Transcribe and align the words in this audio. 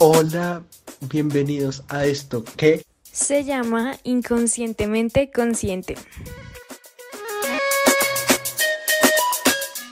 Hola, 0.00 0.62
bienvenidos 1.10 1.82
a 1.88 2.04
esto 2.04 2.44
que 2.56 2.84
se 3.02 3.42
llama 3.42 3.96
Inconscientemente 4.04 5.32
Consciente. 5.32 5.96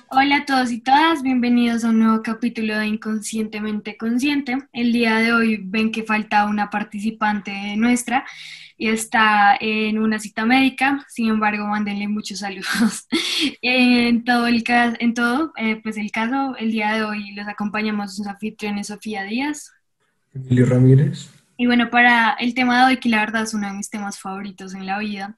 Hola 0.08 0.36
a 0.36 0.44
todos 0.44 0.70
y 0.70 0.80
todas, 0.80 1.24
bienvenidos 1.24 1.82
a 1.82 1.88
un 1.88 1.98
nuevo 1.98 2.22
capítulo 2.22 2.78
de 2.78 2.86
Inconscientemente 2.86 3.96
Consciente. 3.96 4.58
El 4.72 4.92
día 4.92 5.16
de 5.16 5.32
hoy 5.32 5.60
ven 5.64 5.90
que 5.90 6.04
falta 6.04 6.46
una 6.46 6.70
participante 6.70 7.76
nuestra 7.76 8.24
y 8.78 8.90
está 8.90 9.56
en 9.58 9.98
una 9.98 10.20
cita 10.20 10.44
médica, 10.46 11.04
sin 11.08 11.30
embargo, 11.30 11.66
mándenle 11.66 12.06
muchos 12.06 12.38
saludos. 12.38 13.08
en 13.60 14.22
todo 14.22 14.46
el 14.46 14.62
caso, 14.62 14.96
en 15.00 15.14
todo, 15.14 15.52
eh, 15.56 15.80
pues 15.82 15.96
el 15.96 16.12
caso, 16.12 16.54
el 16.58 16.70
día 16.70 16.92
de 16.92 17.02
hoy 17.02 17.32
los 17.32 17.48
acompañamos 17.48 18.14
sus 18.14 18.28
anfitriones 18.28 18.86
Sofía 18.86 19.24
Díaz. 19.24 19.72
Emilio 20.36 20.66
Ramírez. 20.66 21.30
Y 21.58 21.66
bueno, 21.66 21.88
para 21.88 22.34
el 22.38 22.52
tema 22.54 22.78
de 22.78 22.92
hoy, 22.92 23.00
que 23.00 23.08
la 23.08 23.20
verdad 23.20 23.44
es 23.44 23.54
uno 23.54 23.66
de 23.66 23.72
mis 23.72 23.88
temas 23.88 24.20
favoritos 24.20 24.74
en 24.74 24.84
la 24.84 24.98
vida, 24.98 25.36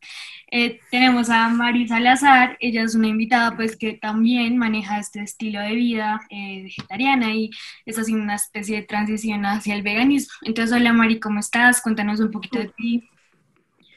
eh, 0.51 0.81
tenemos 0.91 1.31
a 1.31 1.49
Mari 1.49 1.87
Salazar, 1.87 2.57
ella 2.59 2.83
es 2.83 2.97
una 2.97 3.07
invitada 3.07 3.55
pues 3.55 3.77
que 3.77 3.93
también 3.93 4.57
maneja 4.57 4.99
este 4.99 5.21
estilo 5.21 5.61
de 5.61 5.77
vida 5.77 6.21
eh, 6.31 6.65
vegetariana 6.65 7.33
y 7.35 7.51
es 7.87 7.99
así 7.99 8.15
una 8.15 8.35
especie 8.35 8.77
de 8.77 8.83
transición 8.83 9.47
hacia 9.47 9.77
el 9.77 9.83
veganismo. 9.83 10.35
Entonces, 10.43 10.75
hola 10.75 10.93
Mari, 10.93 11.21
¿cómo 11.21 11.39
estás? 11.39 11.81
Cuéntanos 11.81 12.19
un 12.19 12.33
poquito 12.33 12.59
de 12.59 12.73
ti. 12.77 13.09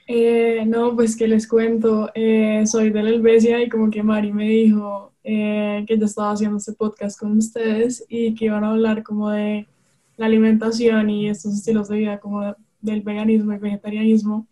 Eh, 0.05 0.63
no, 0.67 0.93
pues 0.95 1.15
que 1.15 1.27
les 1.27 1.47
cuento, 1.47 2.11
soy 2.65 2.91
de 2.91 3.01
la 3.01 3.09
Helvecia 3.09 3.63
y 3.63 3.69
como 3.69 3.89
que 3.89 4.03
Mari 4.03 4.31
me 4.31 4.47
dijo 4.47 5.11
que 5.23 5.85
ya 5.87 6.05
estaba 6.05 6.33
haciendo 6.33 6.57
este 6.57 6.73
podcast 6.73 7.19
con 7.19 7.37
ustedes 7.37 8.05
y 8.09 8.35
que 8.35 8.45
iban 8.45 8.63
a 8.63 8.71
hablar 8.71 9.03
como 9.03 9.29
de 9.29 9.67
la 10.21 10.27
alimentación 10.27 11.09
y 11.09 11.27
estos 11.27 11.55
estilos 11.55 11.89
de 11.89 11.97
vida 11.97 12.19
como 12.19 12.55
del 12.79 13.01
veganismo 13.01 13.53
y 13.53 13.57
vegetarianismo. 13.57 14.47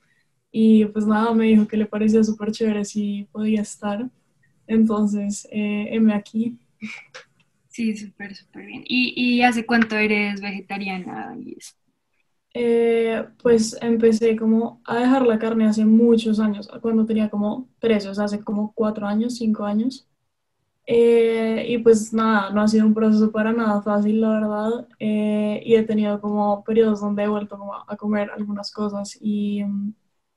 Y 0.52 0.86
pues 0.86 1.06
nada, 1.06 1.32
me 1.36 1.46
dijo 1.46 1.68
que 1.68 1.78
le 1.78 1.86
parecía 1.86 2.24
súper 2.24 2.52
chévere 2.52 2.84
si 2.86 3.28
podía 3.32 3.62
estar. 3.62 4.10
Entonces, 4.66 5.48
eh, 5.52 5.90
M 5.92 6.12
aquí. 6.12 6.58
Sí, 7.68 7.96
súper, 7.96 8.36
súper 8.36 8.66
bien. 8.66 8.84
¿Y, 8.88 9.14
¿Y, 9.16 9.44
hace 9.44 9.64
cuánto 9.64 9.96
eres 9.96 10.42
vegetariana? 10.42 11.38
Eh, 12.56 13.24
pues 13.44 13.78
empecé 13.80 14.36
como 14.36 14.82
a 14.86 14.98
dejar 14.98 15.28
la 15.28 15.38
carne 15.38 15.68
hace 15.68 15.86
muchos 15.86 16.40
años, 16.40 16.68
cuando 16.82 17.06
tenía 17.06 17.30
como 17.30 17.70
tres, 17.78 18.08
o 18.08 18.16
sea, 18.16 18.24
hace 18.24 18.44
como 18.44 18.74
cuatro 18.74 19.06
años, 19.06 19.36
cinco 19.36 19.66
años. 19.66 20.09
Eh, 20.92 21.66
y 21.70 21.78
pues 21.80 22.14
nada, 22.14 22.50
no 22.52 22.62
ha 22.62 22.68
sido 22.68 22.86
un 22.88 22.96
proceso 22.96 23.32
para 23.32 23.54
nada 23.54 23.82
fácil, 23.82 24.22
la 24.22 24.30
verdad. 24.32 24.88
Eh, 25.00 25.62
y 25.64 25.76
he 25.76 25.84
tenido 25.84 26.20
como 26.20 26.64
periodos 26.64 27.02
donde 27.02 27.24
he 27.24 27.28
vuelto 27.28 27.58
como 27.60 27.76
a 27.76 27.96
comer 27.98 28.32
algunas 28.32 28.72
cosas 28.72 29.16
y 29.22 29.64
mm, 29.64 29.94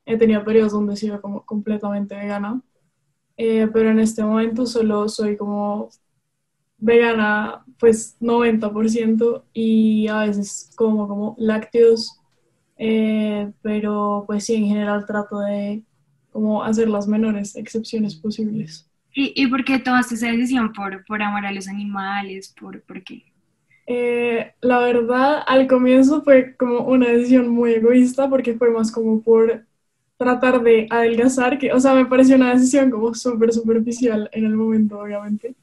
he 0.06 0.18
tenido 0.18 0.44
periodos 0.44 0.72
donde 0.72 0.92
he 0.94 0.96
sido 0.96 1.20
como 1.22 1.44
completamente 1.46 2.14
vegana. 2.14 2.60
Eh, 3.38 3.68
pero 3.72 3.90
en 3.90 4.00
este 4.00 4.24
momento 4.24 4.66
solo 4.66 5.08
soy 5.08 5.36
como 5.36 5.90
vegana 6.78 7.64
pues 7.78 8.16
90% 8.20 9.46
y 9.54 10.08
a 10.08 10.20
veces 10.26 10.72
como 10.76 11.08
como 11.08 11.36
lácteos. 11.38 12.20
pero 13.62 14.24
pues 14.26 14.44
sí, 14.44 14.54
en 14.56 14.66
general 14.66 15.06
trato 15.06 15.40
de 15.40 15.84
como 16.32 16.62
hacer 16.64 16.88
las 16.88 17.06
menores 17.08 17.56
excepciones 17.56 18.14
posibles. 18.16 18.88
¿Y, 19.14 19.32
¿Y, 19.36 19.46
por 19.46 19.64
qué 19.64 19.78
tomaste 19.78 20.14
esa 20.14 20.28
decisión? 20.28 20.72
¿Por, 20.72 21.04
por 21.04 21.22
amar 21.22 21.46
a 21.46 21.52
los 21.52 21.68
animales? 21.68 22.54
¿Por, 22.58 22.82
por 22.82 23.02
qué? 23.02 23.24
Eh, 23.86 24.54
la 24.60 24.78
verdad, 24.78 25.42
al 25.46 25.66
comienzo 25.66 26.22
fue 26.22 26.56
como 26.56 26.80
una 26.80 27.08
decisión 27.08 27.48
muy 27.48 27.72
egoísta 27.72 28.28
porque 28.28 28.54
fue 28.54 28.70
más 28.70 28.90
como 28.92 29.20
por 29.22 29.66
tratar 30.16 30.62
de 30.62 30.86
adelgazar, 30.88 31.58
que, 31.58 31.72
o 31.72 31.80
sea, 31.80 31.94
me 31.94 32.06
pareció 32.06 32.36
una 32.36 32.54
decisión 32.54 32.90
como 32.90 33.12
súper 33.14 33.52
superficial 33.52 34.28
en 34.32 34.44
el 34.46 34.54
momento, 34.54 34.98
obviamente. 35.00 35.56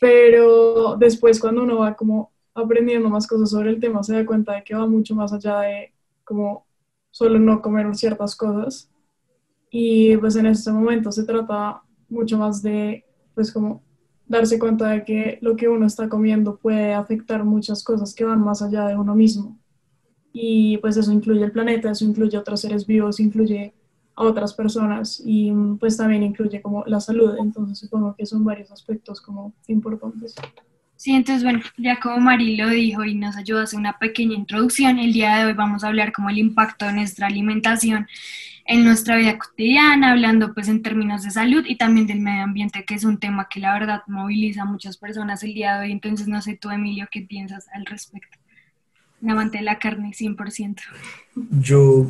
Pero 0.00 0.96
después 0.96 1.38
cuando 1.40 1.62
uno 1.62 1.78
va 1.78 1.94
como 1.94 2.32
aprendiendo 2.54 3.08
más 3.08 3.26
cosas 3.26 3.50
sobre 3.50 3.70
el 3.70 3.80
tema, 3.80 4.02
se 4.02 4.14
da 4.14 4.26
cuenta 4.26 4.54
de 4.54 4.64
que 4.64 4.74
va 4.74 4.86
mucho 4.86 5.14
más 5.14 5.32
allá 5.32 5.60
de 5.60 5.92
como 6.24 6.66
solo 7.10 7.38
no 7.38 7.60
comer 7.62 7.94
ciertas 7.94 8.34
cosas. 8.34 8.90
Y 9.70 10.16
pues 10.18 10.36
en 10.36 10.46
este 10.46 10.72
momento 10.72 11.12
se 11.12 11.24
trata 11.24 11.82
mucho 12.12 12.38
más 12.38 12.62
de, 12.62 13.04
pues 13.34 13.50
como 13.50 13.82
darse 14.26 14.58
cuenta 14.58 14.88
de 14.88 15.04
que 15.04 15.38
lo 15.42 15.56
que 15.56 15.68
uno 15.68 15.86
está 15.86 16.08
comiendo 16.08 16.56
puede 16.56 16.94
afectar 16.94 17.44
muchas 17.44 17.82
cosas 17.82 18.14
que 18.14 18.24
van 18.24 18.40
más 18.40 18.62
allá 18.62 18.86
de 18.86 18.96
uno 18.96 19.14
mismo. 19.14 19.58
Y 20.32 20.78
pues 20.78 20.96
eso 20.96 21.12
incluye 21.12 21.44
el 21.44 21.52
planeta, 21.52 21.90
eso 21.90 22.04
incluye 22.04 22.38
otros 22.38 22.60
seres 22.60 22.86
vivos, 22.86 23.20
incluye 23.20 23.74
a 24.14 24.24
otras 24.24 24.54
personas 24.54 25.22
y 25.24 25.52
pues 25.80 25.96
también 25.96 26.22
incluye 26.22 26.62
como 26.62 26.84
la 26.86 27.00
salud. 27.00 27.36
Entonces 27.38 27.78
supongo 27.78 28.14
que 28.16 28.26
son 28.26 28.44
varios 28.44 28.70
aspectos 28.70 29.20
como 29.20 29.52
importantes. 29.66 30.34
Sí, 30.96 31.12
entonces 31.12 31.42
bueno, 31.42 31.60
ya 31.78 31.98
como 31.98 32.18
Mari 32.18 32.56
lo 32.56 32.68
dijo 32.68 33.04
y 33.04 33.14
nos 33.14 33.36
ayuda 33.36 33.62
a 33.62 33.64
hacer 33.64 33.78
una 33.78 33.98
pequeña 33.98 34.34
introducción, 34.34 34.98
el 34.98 35.12
día 35.12 35.36
de 35.36 35.46
hoy 35.46 35.52
vamos 35.52 35.82
a 35.82 35.88
hablar 35.88 36.12
como 36.12 36.30
el 36.30 36.38
impacto 36.38 36.86
de 36.86 36.92
nuestra 36.92 37.26
alimentación 37.26 38.06
en 38.64 38.84
nuestra 38.84 39.16
vida 39.16 39.38
cotidiana, 39.38 40.12
hablando 40.12 40.54
pues 40.54 40.68
en 40.68 40.82
términos 40.82 41.24
de 41.24 41.30
salud 41.30 41.64
y 41.66 41.76
también 41.76 42.06
del 42.06 42.20
medio 42.20 42.44
ambiente, 42.44 42.84
que 42.84 42.94
es 42.94 43.04
un 43.04 43.18
tema 43.18 43.48
que 43.48 43.60
la 43.60 43.72
verdad 43.72 44.02
moviliza 44.06 44.62
a 44.62 44.66
muchas 44.66 44.96
personas 44.96 45.42
el 45.42 45.54
día 45.54 45.76
de 45.76 45.86
hoy. 45.86 45.92
Entonces, 45.92 46.28
no 46.28 46.40
sé 46.42 46.56
tú, 46.56 46.70
Emilio, 46.70 47.08
¿qué 47.10 47.22
piensas 47.22 47.66
al 47.74 47.86
respecto? 47.86 48.38
Un 49.20 49.30
amante 49.30 49.58
de 49.58 49.64
la 49.64 49.78
carne, 49.78 50.12
100%. 50.12 50.82
Yo 51.60 52.06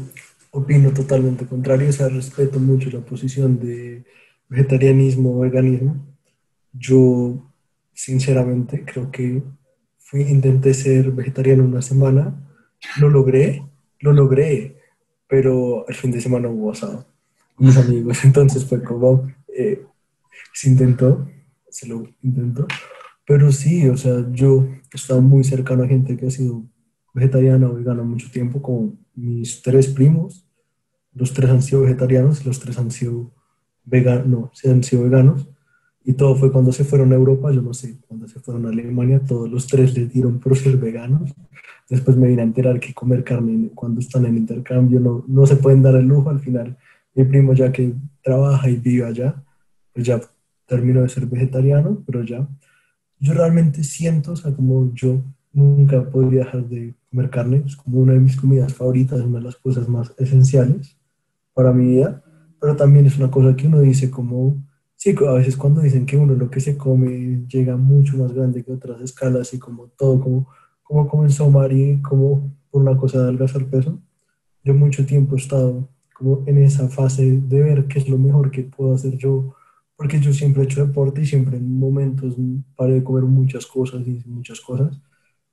opino 0.50 0.92
totalmente 0.92 1.46
contrario, 1.46 1.88
o 1.88 1.92
sea, 1.92 2.08
respeto 2.08 2.58
mucho 2.58 2.90
la 2.90 3.00
posición 3.00 3.58
de 3.58 4.04
vegetarianismo 4.48 5.36
o 5.36 5.40
veganismo. 5.40 5.96
Yo, 6.72 7.51
sinceramente, 7.92 8.84
creo 8.84 9.10
que 9.10 9.42
fui, 9.98 10.22
intenté 10.22 10.74
ser 10.74 11.10
vegetariano 11.12 11.64
una 11.64 11.82
semana, 11.82 12.34
lo 12.98 13.08
logré, 13.08 13.64
lo 14.00 14.12
logré, 14.12 14.76
pero 15.28 15.86
el 15.88 15.94
fin 15.94 16.10
de 16.10 16.20
semana 16.20 16.48
hubo 16.48 16.72
asado 16.72 17.06
con 17.54 17.66
mis 17.66 17.76
amigos, 17.76 18.18
entonces 18.24 18.64
fue 18.64 18.82
como, 18.82 19.30
eh, 19.48 19.84
se 20.52 20.68
intentó, 20.68 21.28
se 21.70 21.86
lo 21.86 22.06
intentó, 22.22 22.66
pero 23.26 23.50
sí, 23.52 23.88
o 23.88 23.96
sea, 23.96 24.26
yo 24.32 24.68
estaba 24.92 25.20
muy 25.20 25.44
cercano 25.44 25.84
a 25.84 25.88
gente 25.88 26.16
que 26.16 26.26
ha 26.26 26.30
sido 26.30 26.64
vegetariana 27.14 27.68
o 27.68 27.74
vegana 27.74 28.02
mucho 28.02 28.30
tiempo, 28.30 28.60
como 28.60 28.94
mis 29.14 29.62
tres 29.62 29.88
primos, 29.88 30.46
los 31.14 31.32
tres 31.32 31.50
han 31.50 31.62
sido 31.62 31.82
vegetarianos, 31.82 32.44
los 32.44 32.58
tres 32.60 32.78
han 32.78 32.90
sido 32.90 33.32
veganos, 33.84 34.26
no, 34.26 34.50
se 34.54 34.70
han 34.70 34.82
sido 34.82 35.04
veganos, 35.04 35.48
y 36.04 36.14
todo 36.14 36.34
fue 36.36 36.50
cuando 36.50 36.72
se 36.72 36.84
fueron 36.84 37.12
a 37.12 37.16
Europa, 37.16 37.52
yo 37.52 37.62
no 37.62 37.74
sé, 37.74 37.98
cuando 38.08 38.26
se 38.28 38.40
fueron 38.40 38.66
a 38.66 38.70
Alemania, 38.70 39.20
todos 39.20 39.50
los 39.50 39.66
tres 39.66 39.96
les 39.96 40.12
dieron 40.12 40.40
por 40.40 40.56
ser 40.56 40.76
veganos, 40.76 41.32
Después 41.92 42.16
me 42.16 42.28
vine 42.28 42.40
a 42.40 42.46
enterar 42.46 42.80
que 42.80 42.94
comer 42.94 43.22
carne 43.22 43.70
cuando 43.74 44.00
están 44.00 44.24
en 44.24 44.38
intercambio 44.38 44.98
no, 44.98 45.24
no 45.28 45.46
se 45.46 45.56
pueden 45.56 45.82
dar 45.82 45.94
el 45.94 46.06
lujo. 46.06 46.30
Al 46.30 46.40
final, 46.40 46.76
mi 47.14 47.24
primo 47.24 47.52
ya 47.52 47.70
que 47.70 47.92
trabaja 48.22 48.70
y 48.70 48.76
vive 48.76 49.04
allá, 49.04 49.44
pues 49.92 50.06
ya 50.06 50.18
terminó 50.66 51.02
de 51.02 51.10
ser 51.10 51.26
vegetariano, 51.26 52.02
pero 52.06 52.22
ya. 52.22 52.48
Yo 53.18 53.34
realmente 53.34 53.84
siento, 53.84 54.32
o 54.32 54.36
sea, 54.36 54.54
como 54.54 54.90
yo 54.94 55.22
nunca 55.52 56.02
podría 56.08 56.44
dejar 56.44 56.66
de 56.66 56.94
comer 57.10 57.28
carne, 57.28 57.62
es 57.66 57.76
como 57.76 58.00
una 58.00 58.14
de 58.14 58.20
mis 58.20 58.40
comidas 58.40 58.72
favoritas, 58.72 59.20
una 59.20 59.38
de 59.38 59.44
las 59.44 59.56
cosas 59.56 59.86
más 59.86 60.14
esenciales 60.16 60.96
para 61.52 61.74
mi 61.74 61.96
vida, 61.96 62.24
pero 62.58 62.74
también 62.74 63.04
es 63.04 63.18
una 63.18 63.30
cosa 63.30 63.54
que 63.54 63.66
uno 63.66 63.80
dice 63.80 64.10
como, 64.10 64.56
sí, 65.02 65.14
a 65.28 65.32
veces 65.32 65.56
cuando 65.56 65.80
dicen 65.80 66.06
que 66.06 66.16
uno 66.16 66.34
lo 66.34 66.48
que 66.48 66.60
se 66.60 66.76
come 66.76 67.44
llega 67.48 67.76
mucho 67.76 68.16
más 68.16 68.32
grande 68.32 68.62
que 68.62 68.72
otras 68.72 69.00
escalas 69.00 69.52
y 69.52 69.58
como 69.58 69.88
todo, 69.88 70.20
como 70.20 70.48
cómo 70.84 71.08
comenzó 71.08 71.50
Mari, 71.50 72.00
como 72.02 72.54
por 72.70 72.82
una 72.82 72.96
cosa 72.96 73.18
de 73.18 73.24
adelgazar 73.24 73.66
peso. 73.66 74.00
Yo 74.64 74.74
mucho 74.74 75.04
tiempo 75.04 75.34
he 75.34 75.38
estado 75.38 75.88
como 76.14 76.44
en 76.46 76.58
esa 76.62 76.88
fase 76.88 77.40
de 77.40 77.60
ver 77.62 77.88
qué 77.88 77.98
es 77.98 78.08
lo 78.08 78.16
mejor 78.16 78.52
que 78.52 78.62
puedo 78.62 78.94
hacer 78.94 79.16
yo, 79.18 79.56
porque 79.96 80.20
yo 80.20 80.32
siempre 80.32 80.62
he 80.62 80.66
hecho 80.66 80.86
deporte 80.86 81.22
y 81.22 81.26
siempre 81.26 81.56
en 81.56 81.78
momentos 81.80 82.36
paré 82.76 82.94
de 82.94 83.04
comer 83.04 83.24
muchas 83.24 83.66
cosas 83.66 84.06
y 84.06 84.22
muchas 84.26 84.60
cosas, 84.60 85.00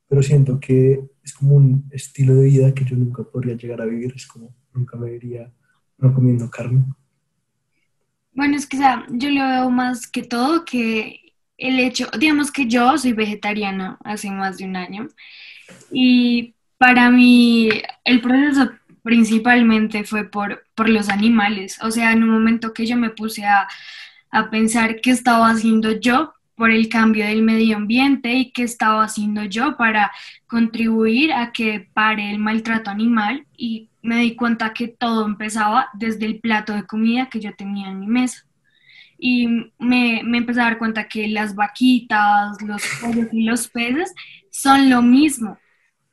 pero 0.08 0.22
siento 0.22 0.60
que 0.60 1.02
es 1.24 1.34
como 1.34 1.56
un 1.56 1.88
estilo 1.90 2.36
de 2.36 2.44
vida 2.44 2.74
que 2.74 2.84
yo 2.84 2.96
nunca 2.96 3.24
podría 3.24 3.56
llegar 3.56 3.80
a 3.82 3.86
vivir, 3.86 4.12
es 4.14 4.26
como 4.28 4.54
nunca 4.74 4.96
me 4.96 5.10
vería 5.10 5.52
no 5.98 6.14
comiendo 6.14 6.48
carne. 6.50 6.84
Bueno, 8.40 8.56
es 8.56 8.66
que 8.66 8.78
o 8.78 9.04
yo 9.10 9.28
lo 9.28 9.46
veo 9.46 9.70
más 9.70 10.06
que 10.06 10.22
todo 10.22 10.64
que 10.64 11.34
el 11.58 11.78
hecho, 11.78 12.08
digamos 12.18 12.50
que 12.50 12.66
yo 12.66 12.96
soy 12.96 13.12
vegetariana 13.12 13.98
hace 14.02 14.30
más 14.30 14.56
de 14.56 14.64
un 14.64 14.76
año 14.76 15.08
y 15.92 16.54
para 16.78 17.10
mí 17.10 17.68
el 18.02 18.22
proceso 18.22 18.70
principalmente 19.02 20.04
fue 20.04 20.24
por, 20.24 20.64
por 20.74 20.88
los 20.88 21.10
animales. 21.10 21.78
O 21.82 21.90
sea, 21.90 22.12
en 22.12 22.22
un 22.22 22.30
momento 22.30 22.72
que 22.72 22.86
yo 22.86 22.96
me 22.96 23.10
puse 23.10 23.44
a, 23.44 23.68
a 24.30 24.48
pensar 24.48 25.02
qué 25.02 25.10
estaba 25.10 25.50
haciendo 25.50 25.92
yo 26.00 26.32
por 26.60 26.70
el 26.70 26.90
cambio 26.90 27.24
del 27.24 27.40
medio 27.40 27.78
ambiente 27.78 28.34
y 28.34 28.50
qué 28.52 28.64
estaba 28.64 29.04
haciendo 29.04 29.44
yo 29.44 29.78
para 29.78 30.12
contribuir 30.46 31.32
a 31.32 31.52
que 31.52 31.88
pare 31.94 32.30
el 32.30 32.38
maltrato 32.38 32.90
animal 32.90 33.46
y 33.56 33.88
me 34.02 34.16
di 34.20 34.36
cuenta 34.36 34.74
que 34.74 34.86
todo 34.86 35.24
empezaba 35.24 35.88
desde 35.94 36.26
el 36.26 36.38
plato 36.38 36.74
de 36.74 36.86
comida 36.86 37.30
que 37.30 37.40
yo 37.40 37.54
tenía 37.56 37.88
en 37.88 38.00
mi 38.00 38.06
mesa. 38.08 38.44
Y 39.16 39.46
me, 39.78 40.20
me 40.22 40.36
empecé 40.36 40.60
a 40.60 40.64
dar 40.64 40.76
cuenta 40.76 41.08
que 41.08 41.28
las 41.28 41.54
vaquitas, 41.54 42.60
los 42.60 42.82
pollos 43.00 43.28
y 43.32 43.44
los 43.44 43.66
peces 43.68 44.12
son 44.50 44.90
lo 44.90 45.00
mismo 45.00 45.56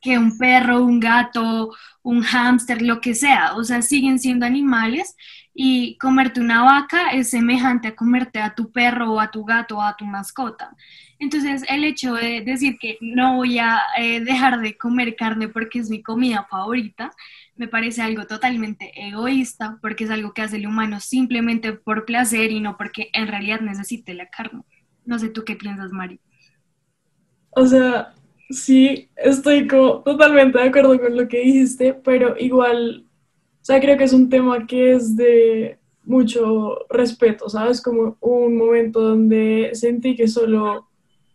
que 0.00 0.18
un 0.18 0.36
perro, 0.38 0.82
un 0.82 1.00
gato, 1.00 1.74
un 2.02 2.22
hámster, 2.22 2.82
lo 2.82 3.00
que 3.00 3.14
sea. 3.14 3.54
O 3.56 3.64
sea, 3.64 3.82
siguen 3.82 4.18
siendo 4.18 4.46
animales 4.46 5.16
y 5.54 5.98
comerte 5.98 6.40
una 6.40 6.62
vaca 6.62 7.10
es 7.10 7.30
semejante 7.30 7.88
a 7.88 7.96
comerte 7.96 8.38
a 8.38 8.54
tu 8.54 8.70
perro 8.70 9.14
o 9.14 9.20
a 9.20 9.30
tu 9.30 9.44
gato 9.44 9.78
o 9.78 9.82
a 9.82 9.96
tu 9.96 10.04
mascota. 10.04 10.74
Entonces, 11.18 11.64
el 11.68 11.82
hecho 11.82 12.14
de 12.14 12.42
decir 12.42 12.78
que 12.78 12.96
no 13.00 13.36
voy 13.36 13.58
a 13.58 13.80
eh, 13.98 14.20
dejar 14.20 14.60
de 14.60 14.78
comer 14.78 15.16
carne 15.16 15.48
porque 15.48 15.80
es 15.80 15.90
mi 15.90 16.00
comida 16.00 16.46
favorita, 16.48 17.10
me 17.56 17.66
parece 17.66 18.02
algo 18.02 18.24
totalmente 18.24 18.92
egoísta, 18.94 19.78
porque 19.82 20.04
es 20.04 20.10
algo 20.10 20.32
que 20.32 20.42
hace 20.42 20.58
el 20.58 20.66
humano 20.68 21.00
simplemente 21.00 21.72
por 21.72 22.04
placer 22.04 22.52
y 22.52 22.60
no 22.60 22.76
porque 22.76 23.10
en 23.12 23.26
realidad 23.26 23.60
necesite 23.60 24.14
la 24.14 24.28
carne. 24.28 24.62
No 25.04 25.18
sé 25.18 25.28
tú 25.28 25.42
qué 25.44 25.56
piensas, 25.56 25.90
Mari. 25.90 26.20
O 27.50 27.66
sea, 27.66 28.14
sí, 28.48 29.08
estoy 29.16 29.66
como 29.66 30.02
totalmente 30.02 30.58
de 30.58 30.68
acuerdo 30.68 30.98
con 31.00 31.16
lo 31.16 31.28
que 31.28 31.40
dijiste, 31.40 31.94
pero 31.94 32.36
igual, 32.38 33.06
o 33.60 33.64
sea, 33.64 33.80
creo 33.80 33.96
que 33.96 34.04
es 34.04 34.12
un 34.12 34.28
tema 34.28 34.66
que 34.66 34.92
es 34.92 35.16
de 35.16 35.78
mucho 36.04 36.86
respeto, 36.88 37.48
¿sabes? 37.48 37.82
Como 37.82 38.16
un 38.20 38.56
momento 38.56 39.00
donde 39.00 39.70
sentí 39.74 40.16
que 40.16 40.26
solo 40.26 40.88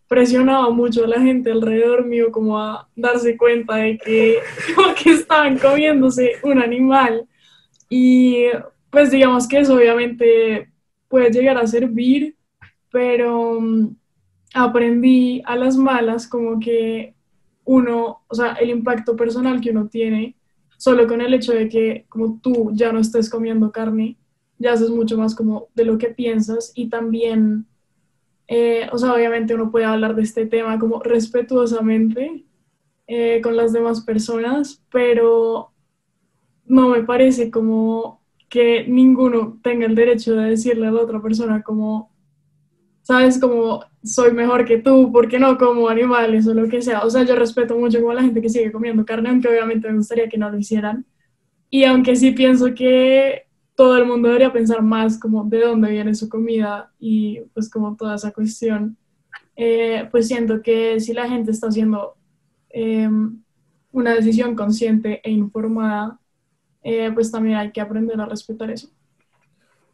presionaba 0.08 0.70
mucho 0.70 1.04
a 1.06 1.08
la 1.08 1.22
gente 1.22 1.52
alrededor 1.52 2.06
mío 2.06 2.32
como 2.32 2.60
a 2.60 2.88
darse 2.96 3.38
cuenta 3.38 3.76
de 3.78 3.98
que, 3.98 4.40
que 5.04 5.12
estaban 5.12 5.58
comiéndose 5.58 6.34
un 6.44 6.60
animal. 6.60 7.28
Y 7.90 8.46
pues 8.90 9.12
digamos 9.12 9.48
que 9.48 9.60
eso 9.60 9.76
obviamente 9.76 10.70
puede 11.08 11.32
llegar 11.32 11.58
a 11.58 11.68
servir, 11.68 12.36
pero 12.92 13.60
mm, 13.62 13.96
aprendí 14.54 15.42
a 15.46 15.56
las 15.56 15.78
malas 15.78 16.28
como 16.28 16.60
que 16.60 17.16
uno, 17.66 18.22
o 18.28 18.36
sea, 18.36 18.54
el 18.54 18.70
impacto 18.70 19.16
personal 19.16 19.62
que 19.62 19.72
uno 19.72 19.88
tiene, 19.88 20.36
solo 20.78 21.08
con 21.08 21.22
el 21.22 21.34
hecho 21.34 21.54
de 21.54 21.70
que 21.70 22.06
como 22.10 22.40
tú 22.42 22.72
ya 22.74 22.92
no 22.92 23.00
estés 23.00 23.30
comiendo 23.30 23.72
carne, 23.72 24.18
ya 24.60 24.74
haces 24.74 24.90
mucho 24.90 25.18
más 25.18 25.36
como 25.36 25.68
de 25.76 25.86
lo 25.86 25.98
que 25.98 26.10
piensas 26.10 26.72
y 26.76 26.90
también 26.90 27.66
eh, 28.48 28.88
o 28.92 28.98
sea, 28.98 29.14
obviamente 29.14 29.56
uno 29.56 29.72
puede 29.72 29.86
hablar 29.86 30.16
de 30.16 30.24
este 30.24 30.46
tema 30.46 30.78
como 30.78 31.02
respetuosamente 31.02 32.46
eh, 33.08 33.42
con 33.42 33.56
las 33.56 33.74
demás 33.74 34.02
personas, 34.02 34.84
pero 34.92 35.72
no 36.66 36.90
me 36.90 37.04
parece 37.04 37.50
como 37.52 38.22
que 38.50 38.86
ninguno 38.88 39.60
tenga 39.64 39.86
el 39.86 39.96
derecho 39.96 40.36
de 40.36 40.52
decirle 40.52 40.88
a 40.88 40.92
la 40.92 41.02
otra 41.02 41.22
persona 41.22 41.64
como, 41.64 42.12
sabes, 43.04 43.40
como 43.40 43.86
soy 44.04 44.34
mejor 44.34 44.66
que 44.66 44.80
tú, 44.80 45.12
porque 45.12 45.40
no 45.40 45.58
como 45.58 45.88
animales 45.88 46.48
o 46.48 46.54
lo 46.54 46.68
que 46.68 46.82
sea. 46.82 47.02
O 47.02 47.10
sea, 47.10 47.24
yo 47.24 47.36
respeto 47.36 47.78
mucho 47.78 48.02
como 48.02 48.14
la 48.14 48.24
gente 48.24 48.42
que 48.42 48.50
sigue 48.50 48.72
comiendo 48.72 49.06
carne, 49.06 49.30
aunque 49.30 49.48
obviamente 49.48 49.90
me 49.90 49.98
gustaría 49.98 50.28
que 50.28 50.38
no 50.38 50.50
lo 50.50 50.58
hicieran. 50.58 51.06
Y 51.70 51.84
aunque 51.86 52.16
sí 52.16 52.32
pienso 52.32 52.74
que 52.74 53.44
todo 53.76 53.98
el 53.98 54.06
mundo 54.06 54.28
debería 54.28 54.54
pensar 54.54 54.82
más 54.82 55.20
como 55.20 55.44
de 55.46 55.62
dónde 55.62 55.92
viene 55.92 56.14
su 56.16 56.30
comida 56.30 56.92
y 57.00 57.42
pues 57.54 57.70
como 57.70 57.96
toda 57.96 58.16
esa 58.16 58.32
cuestión. 58.32 58.98
Eh, 59.56 60.08
pues 60.12 60.28
siento 60.28 60.62
que 60.62 61.00
si 61.00 61.14
la 61.14 61.28
gente 61.28 61.52
está 61.52 61.68
haciendo 61.68 62.16
em, 62.70 63.42
una 63.92 64.14
decisión 64.14 64.56
consciente 64.56 65.22
e 65.24 65.32
informada, 65.32 66.20
eh, 66.84 67.12
pues 67.14 67.32
también 67.32 67.58
hay 67.58 67.72
que 67.72 67.82
aprender 67.82 68.20
a 68.20 68.26
respetar 68.26 68.70
eso. 68.72 68.90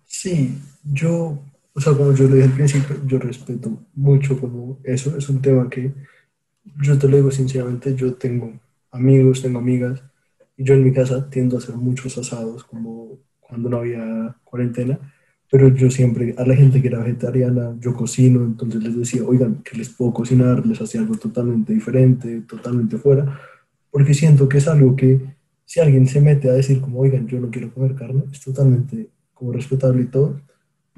Sí, 0.06 0.58
yo, 0.84 1.38
o 1.74 1.82
sea, 1.82 1.94
como 1.94 2.14
yo 2.14 2.28
lo 2.28 2.36
dije 2.36 2.48
al 2.48 2.54
principio, 2.54 2.96
yo 3.06 3.20
respeto 3.20 3.86
mucho 3.96 4.40
como 4.40 4.80
eso, 4.84 5.16
es 5.18 5.30
un 5.30 5.42
tema 5.42 5.70
que 5.70 5.94
yo 6.82 6.98
te 6.98 7.08
lo 7.08 7.18
digo 7.18 7.32
sinceramente, 7.32 7.96
yo 7.96 8.14
tengo 8.14 8.54
amigos, 8.92 9.42
tengo 9.42 9.60
amigas, 9.60 10.04
y 10.58 10.64
yo 10.64 10.74
en 10.74 10.84
mi 10.84 10.92
casa 10.92 11.30
tiendo 11.30 11.56
a 11.56 11.60
hacer 11.60 11.76
muchos 11.76 12.18
asados, 12.18 12.64
como 12.64 13.20
cuando 13.40 13.70
no 13.70 13.78
había 13.78 14.36
cuarentena, 14.44 15.00
pero 15.52 15.70
yo 15.70 15.90
siempre, 15.90 16.36
a 16.38 16.46
la 16.46 16.56
gente 16.56 16.82
que 16.82 16.90
era 16.90 17.00
vegetariana, 17.00 17.76
yo 17.80 17.94
cocino, 17.94 18.44
entonces 18.44 18.84
les 18.84 18.98
decía, 18.98 19.24
oigan, 19.24 19.64
que 19.64 19.78
les 19.78 19.90
puedo 19.90 20.14
cocinar, 20.14 20.66
les 20.66 20.80
hacía 20.80 21.02
algo 21.02 21.16
totalmente 21.16 21.74
diferente, 21.74 22.42
totalmente 22.42 22.98
fuera, 22.98 23.40
porque 23.90 24.14
siento 24.14 24.48
que 24.48 24.60
es 24.60 24.68
algo 24.68 24.96
que 24.96 25.20
si 25.66 25.80
alguien 25.80 26.08
se 26.08 26.22
mete 26.22 26.50
a 26.50 26.54
decir 26.54 26.82
como, 26.82 27.00
oigan, 27.00 27.28
yo 27.28 27.40
no 27.40 27.50
quiero 27.50 27.74
comer 27.74 27.96
carne, 27.96 28.24
es 28.32 28.42
totalmente 28.42 29.10
como 29.34 29.52
respetable 29.54 30.04
y 30.04 30.06
todo. 30.06 30.42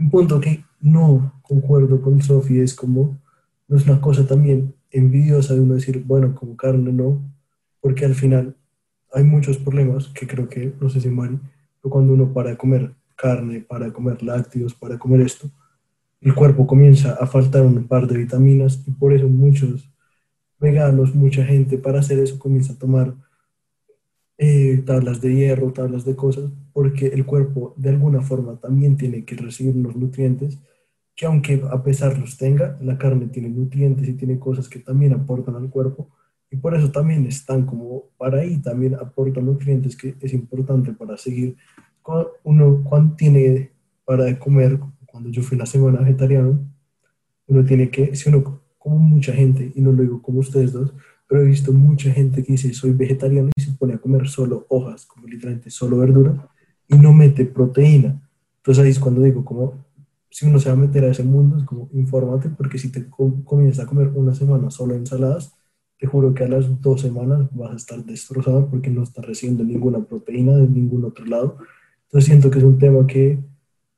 Un 0.02 0.10
punto 0.10 0.40
que 0.42 0.66
no 0.82 1.40
concuerdo 1.44 2.02
con 2.02 2.20
Sofía 2.24 2.64
es 2.64 2.74
como, 2.74 3.20
no 3.68 3.78
es 3.78 3.86
una 3.86 4.02
cosa 4.02 4.26
también 4.26 4.74
envidiosa 4.90 5.54
de 5.54 5.62
uno 5.62 5.76
decir, 5.76 6.04
bueno, 6.04 6.34
como 6.34 6.58
carne 6.58 6.92
no, 6.92 7.22
porque 7.80 8.06
al 8.06 8.16
final 8.16 8.56
hay 9.14 9.24
muchos 9.24 9.58
problemas 9.60 10.08
que 10.08 10.26
creo 10.26 10.50
que, 10.50 10.74
no 10.82 10.90
sé 10.90 11.02
si 11.02 11.10
Mari, 11.10 11.40
cuando 11.82 12.14
uno 12.14 12.34
para 12.34 12.50
de 12.50 12.58
comer 12.58 12.96
carne, 13.16 13.62
para 13.62 13.86
de 13.86 13.94
comer 13.94 14.24
lácteos, 14.24 14.74
para 14.74 14.96
de 14.96 15.00
comer 15.00 15.22
esto, 15.22 15.52
el 16.20 16.34
cuerpo 16.34 16.66
comienza 16.66 17.14
a 17.14 17.28
faltar 17.28 17.62
un 17.62 17.88
par 17.88 18.08
de 18.08 18.18
vitaminas 18.18 18.84
y 18.88 18.92
por 18.92 19.14
eso 19.14 19.28
muchos 19.28 19.88
veganos, 20.60 21.14
mucha 21.14 21.46
gente 21.46 21.78
para 21.78 22.00
hacer 22.00 22.18
eso 22.18 22.40
comienza 22.40 22.74
a 22.74 22.80
tomar 22.80 23.14
eh, 24.44 24.82
tablas 24.88 25.22
de 25.22 25.36
hierro, 25.36 25.72
tablas 25.72 26.04
de 26.04 26.16
cosas, 26.16 26.50
porque 26.74 27.06
el 27.10 27.28
cuerpo 27.28 27.76
de 27.78 27.90
alguna 27.90 28.22
forma 28.22 28.60
también 28.60 28.98
tiene 28.98 29.24
que 29.24 29.36
recibir 29.36 29.76
unos 29.76 29.96
nutrientes 29.96 30.58
que 31.16 31.28
aunque 31.28 31.62
a 31.70 31.84
pesar 31.84 32.18
los 32.18 32.38
tenga, 32.38 32.76
la 32.82 32.98
carne 32.98 33.28
tiene 33.28 33.50
nutrientes 33.50 34.08
y 34.08 34.14
tiene 34.14 34.40
cosas 34.40 34.68
que 34.68 34.80
también 34.80 35.14
aportan 35.14 35.56
al 35.58 35.70
cuerpo 35.70 36.10
y 36.50 36.56
por 36.58 36.74
eso 36.74 36.92
también 36.92 37.28
están 37.28 37.68
como 37.68 38.06
para 38.18 38.40
ahí, 38.40 38.58
también 38.58 38.96
aportan 38.96 39.46
nutrientes 39.46 39.96
que 39.96 40.16
es 40.20 40.34
importante 40.34 40.92
para 40.92 41.18
seguir. 41.18 41.56
Uno 42.44 42.84
cuando 42.84 43.16
tiene 43.16 43.70
para 44.04 44.40
comer, 44.40 44.80
cuando 45.06 45.30
yo 45.30 45.44
fui 45.44 45.56
una 45.56 45.68
semana 45.68 46.00
vegetariano, 46.00 46.60
uno 47.46 47.64
tiene 47.64 47.92
que, 47.92 48.16
si 48.16 48.28
uno 48.28 48.60
como 48.80 48.98
mucha 48.98 49.34
gente, 49.34 49.72
y 49.76 49.82
no 49.82 49.92
lo 49.92 50.02
digo 50.02 50.20
como 50.20 50.40
ustedes 50.40 50.74
dos, 50.74 50.92
pero 51.28 51.44
he 51.44 51.46
visto 51.46 51.72
mucha 51.72 52.12
gente 52.12 52.44
que 52.44 52.54
dice 52.54 52.74
soy 52.74 52.92
vegetariano 52.92 53.52
pone 53.82 53.96
a 53.96 53.98
comer 53.98 54.28
solo 54.30 54.68
hojas, 54.70 55.08
como 55.08 55.26
literalmente 55.26 55.72
solo 55.72 55.98
verdura, 55.98 56.48
y 56.88 56.96
no 57.00 57.14
mete 57.14 57.46
proteína. 57.46 58.22
Entonces 58.58 58.84
ahí 58.84 58.92
es 58.92 59.00
cuando 59.00 59.24
digo 59.24 59.44
como, 59.44 59.84
si 60.30 60.46
uno 60.46 60.60
se 60.60 60.70
va 60.70 60.74
a 60.74 60.78
meter 60.78 61.04
a 61.04 61.10
ese 61.10 61.24
mundo, 61.24 61.58
es 61.58 61.64
como, 61.64 61.90
infórmate, 61.94 62.50
porque 62.50 62.78
si 62.78 62.92
te 62.92 63.10
comienzas 63.10 63.84
a 63.84 63.90
comer 63.90 64.10
una 64.14 64.36
semana 64.36 64.70
solo 64.70 64.94
ensaladas, 64.94 65.56
te 65.98 66.06
juro 66.06 66.32
que 66.36 66.44
a 66.44 66.48
las 66.48 66.80
dos 66.80 67.02
semanas 67.02 67.50
vas 67.54 67.72
a 67.72 67.76
estar 67.76 68.06
destrozado 68.06 68.70
porque 68.70 68.92
no 68.92 69.02
estás 69.02 69.26
recibiendo 69.26 69.64
ninguna 69.64 70.04
proteína 70.04 70.56
de 70.58 70.68
ningún 70.68 71.04
otro 71.06 71.26
lado. 71.26 71.58
Entonces 72.06 72.28
siento 72.28 72.52
que 72.52 72.60
es 72.60 72.64
un 72.64 72.78
tema 72.78 73.08
que 73.08 73.40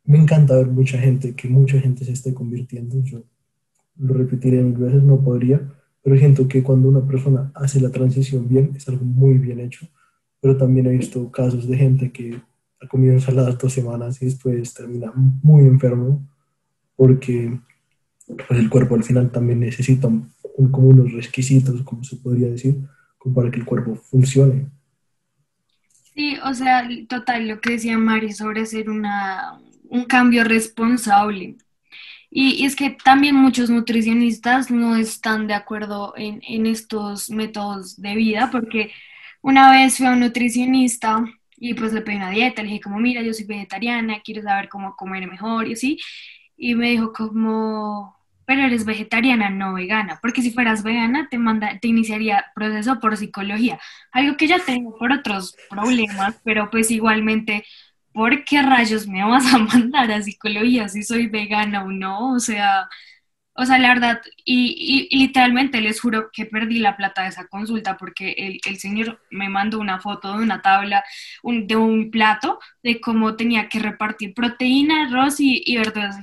me 0.05 0.17
encanta 0.17 0.55
ver 0.55 0.67
mucha 0.67 0.97
gente, 0.97 1.35
que 1.35 1.49
mucha 1.49 1.77
gente 1.81 2.05
se 2.05 2.13
esté 2.13 2.33
convirtiendo. 2.33 3.01
Yo 3.03 3.23
lo 3.97 4.13
repetiré 4.13 4.63
mil 4.63 4.77
veces, 4.77 5.03
no 5.03 5.19
podría, 5.19 5.61
pero 6.03 6.17
siento 6.17 6.47
que 6.47 6.61
cuando 6.61 6.89
una 6.89 7.05
persona 7.05 7.51
hace 7.55 7.79
la 7.79 7.89
transición 7.89 8.47
bien, 8.49 8.73
es 8.75 8.87
algo 8.89 9.05
muy 9.05 9.37
bien 9.37 9.61
hecho. 9.61 9.87
Pero 10.41 10.57
también 10.57 10.87
he 10.87 10.91
visto 10.91 11.31
casos 11.31 11.67
de 11.67 11.77
gente 11.77 12.11
que 12.11 12.41
ha 12.81 12.87
comido 12.87 13.13
ensaladas 13.13 13.57
dos 13.57 13.71
semanas 13.71 14.21
y 14.21 14.25
después 14.25 14.73
termina 14.73 15.13
muy 15.15 15.63
enfermo 15.65 16.27
porque 16.97 17.57
pues 18.27 18.59
el 18.59 18.69
cuerpo 18.69 18.95
al 18.95 19.03
final 19.03 19.31
también 19.31 19.61
necesita 19.61 20.09
como 20.71 20.87
unos 20.89 21.13
requisitos, 21.13 21.81
como 21.83 22.03
se 22.03 22.17
podría 22.17 22.49
decir, 22.49 22.77
para 23.33 23.49
que 23.49 23.59
el 23.59 23.65
cuerpo 23.65 23.95
funcione. 23.95 24.67
Sí, 26.13 26.37
o 26.43 26.53
sea, 26.53 26.87
total, 27.07 27.47
lo 27.47 27.59
que 27.59 27.71
decía 27.71 27.97
Mari 27.97 28.33
sobre 28.33 28.65
ser 28.65 28.89
una, 28.89 29.59
un 29.89 30.05
cambio 30.05 30.43
responsable. 30.43 31.57
Y, 32.35 32.65
es 32.65 32.75
que 32.75 32.89
también 32.89 33.35
muchos 33.35 33.69
nutricionistas 33.69 34.71
no 34.71 34.95
están 34.95 35.45
de 35.45 35.53
acuerdo 35.53 36.13
en, 36.17 36.41
en, 36.47 36.65
estos 36.65 37.29
métodos 37.29 38.01
de 38.01 38.15
vida, 38.15 38.49
porque 38.51 38.91
una 39.41 39.71
vez 39.71 39.97
fui 39.97 40.07
a 40.07 40.13
un 40.13 40.21
nutricionista 40.21 41.23
y 41.57 41.75
pues 41.75 41.93
le 41.93 42.01
pedí 42.01 42.15
una 42.15 42.31
dieta, 42.31 42.63
le 42.63 42.69
dije 42.69 42.81
como, 42.81 42.99
mira, 42.99 43.21
yo 43.21 43.33
soy 43.35 43.45
vegetariana, 43.45 44.21
quiero 44.23 44.41
saber 44.41 44.67
cómo 44.67 44.95
comer 44.95 45.27
mejor 45.27 45.67
y 45.67 45.73
así, 45.73 45.99
y 46.57 46.73
me 46.73 46.89
dijo 46.89 47.13
como, 47.13 48.17
pero 48.45 48.63
eres 48.63 48.83
vegetariana, 48.83 49.51
no 49.51 49.73
vegana, 49.73 50.17
porque 50.21 50.41
si 50.41 50.49
fueras 50.51 50.81
vegana 50.81 51.27
te, 51.29 51.37
manda, 51.37 51.77
te 51.79 51.87
iniciaría 51.87 52.45
proceso 52.55 52.99
por 52.99 53.15
psicología, 53.15 53.79
algo 54.11 54.37
que 54.37 54.47
ya 54.47 54.57
tengo 54.59 54.97
por 54.97 55.11
otros 55.11 55.55
problemas, 55.69 56.41
pero 56.43 56.69
pues 56.71 56.89
igualmente, 56.89 57.63
¿por 58.13 58.45
qué 58.45 58.61
rayos 58.61 59.07
me 59.07 59.23
vas 59.25 59.53
a 59.53 59.57
mandar 59.59 60.11
a 60.11 60.21
psicología 60.21 60.87
si 60.89 61.03
soy 61.03 61.27
vegana 61.27 61.83
o 61.83 61.91
no? 61.91 62.33
O 62.33 62.39
sea, 62.39 62.87
O 63.55 63.65
sea, 63.65 63.77
la 63.79 63.89
verdad, 63.89 64.21
y, 64.45 65.09
literalmente 65.17 65.81
les 65.81 66.01
juro 66.01 66.29
que 66.33 66.45
perdí 66.47 66.79
la 66.79 66.97
plata 66.97 67.23
de 67.23 67.29
esa 67.29 67.47
consulta 67.47 67.97
porque 67.97 68.31
el, 68.37 68.59
el 68.67 68.77
señor 68.79 69.21
me 69.31 69.49
mandó 69.49 69.79
una 69.79 69.99
foto 69.99 70.37
de 70.37 70.43
una 70.43 70.61
tabla, 70.61 71.03
de 71.43 71.75
un 71.75 72.11
plato, 72.11 72.59
de 72.83 72.99
cómo 73.01 73.35
tenía 73.35 73.69
que 73.69 73.79
repartir 73.79 74.33
proteína, 74.33 75.07
arroz 75.07 75.39
y, 75.39 75.61
y 75.65 75.77
verduras. 75.77 76.17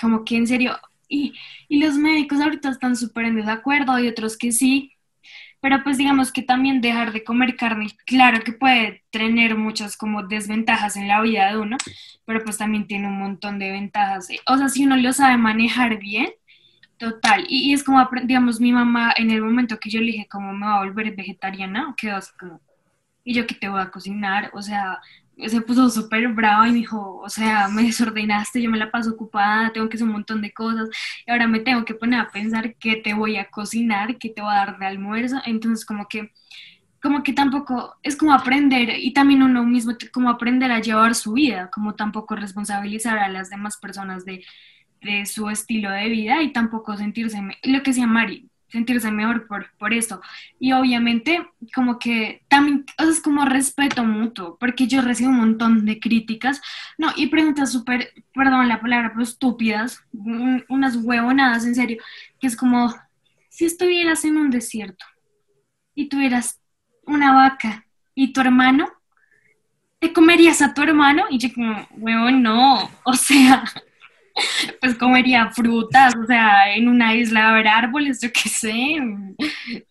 Como 0.00 0.24
que 0.24 0.36
en 0.36 0.46
serio, 0.46 0.76
y, 1.08 1.34
y 1.68 1.80
los 1.80 1.94
médicos 1.96 2.40
ahorita 2.40 2.68
están 2.70 2.96
súper 2.96 3.26
en 3.26 3.36
desacuerdo, 3.36 3.92
hay 3.92 4.08
otros 4.08 4.36
que 4.36 4.52
sí, 4.52 4.92
pero 5.60 5.82
pues 5.82 5.98
digamos 5.98 6.32
que 6.32 6.42
también 6.42 6.80
dejar 6.80 7.12
de 7.12 7.24
comer 7.24 7.56
carne, 7.56 7.88
claro 8.06 8.40
que 8.42 8.52
puede 8.52 9.04
tener 9.10 9.56
muchas 9.56 9.96
como 9.96 10.22
desventajas 10.22 10.96
en 10.96 11.08
la 11.08 11.20
vida 11.20 11.50
de 11.50 11.58
uno, 11.58 11.76
pero 12.24 12.42
pues 12.44 12.58
también 12.58 12.86
tiene 12.86 13.08
un 13.08 13.18
montón 13.18 13.58
de 13.58 13.70
ventajas. 13.70 14.28
O 14.46 14.56
sea, 14.58 14.68
si 14.68 14.84
uno 14.84 14.96
lo 14.96 15.12
sabe 15.12 15.36
manejar 15.36 15.98
bien, 15.98 16.28
total. 16.98 17.46
Y, 17.48 17.72
es 17.72 17.84
como, 17.84 18.08
digamos, 18.24 18.60
mi 18.60 18.72
mamá 18.72 19.12
en 19.16 19.30
el 19.30 19.42
momento 19.42 19.78
que 19.78 19.90
yo 19.90 20.00
le 20.00 20.06
dije 20.06 20.28
cómo 20.30 20.52
me 20.52 20.66
va 20.66 20.76
a 20.76 20.84
volver 20.84 21.14
vegetariana, 21.14 21.94
quedó 21.96 22.18
como, 22.38 22.60
¿y 23.24 23.34
yo 23.34 23.46
qué 23.46 23.54
te 23.54 23.68
voy 23.68 23.80
a 23.80 23.90
cocinar? 23.90 24.50
O 24.54 24.62
sea, 24.62 25.00
se 25.36 25.60
puso 25.60 25.90
súper 25.90 26.28
brava 26.28 26.68
y 26.68 26.72
me 26.72 26.78
dijo, 26.78 27.18
o 27.18 27.28
sea, 27.28 27.68
me 27.68 27.82
desordenaste, 27.84 28.62
yo 28.62 28.70
me 28.70 28.78
la 28.78 28.90
paso 28.90 29.10
ocupada, 29.10 29.72
tengo 29.72 29.88
que 29.88 29.96
hacer 29.96 30.06
un 30.06 30.14
montón 30.14 30.40
de 30.40 30.52
cosas 30.52 30.88
y 31.26 31.30
ahora 31.30 31.46
me 31.46 31.60
tengo 31.60 31.84
que 31.84 31.94
poner 31.94 32.20
a 32.20 32.30
pensar 32.30 32.74
qué 32.76 32.96
te 32.96 33.14
voy 33.14 33.36
a 33.36 33.50
cocinar, 33.50 34.18
qué 34.18 34.30
te 34.30 34.40
voy 34.42 34.50
a 34.52 34.56
dar 34.56 34.78
de 34.78 34.86
almuerzo. 34.86 35.36
Entonces, 35.44 35.84
como 35.84 36.08
que, 36.08 36.32
como 37.02 37.22
que 37.22 37.32
tampoco 37.32 37.96
es 38.02 38.16
como 38.16 38.32
aprender 38.32 38.90
y 38.98 39.12
también 39.12 39.42
uno 39.42 39.64
mismo 39.64 39.92
como 40.12 40.30
aprender 40.30 40.72
a 40.72 40.80
llevar 40.80 41.14
su 41.14 41.34
vida, 41.34 41.70
como 41.70 41.94
tampoco 41.94 42.36
responsabilizar 42.36 43.18
a 43.18 43.28
las 43.28 43.50
demás 43.50 43.76
personas 43.78 44.24
de, 44.24 44.44
de 45.02 45.26
su 45.26 45.48
estilo 45.50 45.90
de 45.90 46.08
vida 46.08 46.42
y 46.42 46.52
tampoco 46.52 46.96
sentirse, 46.96 47.40
lo 47.64 47.82
que 47.82 47.90
decía 47.90 48.06
Mari, 48.06 48.48
sentirse 48.68 49.10
mejor 49.10 49.46
por, 49.46 49.70
por 49.78 49.92
esto. 49.92 50.20
Y 50.58 50.72
obviamente, 50.72 51.46
como 51.74 51.98
que 51.98 52.42
también 52.48 52.84
es 52.98 53.20
como 53.20 53.44
respeto 53.44 54.04
mutuo, 54.04 54.56
porque 54.58 54.86
yo 54.86 55.02
recibo 55.02 55.30
un 55.30 55.38
montón 55.38 55.84
de 55.84 56.00
críticas, 56.00 56.60
no, 56.98 57.12
y 57.16 57.28
preguntas 57.28 57.72
súper, 57.72 58.12
perdón 58.34 58.68
la 58.68 58.80
palabra, 58.80 59.10
pero 59.10 59.22
estúpidas, 59.22 60.02
unas 60.68 60.96
huevonadas, 60.96 61.64
en 61.64 61.74
serio, 61.74 62.02
que 62.40 62.46
es 62.46 62.56
como, 62.56 62.94
si 63.48 63.64
estuvieras 63.64 64.24
en 64.24 64.36
un 64.36 64.50
desierto 64.50 65.06
y 65.94 66.08
tuvieras 66.08 66.60
una 67.06 67.32
vaca 67.32 67.86
y 68.14 68.32
tu 68.32 68.40
hermano, 68.40 68.88
¿te 69.98 70.12
comerías 70.12 70.60
a 70.60 70.74
tu 70.74 70.82
hermano? 70.82 71.24
Y 71.30 71.38
yo 71.38 71.52
como, 71.54 71.86
huevón, 71.92 72.42
no, 72.42 72.90
o 73.04 73.12
sea, 73.14 73.64
pues 74.80 74.94
comería 74.96 75.50
frutas, 75.50 76.14
o 76.16 76.26
sea, 76.26 76.74
en 76.74 76.88
una 76.88 77.14
isla 77.14 77.48
habrá 77.48 77.78
árboles, 77.78 78.20
yo 78.20 78.30
qué 78.32 78.48
sé, 78.48 78.96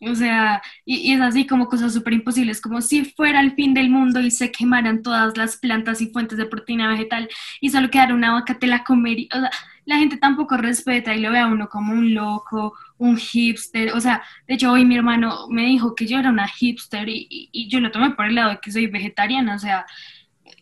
o 0.01 0.15
sea, 0.15 0.61
y, 0.85 1.13
es 1.13 1.21
así 1.21 1.47
como 1.47 1.67
cosas 1.67 1.93
súper 1.93 2.13
imposibles, 2.13 2.61
como 2.61 2.81
si 2.81 3.05
fuera 3.05 3.39
el 3.39 3.53
fin 3.55 3.73
del 3.73 3.89
mundo 3.89 4.19
y 4.19 4.31
se 4.31 4.51
quemaran 4.51 5.01
todas 5.01 5.35
las 5.37 5.57
plantas 5.57 6.01
y 6.01 6.07
fuentes 6.11 6.37
de 6.37 6.45
proteína 6.45 6.89
vegetal 6.89 7.27
y 7.59 7.69
solo 7.69 7.89
quedara 7.89 8.13
una 8.13 8.33
vaca, 8.33 8.57
te 8.59 8.67
la 8.67 8.83
comería, 8.83 9.27
o 9.33 9.39
sea, 9.39 9.51
la 9.85 9.97
gente 9.97 10.17
tampoco 10.17 10.57
respeta 10.57 11.13
y 11.15 11.21
lo 11.21 11.31
ve 11.31 11.39
a 11.39 11.47
uno 11.47 11.69
como 11.69 11.93
un 11.93 12.13
loco, 12.13 12.73
un 12.97 13.17
hipster, 13.17 13.93
o 13.93 14.01
sea, 14.01 14.23
de 14.47 14.55
hecho 14.55 14.71
hoy 14.71 14.85
mi 14.85 14.95
hermano 14.95 15.47
me 15.49 15.65
dijo 15.65 15.95
que 15.95 16.07
yo 16.07 16.19
era 16.19 16.29
una 16.29 16.47
hipster 16.47 17.07
y, 17.09 17.27
y 17.51 17.67
yo 17.69 17.79
lo 17.79 17.91
tomé 17.91 18.11
por 18.11 18.25
el 18.25 18.35
lado 18.35 18.51
de 18.51 18.59
que 18.59 18.71
soy 18.71 18.87
vegetariana, 18.87 19.55
o 19.55 19.59
sea, 19.59 19.85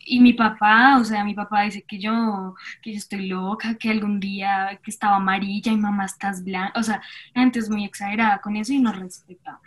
y 0.06 0.20
mi 0.20 0.32
papá, 0.32 0.98
o 0.98 1.04
sea, 1.04 1.24
mi 1.24 1.34
papá 1.34 1.62
dice 1.62 1.82
que 1.82 1.98
yo, 1.98 2.54
que 2.82 2.92
yo 2.92 2.98
estoy 2.98 3.26
loca, 3.26 3.76
que 3.76 3.90
algún 3.90 4.20
día 4.20 4.78
que 4.82 4.90
estaba 4.90 5.16
amarilla 5.16 5.72
y 5.72 5.76
mamá 5.76 6.04
estás 6.06 6.44
blanca. 6.44 6.78
O 6.78 6.82
sea, 6.82 7.02
la 7.34 7.42
gente 7.42 7.58
es 7.58 7.70
muy 7.70 7.84
exagerada 7.84 8.40
con 8.40 8.56
eso 8.56 8.72
y 8.72 8.78
no 8.78 8.92
respeta. 8.92 9.60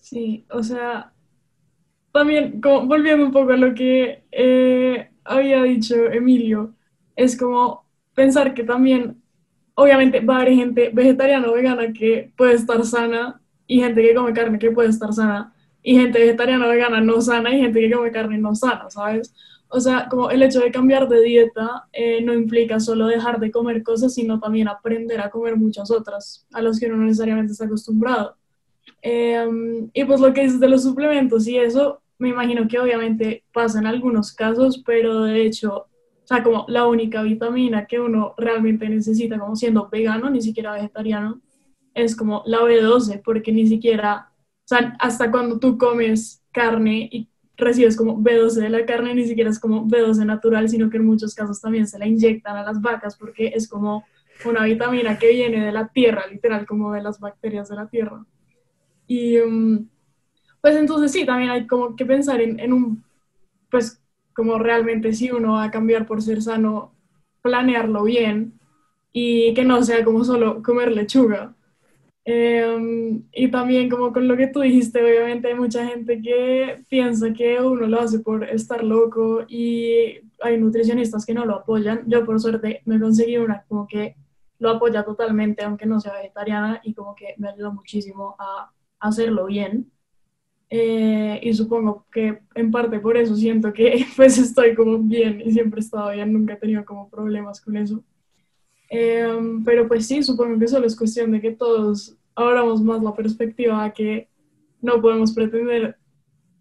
Sí, 0.00 0.44
o 0.50 0.62
sea, 0.62 1.12
también 2.12 2.60
como, 2.60 2.86
volviendo 2.86 3.24
un 3.24 3.32
poco 3.32 3.52
a 3.52 3.56
lo 3.56 3.74
que 3.74 4.24
eh, 4.30 5.10
había 5.24 5.62
dicho 5.62 5.94
Emilio, 6.06 6.74
es 7.16 7.36
como 7.36 7.84
pensar 8.14 8.54
que 8.54 8.64
también, 8.64 9.22
obviamente, 9.74 10.20
va 10.20 10.36
a 10.36 10.40
haber 10.42 10.54
gente 10.54 10.90
vegetariana 10.92 11.48
o 11.48 11.54
vegana 11.54 11.92
que 11.92 12.32
puede 12.36 12.54
estar 12.54 12.84
sana 12.84 13.40
y 13.66 13.80
gente 13.80 14.02
que 14.02 14.14
come 14.14 14.32
carne 14.32 14.58
que 14.58 14.70
puede 14.70 14.90
estar 14.90 15.12
sana 15.12 15.52
y 15.86 15.94
gente 15.94 16.18
vegetariana 16.18 16.66
vegana 16.66 17.00
no 17.00 17.20
sana 17.20 17.54
y 17.54 17.60
gente 17.60 17.78
que 17.78 17.92
come 17.92 18.10
carne 18.10 18.38
no 18.38 18.56
sana, 18.56 18.90
¿sabes? 18.90 19.32
O 19.68 19.78
sea, 19.78 20.08
como 20.08 20.30
el 20.30 20.42
hecho 20.42 20.58
de 20.58 20.72
cambiar 20.72 21.08
de 21.08 21.22
dieta 21.22 21.86
eh, 21.92 22.20
no 22.22 22.34
implica 22.34 22.80
solo 22.80 23.06
dejar 23.06 23.38
de 23.38 23.52
comer 23.52 23.84
cosas, 23.84 24.12
sino 24.12 24.40
también 24.40 24.66
aprender 24.66 25.20
a 25.20 25.30
comer 25.30 25.56
muchas 25.56 25.92
otras, 25.92 26.44
a 26.52 26.60
las 26.60 26.80
que 26.80 26.86
uno 26.86 26.96
no 26.96 27.04
necesariamente 27.04 27.52
está 27.52 27.66
acostumbrado. 27.66 28.36
Em, 29.00 29.88
y 29.92 30.04
pues 30.04 30.18
lo 30.18 30.34
que 30.34 30.42
dices 30.42 30.58
de 30.58 30.68
los 30.68 30.82
suplementos 30.82 31.46
y 31.46 31.56
eso, 31.56 32.00
me 32.18 32.30
imagino 32.30 32.66
que 32.66 32.80
obviamente 32.80 33.44
pasa 33.52 33.78
en 33.78 33.86
algunos 33.86 34.32
casos, 34.32 34.82
pero 34.84 35.22
de 35.22 35.46
hecho, 35.46 35.72
o 35.76 36.26
sea, 36.26 36.42
como 36.42 36.64
la 36.66 36.86
única 36.86 37.22
vitamina 37.22 37.86
que 37.86 38.00
uno 38.00 38.34
realmente 38.36 38.88
necesita, 38.88 39.38
como 39.38 39.54
siendo 39.54 39.88
vegano, 39.88 40.30
ni 40.30 40.42
siquiera 40.42 40.72
vegetariano, 40.72 41.40
es 41.94 42.16
como 42.16 42.42
la 42.44 42.58
B12, 42.62 43.22
porque 43.24 43.52
ni 43.52 43.68
siquiera 43.68 44.32
o 44.66 44.68
sea, 44.68 44.96
hasta 44.98 45.30
cuando 45.30 45.60
tú 45.60 45.78
comes 45.78 46.42
carne 46.50 47.08
y 47.12 47.28
recibes 47.56 47.96
como 47.96 48.18
B12 48.18 48.54
de 48.54 48.68
la 48.68 48.84
carne, 48.84 49.14
ni 49.14 49.24
siquiera 49.24 49.48
es 49.48 49.60
como 49.60 49.86
B12 49.86 50.26
natural, 50.26 50.68
sino 50.68 50.90
que 50.90 50.96
en 50.96 51.06
muchos 51.06 51.36
casos 51.36 51.60
también 51.60 51.86
se 51.86 52.00
la 52.00 52.06
inyectan 52.08 52.56
a 52.56 52.64
las 52.64 52.80
vacas 52.80 53.16
porque 53.16 53.52
es 53.54 53.68
como 53.68 54.04
una 54.44 54.64
vitamina 54.64 55.20
que 55.20 55.30
viene 55.30 55.64
de 55.64 55.70
la 55.70 55.86
tierra, 55.86 56.26
literal, 56.26 56.66
como 56.66 56.92
de 56.92 57.00
las 57.00 57.20
bacterias 57.20 57.68
de 57.68 57.76
la 57.76 57.86
tierra. 57.86 58.26
Y 59.06 59.38
um, 59.38 59.88
pues 60.60 60.74
entonces 60.74 61.12
sí, 61.12 61.24
también 61.24 61.50
hay 61.50 61.68
como 61.68 61.94
que 61.94 62.04
pensar 62.04 62.40
en, 62.40 62.58
en 62.58 62.72
un, 62.72 63.04
pues 63.70 64.02
como 64.34 64.58
realmente 64.58 65.12
si 65.12 65.30
uno 65.30 65.52
va 65.52 65.64
a 65.64 65.70
cambiar 65.70 66.06
por 66.08 66.22
ser 66.22 66.42
sano, 66.42 66.92
planearlo 67.40 68.02
bien 68.02 68.58
y 69.12 69.54
que 69.54 69.64
no 69.64 69.80
sea 69.84 70.04
como 70.04 70.24
solo 70.24 70.60
comer 70.60 70.90
lechuga, 70.90 71.55
Em, 72.28 73.22
y 73.32 73.48
también 73.52 73.88
como 73.88 74.12
con 74.12 74.26
lo 74.26 74.36
que 74.36 74.48
tú 74.48 74.60
dijiste, 74.60 75.00
obviamente 75.00 75.46
hay 75.46 75.54
mucha 75.54 75.86
gente 75.86 76.20
que 76.20 76.82
piensa 76.88 77.32
que 77.32 77.60
uno 77.60 77.86
lo 77.86 78.00
hace 78.00 78.18
por 78.18 78.42
estar 78.42 78.82
loco 78.82 79.44
y 79.48 80.18
hay 80.40 80.58
nutricionistas 80.58 81.24
que 81.24 81.34
no 81.34 81.44
lo 81.44 81.54
apoyan. 81.54 82.02
Yo 82.08 82.26
por 82.26 82.40
suerte 82.40 82.82
me 82.84 82.98
conseguí 82.98 83.36
una 83.36 83.64
como 83.68 83.86
que 83.86 84.16
lo 84.58 84.70
apoya 84.70 85.04
totalmente, 85.04 85.62
aunque 85.62 85.86
no 85.86 86.00
sea 86.00 86.14
vegetariana, 86.14 86.80
y 86.82 86.94
como 86.94 87.14
que 87.14 87.34
me 87.38 87.48
ayudó 87.48 87.72
muchísimo 87.72 88.34
a 88.40 88.72
hacerlo 88.98 89.46
bien. 89.46 89.92
Eh, 90.68 91.38
y 91.44 91.54
supongo 91.54 92.06
que 92.10 92.40
en 92.56 92.70
parte 92.72 92.98
por 92.98 93.16
eso 93.16 93.36
siento 93.36 93.72
que 93.72 94.04
pues 94.16 94.36
estoy 94.36 94.74
como 94.74 94.98
bien 94.98 95.40
y 95.44 95.52
siempre 95.52 95.78
he 95.78 95.84
estado 95.84 96.10
bien, 96.10 96.32
nunca 96.32 96.54
he 96.54 96.56
tenido 96.56 96.84
como 96.84 97.08
problemas 97.08 97.60
con 97.60 97.76
eso. 97.76 98.02
Em, 98.88 99.64
pero 99.64 99.88
pues 99.88 100.06
sí, 100.06 100.22
supongo 100.22 100.58
que 100.58 100.68
solo 100.68 100.86
es 100.86 100.96
cuestión 100.96 101.32
de 101.32 101.40
que 101.40 101.52
todos 101.52 102.16
abramos 102.34 102.82
más 102.82 103.02
la 103.02 103.14
perspectiva 103.14 103.82
a 103.82 103.92
que 103.92 104.28
no 104.80 105.00
podemos 105.00 105.32
pretender 105.32 105.96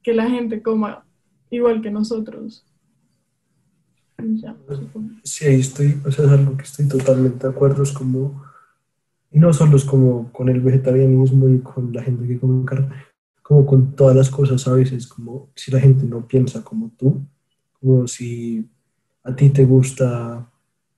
que 0.01 0.13
la 0.13 0.29
gente 0.29 0.62
coma 0.62 1.05
igual 1.50 1.82
que 1.82 1.91
nosotros. 1.91 2.65
sí, 5.24 5.46
ahí 5.46 5.60
estoy, 5.60 6.00
o 6.05 6.12
sea, 6.12 6.25
es 6.25 6.32
algo 6.32 6.58
que 6.58 6.63
estoy 6.63 6.88
totalmente 6.88 7.48
de 7.48 7.53
acuerdo, 7.53 7.84
es 7.84 7.91
como, 7.91 8.44
y 9.32 9.39
no 9.39 9.53
solo 9.53 9.75
es 9.75 9.84
como 9.84 10.32
con 10.32 10.50
el 10.50 10.62
vegetarianismo 10.62 11.50
y 11.50 11.60
con 11.60 11.91
la 11.94 12.01
gente 12.01 12.27
que 12.27 12.39
come 12.39 12.65
carne, 12.65 12.89
como 13.44 13.65
con 13.65 13.96
todas 13.96 14.15
las 14.15 14.29
cosas 14.29 14.67
a 14.67 14.74
veces, 14.74 15.05
como 15.05 15.50
si 15.55 15.72
la 15.72 15.79
gente 15.79 16.05
no 16.05 16.27
piensa 16.27 16.63
como 16.63 16.91
tú, 16.98 17.24
como 17.79 18.08
si 18.08 18.67
a 19.24 19.36
ti 19.36 19.50
te 19.50 19.65
gusta 19.65 20.50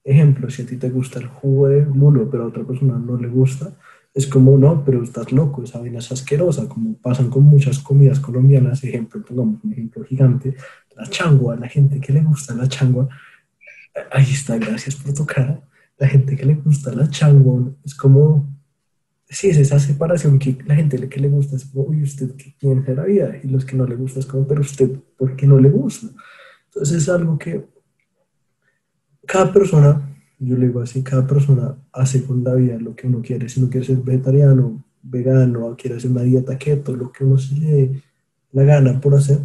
Ejemplo, 0.08 0.48
si 0.48 0.62
a 0.62 0.66
ti 0.66 0.76
te 0.78 0.88
gusta 0.88 1.18
el 1.18 1.26
jugo 1.26 1.68
de 1.68 1.84
lulo, 1.84 2.30
pero 2.30 2.44
a 2.44 2.46
otra 2.46 2.64
persona 2.64 2.98
no 2.98 3.18
le 3.18 3.28
gusta, 3.28 3.74
es 4.14 4.26
como, 4.26 4.56
no, 4.56 4.82
pero 4.82 5.02
estás 5.02 5.30
loco, 5.32 5.62
esa 5.62 5.80
vaina 5.80 5.98
es 5.98 6.10
asquerosa, 6.10 6.66
como 6.66 6.94
pasan 6.94 7.28
con 7.28 7.44
muchas 7.44 7.78
comidas 7.78 8.18
colombianas, 8.18 8.82
ejemplo, 8.82 9.22
pongamos 9.22 9.62
un 9.62 9.72
ejemplo 9.72 10.02
gigante, 10.04 10.56
la 10.96 11.06
changua, 11.10 11.56
la 11.56 11.68
gente 11.68 12.00
que 12.00 12.14
le 12.14 12.22
gusta 12.22 12.54
la 12.54 12.66
changua, 12.66 13.06
ahí 14.10 14.32
está, 14.32 14.56
gracias 14.56 14.96
por 14.96 15.12
tocar, 15.12 15.62
la 15.98 16.08
gente 16.08 16.36
que 16.36 16.46
le 16.46 16.54
gusta 16.54 16.90
la 16.94 17.10
changua, 17.10 17.70
es 17.84 17.94
como, 17.94 18.48
sí, 19.28 19.50
es 19.50 19.58
esa 19.58 19.78
separación 19.78 20.38
que 20.38 20.56
la 20.64 20.74
gente 20.74 21.06
que 21.06 21.20
le 21.20 21.28
gusta 21.28 21.56
es 21.56 21.66
como, 21.66 21.84
uy, 21.84 22.02
usted 22.02 22.34
qué 22.34 22.54
tiene 22.58 22.94
la 22.94 23.04
vida, 23.04 23.36
y 23.44 23.48
los 23.48 23.66
que 23.66 23.76
no 23.76 23.86
le 23.86 23.94
gusta 23.94 24.20
es 24.20 24.26
como, 24.26 24.46
pero 24.46 24.62
usted, 24.62 24.88
¿por 25.18 25.36
qué 25.36 25.46
no 25.46 25.58
le 25.58 25.68
gusta? 25.68 26.06
Entonces 26.64 27.02
es 27.02 27.08
algo 27.10 27.38
que 27.38 27.62
cada 29.28 29.52
persona, 29.52 30.10
yo 30.38 30.56
le 30.56 30.68
digo 30.68 30.80
así, 30.80 31.02
cada 31.02 31.26
persona 31.26 31.76
hace 31.92 32.24
con 32.24 32.42
la 32.42 32.54
vida 32.54 32.78
lo 32.80 32.96
que 32.96 33.06
uno 33.06 33.20
quiere. 33.20 33.48
Si 33.48 33.60
uno 33.60 33.68
quiere 33.68 33.84
ser 33.86 33.98
vegetariano, 33.98 34.82
vegano, 35.02 35.76
quiere 35.76 35.96
hacer 35.96 36.10
una 36.10 36.22
dieta 36.22 36.56
keto, 36.56 36.96
lo 36.96 37.12
que 37.12 37.24
uno 37.24 37.36
se 37.36 37.54
le 37.54 38.02
la 38.52 38.62
gana 38.62 38.98
por 38.98 39.14
hacer, 39.14 39.38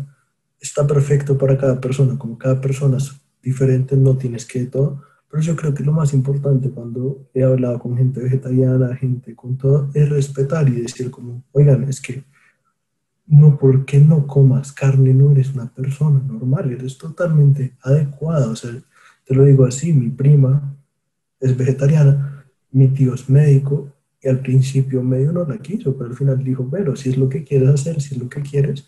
está 0.61 0.87
perfecto 0.87 1.37
para 1.37 1.57
cada 1.57 1.81
persona. 1.81 2.17
Como 2.17 2.37
cada 2.37 2.61
persona 2.61 2.95
es 2.97 3.11
diferente, 3.41 3.97
no 3.97 4.15
tienes 4.15 4.45
que 4.45 4.65
todo, 4.67 5.01
Pero 5.29 5.43
yo 5.43 5.55
creo 5.57 5.73
que 5.73 5.83
lo 5.83 5.91
más 5.91 6.13
importante 6.13 6.69
cuando 6.69 7.27
he 7.33 7.43
hablado 7.43 7.77
con 7.79 7.97
gente 7.97 8.21
vegetariana, 8.21 8.95
gente 8.95 9.35
con 9.35 9.57
todo, 9.57 9.89
es 9.93 10.09
respetar 10.09 10.69
y 10.69 10.81
decir 10.81 11.11
como, 11.11 11.43
oigan, 11.51 11.83
es 11.89 11.99
que 11.99 12.23
no 13.27 13.57
porque 13.57 13.99
no 13.99 14.27
comas 14.27 14.71
carne 14.71 15.13
no 15.13 15.31
eres 15.31 15.53
una 15.53 15.67
persona 15.73 16.21
normal, 16.25 16.71
eres 16.71 16.97
totalmente 16.97 17.73
adecuada. 17.81 18.47
O 18.47 18.55
sea, 18.55 18.71
te 19.25 19.35
lo 19.35 19.45
digo 19.45 19.65
así, 19.65 19.93
mi 19.93 20.09
prima 20.09 20.75
es 21.39 21.55
vegetariana, 21.55 22.45
mi 22.71 22.87
tío 22.89 23.13
es 23.13 23.29
médico 23.29 23.91
y 24.21 24.29
al 24.29 24.39
principio 24.39 25.03
medio 25.03 25.31
no 25.31 25.45
la 25.45 25.57
quiso, 25.57 25.95
pero 25.97 26.09
al 26.09 26.15
final 26.15 26.43
dijo, 26.43 26.67
pero 26.69 26.95
si 26.95 27.09
es 27.09 27.17
lo 27.17 27.29
que 27.29 27.43
quieres 27.43 27.69
hacer, 27.69 28.01
si 28.01 28.15
es 28.15 28.21
lo 28.21 28.29
que 28.29 28.41
quieres. 28.41 28.87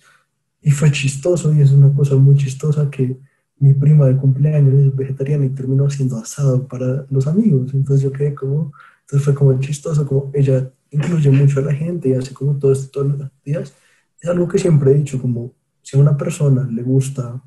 Y 0.61 0.71
fue 0.71 0.91
chistoso 0.91 1.53
y 1.53 1.61
es 1.61 1.71
una 1.71 1.93
cosa 1.93 2.15
muy 2.15 2.35
chistosa 2.35 2.89
que 2.89 3.17
mi 3.57 3.73
prima 3.73 4.07
de 4.07 4.17
cumpleaños 4.17 4.73
es 4.73 4.95
vegetariana 4.95 5.45
y 5.45 5.49
terminó 5.49 5.85
haciendo 5.85 6.17
asado 6.17 6.67
para 6.67 7.05
los 7.09 7.27
amigos. 7.27 7.73
Entonces 7.73 8.01
yo 8.03 8.11
quedé 8.11 8.33
como, 8.33 8.71
entonces 9.01 9.23
fue 9.23 9.35
como 9.35 9.59
chistoso, 9.59 10.05
como 10.07 10.31
ella 10.33 10.71
incluye 10.91 11.29
mucho 11.31 11.59
a 11.59 11.63
la 11.63 11.73
gente 11.73 12.09
y 12.09 12.13
hace 12.13 12.33
como 12.33 12.57
todo 12.57 12.71
esto 12.71 12.89
todos 12.91 13.19
los 13.19 13.29
días 13.43 13.73
es 14.25 14.29
algo 14.29 14.47
que 14.47 14.57
siempre 14.57 14.91
he 14.91 14.95
dicho, 14.95 15.21
como 15.21 15.53
si 15.81 15.97
a 15.97 15.99
una 15.99 16.17
persona 16.17 16.67
le 16.69 16.81
gusta 16.81 17.41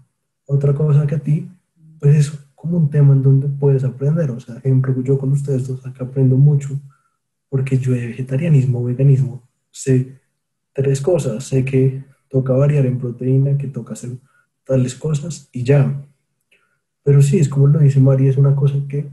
otra 0.47 0.75
cosa 0.75 1.07
que 1.07 1.17
a 1.17 1.19
ti, 1.19 1.51
pues 1.99 2.17
es 2.17 2.39
como 2.59 2.77
un 2.77 2.91
tema 2.91 3.13
en 3.15 3.23
donde 3.23 3.49
puedes 3.49 3.85
aprender. 3.85 4.31
O 4.33 4.41
sea, 4.41 4.57
ejemplo, 4.57 4.95
yo 5.03 5.17
con 5.17 5.31
ustedes 5.33 5.69
dos 5.69 5.87
acá 5.87 6.05
aprendo 6.05 6.37
mucho, 6.37 6.79
porque 7.49 7.79
yo 7.79 7.93
de 7.93 8.09
vegetarianismo, 8.09 8.85
veganismo, 8.85 9.49
sé 9.71 10.19
tres 10.73 11.01
cosas. 11.01 11.45
Sé 11.45 11.65
que 11.65 12.05
toca 12.29 12.53
variar 12.53 12.85
en 12.85 12.99
proteína, 12.99 13.57
que 13.57 13.69
toca 13.69 13.95
hacer 13.95 14.11
tales 14.65 14.95
cosas 14.97 15.49
y 15.53 15.63
ya. 15.63 16.05
Pero 17.05 17.23
sí, 17.23 17.39
es 17.39 17.49
como 17.49 17.69
lo 17.69 17.79
dice 17.79 18.01
María, 18.01 18.29
es 18.29 18.37
una 18.37 18.55
cosa 18.55 18.75
que 18.89 19.09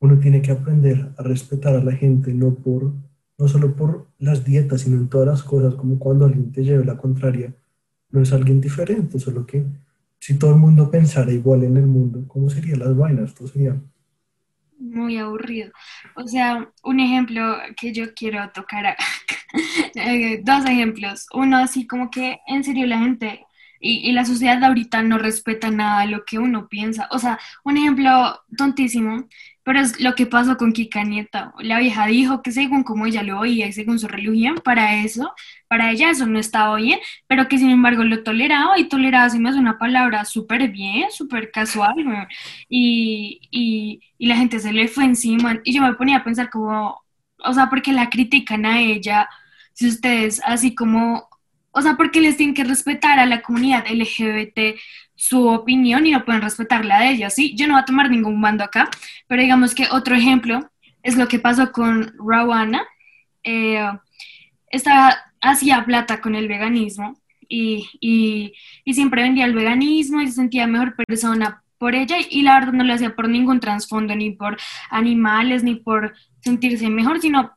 uno 0.00 0.18
tiene 0.18 0.42
que 0.42 0.50
aprender 0.50 1.12
a 1.16 1.22
respetar 1.22 1.74
a 1.76 1.82
la 1.82 1.92
gente, 1.92 2.34
no 2.34 2.54
por 2.54 2.92
no 3.38 3.46
solo 3.46 3.76
por 3.76 4.08
las 4.18 4.44
dietas, 4.44 4.80
sino 4.80 4.96
en 4.96 5.08
todas 5.08 5.28
las 5.28 5.42
cosas, 5.44 5.76
como 5.76 6.00
cuando 6.00 6.24
alguien 6.24 6.50
te 6.50 6.64
lleve 6.64 6.84
la 6.84 6.98
contraria, 6.98 7.54
no 8.10 8.20
es 8.20 8.32
alguien 8.32 8.60
diferente, 8.60 9.20
solo 9.20 9.46
que 9.46 9.64
si 10.18 10.38
todo 10.38 10.52
el 10.52 10.56
mundo 10.58 10.90
pensara 10.90 11.32
igual 11.32 11.64
en 11.64 11.76
el 11.76 11.86
mundo, 11.86 12.24
¿cómo 12.28 12.50
serían 12.50 12.80
las 12.80 12.96
vainas? 12.96 13.34
Todo 13.34 13.48
sería 13.48 13.80
muy 14.78 15.18
aburrido. 15.18 15.70
O 16.16 16.26
sea, 16.26 16.70
un 16.84 17.00
ejemplo 17.00 17.58
que 17.76 17.92
yo 17.92 18.14
quiero 18.14 18.50
tocar, 18.50 18.96
eh, 19.94 20.40
dos 20.44 20.64
ejemplos. 20.66 21.26
Uno, 21.32 21.58
así 21.58 21.86
como 21.86 22.10
que 22.10 22.38
en 22.46 22.64
serio 22.64 22.86
la 22.86 22.98
gente 22.98 23.44
y, 23.80 24.08
y, 24.08 24.12
la 24.12 24.24
sociedad 24.24 24.58
de 24.58 24.66
ahorita 24.66 25.02
no 25.02 25.18
respeta 25.18 25.70
nada 25.70 26.04
lo 26.06 26.24
que 26.24 26.38
uno 26.38 26.68
piensa. 26.68 27.08
O 27.12 27.18
sea, 27.18 27.38
un 27.64 27.76
ejemplo 27.76 28.40
tontísimo 28.56 29.28
pero 29.68 29.80
es 29.80 30.00
lo 30.00 30.14
que 30.14 30.24
pasó 30.24 30.56
con 30.56 30.72
Kika 30.72 31.04
Nieta. 31.04 31.52
La 31.58 31.78
vieja 31.78 32.06
dijo 32.06 32.40
que 32.40 32.52
según 32.52 32.84
como 32.84 33.04
ella 33.04 33.22
lo 33.22 33.38
oía 33.38 33.66
y 33.66 33.72
según 33.74 33.98
su 33.98 34.08
religión, 34.08 34.56
para 34.64 35.02
eso, 35.04 35.34
para 35.68 35.90
ella 35.90 36.08
eso 36.08 36.24
no 36.26 36.38
estaba 36.38 36.74
bien, 36.76 36.98
pero 37.26 37.48
que 37.48 37.58
sin 37.58 37.68
embargo 37.68 38.02
lo 38.02 38.22
toleraba 38.22 38.78
y 38.78 38.88
toleraba 38.88 39.28
se 39.28 39.38
me 39.38 39.50
hace 39.50 39.58
una 39.58 39.76
palabra 39.78 40.24
súper 40.24 40.70
bien, 40.70 41.10
súper 41.10 41.50
casual. 41.50 41.96
Y, 42.70 43.40
y, 43.50 44.00
y 44.16 44.26
la 44.26 44.36
gente 44.36 44.58
se 44.58 44.72
le 44.72 44.88
fue 44.88 45.04
encima. 45.04 45.60
Y 45.64 45.74
yo 45.74 45.82
me 45.82 45.92
ponía 45.92 46.16
a 46.16 46.24
pensar 46.24 46.48
como, 46.48 47.02
o 47.44 47.52
sea, 47.52 47.68
porque 47.68 47.92
la 47.92 48.08
critican 48.08 48.64
a 48.64 48.80
ella, 48.80 49.28
si 49.74 49.86
ustedes 49.86 50.40
así 50.46 50.74
como, 50.74 51.27
o 51.78 51.82
sea, 51.82 51.96
porque 51.96 52.20
les 52.20 52.36
tienen 52.36 52.54
que 52.54 52.64
respetar 52.64 53.20
a 53.20 53.26
la 53.26 53.40
comunidad 53.40 53.86
LGBT 53.88 54.76
su 55.14 55.48
opinión 55.48 56.06
y 56.06 56.10
no 56.10 56.24
pueden 56.24 56.42
respetar 56.42 56.84
la 56.84 57.00
de 57.00 57.10
ella, 57.10 57.30
¿sí? 57.30 57.54
Yo 57.56 57.66
no 57.66 57.74
voy 57.74 57.82
a 57.82 57.84
tomar 57.84 58.10
ningún 58.10 58.40
mando 58.40 58.64
acá, 58.64 58.90
pero 59.28 59.42
digamos 59.42 59.76
que 59.76 59.86
otro 59.90 60.16
ejemplo 60.16 60.68
es 61.04 61.16
lo 61.16 61.28
que 61.28 61.38
pasó 61.38 61.70
con 61.70 62.14
Rawana. 62.18 62.84
Eh, 63.44 63.88
estaba, 64.70 65.16
hacía 65.40 65.84
plata 65.84 66.20
con 66.20 66.34
el 66.34 66.48
veganismo 66.48 67.16
y, 67.48 67.88
y, 68.00 68.54
y, 68.84 68.94
siempre 68.94 69.22
vendía 69.22 69.44
el 69.44 69.54
veganismo 69.54 70.20
y 70.20 70.26
se 70.26 70.32
sentía 70.32 70.66
mejor 70.66 70.96
persona 70.96 71.62
por 71.78 71.94
ella 71.94 72.16
y 72.28 72.42
la 72.42 72.58
verdad 72.58 72.72
no 72.72 72.84
lo 72.84 72.92
hacía 72.92 73.14
por 73.14 73.28
ningún 73.28 73.60
trasfondo, 73.60 74.16
ni 74.16 74.32
por 74.32 74.56
animales, 74.90 75.62
ni 75.62 75.76
por 75.76 76.14
sentirse 76.40 76.90
mejor, 76.90 77.20
sino 77.20 77.52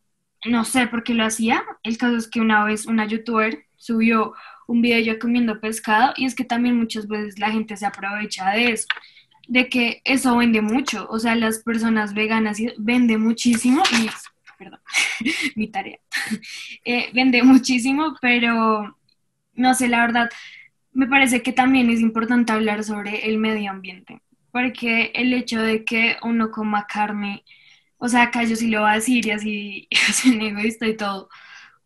no 0.46 0.64
sé 0.64 0.86
por 0.88 1.04
qué 1.04 1.16
lo 1.16 1.26
hacía. 1.26 1.64
El 1.82 1.98
caso 1.98 2.18
es 2.18 2.28
que 2.28 2.40
una 2.40 2.64
vez 2.64 2.86
una 2.86 3.08
youtuber 3.08 3.66
subió 3.82 4.34
un 4.68 4.82
video 4.82 5.00
yo 5.00 5.20
comiendo 5.20 5.60
pescado 5.60 6.14
y 6.16 6.26
es 6.26 6.36
que 6.36 6.46
también 6.46 6.78
muchas 6.78 7.08
veces 7.08 7.40
la 7.40 7.52
gente 7.52 7.76
se 7.76 7.86
aprovecha 7.88 8.52
de 8.52 8.74
eso, 8.74 8.88
de 9.48 9.70
que 9.70 10.02
eso 10.06 10.38
vende 10.38 10.62
mucho, 10.62 11.08
o 11.10 11.18
sea, 11.18 11.36
las 11.36 11.64
personas 11.64 12.14
veganas 12.14 12.60
vende 12.78 13.18
muchísimo 13.18 13.82
y, 14.00 14.08
perdón, 14.58 14.80
mi 15.56 15.68
tarea, 15.68 15.98
eh, 16.86 17.10
vende 17.14 17.42
muchísimo, 17.42 18.16
pero 18.22 18.98
no 19.54 19.74
sé, 19.74 19.88
la 19.88 20.02
verdad, 20.02 20.30
me 20.94 21.08
parece 21.08 21.42
que 21.42 21.52
también 21.52 21.90
es 21.90 22.02
importante 22.02 22.54
hablar 22.54 22.84
sobre 22.84 23.28
el 23.28 23.40
medio 23.40 23.72
ambiente, 23.72 24.22
porque 24.52 25.12
el 25.16 25.34
hecho 25.34 25.60
de 25.60 25.84
que 25.84 26.18
uno 26.22 26.52
coma 26.52 26.86
carne, 26.86 27.44
o 27.98 28.08
sea, 28.08 28.24
acá 28.24 28.44
yo 28.44 28.56
sí 28.56 28.68
lo 28.68 28.82
voy 28.82 28.92
a 28.92 28.96
decir 28.96 29.26
y 29.26 29.32
así, 29.32 29.88
soy 30.14 30.46
egoísta 30.46 30.88
y 30.88 30.96
todo, 30.96 31.30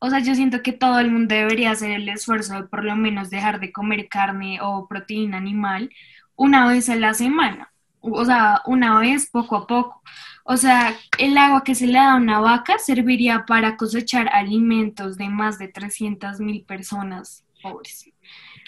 o 0.05 0.09
sea, 0.09 0.19
yo 0.19 0.35
siento 0.35 0.61
que 0.61 0.71
todo 0.71 0.99
el 0.99 1.11
mundo 1.11 1.33
debería 1.33 1.71
hacer 1.71 1.91
el 1.91 2.07
esfuerzo 2.09 2.53
de 2.55 2.63
por 2.63 2.83
lo 2.83 2.95
menos 2.95 3.31
dejar 3.31 3.59
de 3.59 3.71
comer 3.71 4.07
carne 4.07 4.59
o 4.61 4.87
proteína 4.87 5.37
animal 5.37 5.89
una 6.35 6.67
vez 6.67 6.89
a 6.89 6.95
la 6.95 7.13
semana. 7.15 7.71
O 8.01 8.23
sea, 8.23 8.61
una 8.67 8.99
vez 8.99 9.29
poco 9.31 9.55
a 9.55 9.65
poco. 9.65 10.03
O 10.43 10.57
sea, 10.57 10.95
el 11.17 11.35
agua 11.39 11.63
que 11.63 11.73
se 11.73 11.87
le 11.87 11.93
da 11.93 12.13
a 12.13 12.17
una 12.17 12.39
vaca 12.39 12.77
serviría 12.77 13.45
para 13.47 13.77
cosechar 13.77 14.29
alimentos 14.31 15.17
de 15.17 15.27
más 15.29 15.57
de 15.57 15.69
300 15.69 16.39
mil 16.39 16.63
personas 16.63 17.43
pobres 17.63 18.11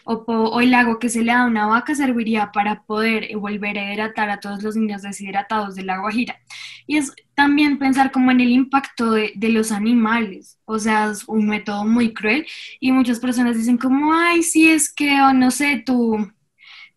o, 0.08 0.62
el 0.62 0.74
agua 0.74 1.00
que 1.00 1.10
se 1.10 1.22
le 1.22 1.32
da 1.34 1.43
a 1.43 1.48
una 1.48 1.67
vaca 1.67 1.93
serviría 1.93 2.52
para 2.54 2.84
poder 2.84 3.36
volver 3.38 3.78
a 3.78 3.93
hidratar 3.93 4.30
a 4.30 4.39
todos 4.39 4.63
los 4.63 4.76
niños 4.76 5.02
deshidratados 5.02 5.76
de 5.76 5.84
la 5.84 6.00
Guajira. 6.00 6.39
Y 6.88 6.98
es 6.98 7.13
también 7.36 7.78
pensar 7.78 8.12
como 8.12 8.32
en 8.32 8.39
el 8.39 8.50
impacto 8.50 9.12
de, 9.12 9.34
los 9.50 9.72
animales, 9.72 10.60
o 10.65 10.78
sea, 10.80 11.12
es 11.12 11.24
un 11.28 11.48
método 11.48 11.86
muy 11.86 12.13
cruel 12.13 12.46
y 12.80 12.91
muchas 12.91 13.20
personas 13.20 13.58
dicen 13.58 13.78
como, 13.78 14.13
ay, 14.13 14.43
sí, 14.43 14.70
es 14.70 14.93
que, 14.93 15.22
o 15.22 15.34
no 15.34 15.52
sé, 15.52 15.84
tú, 15.86 16.32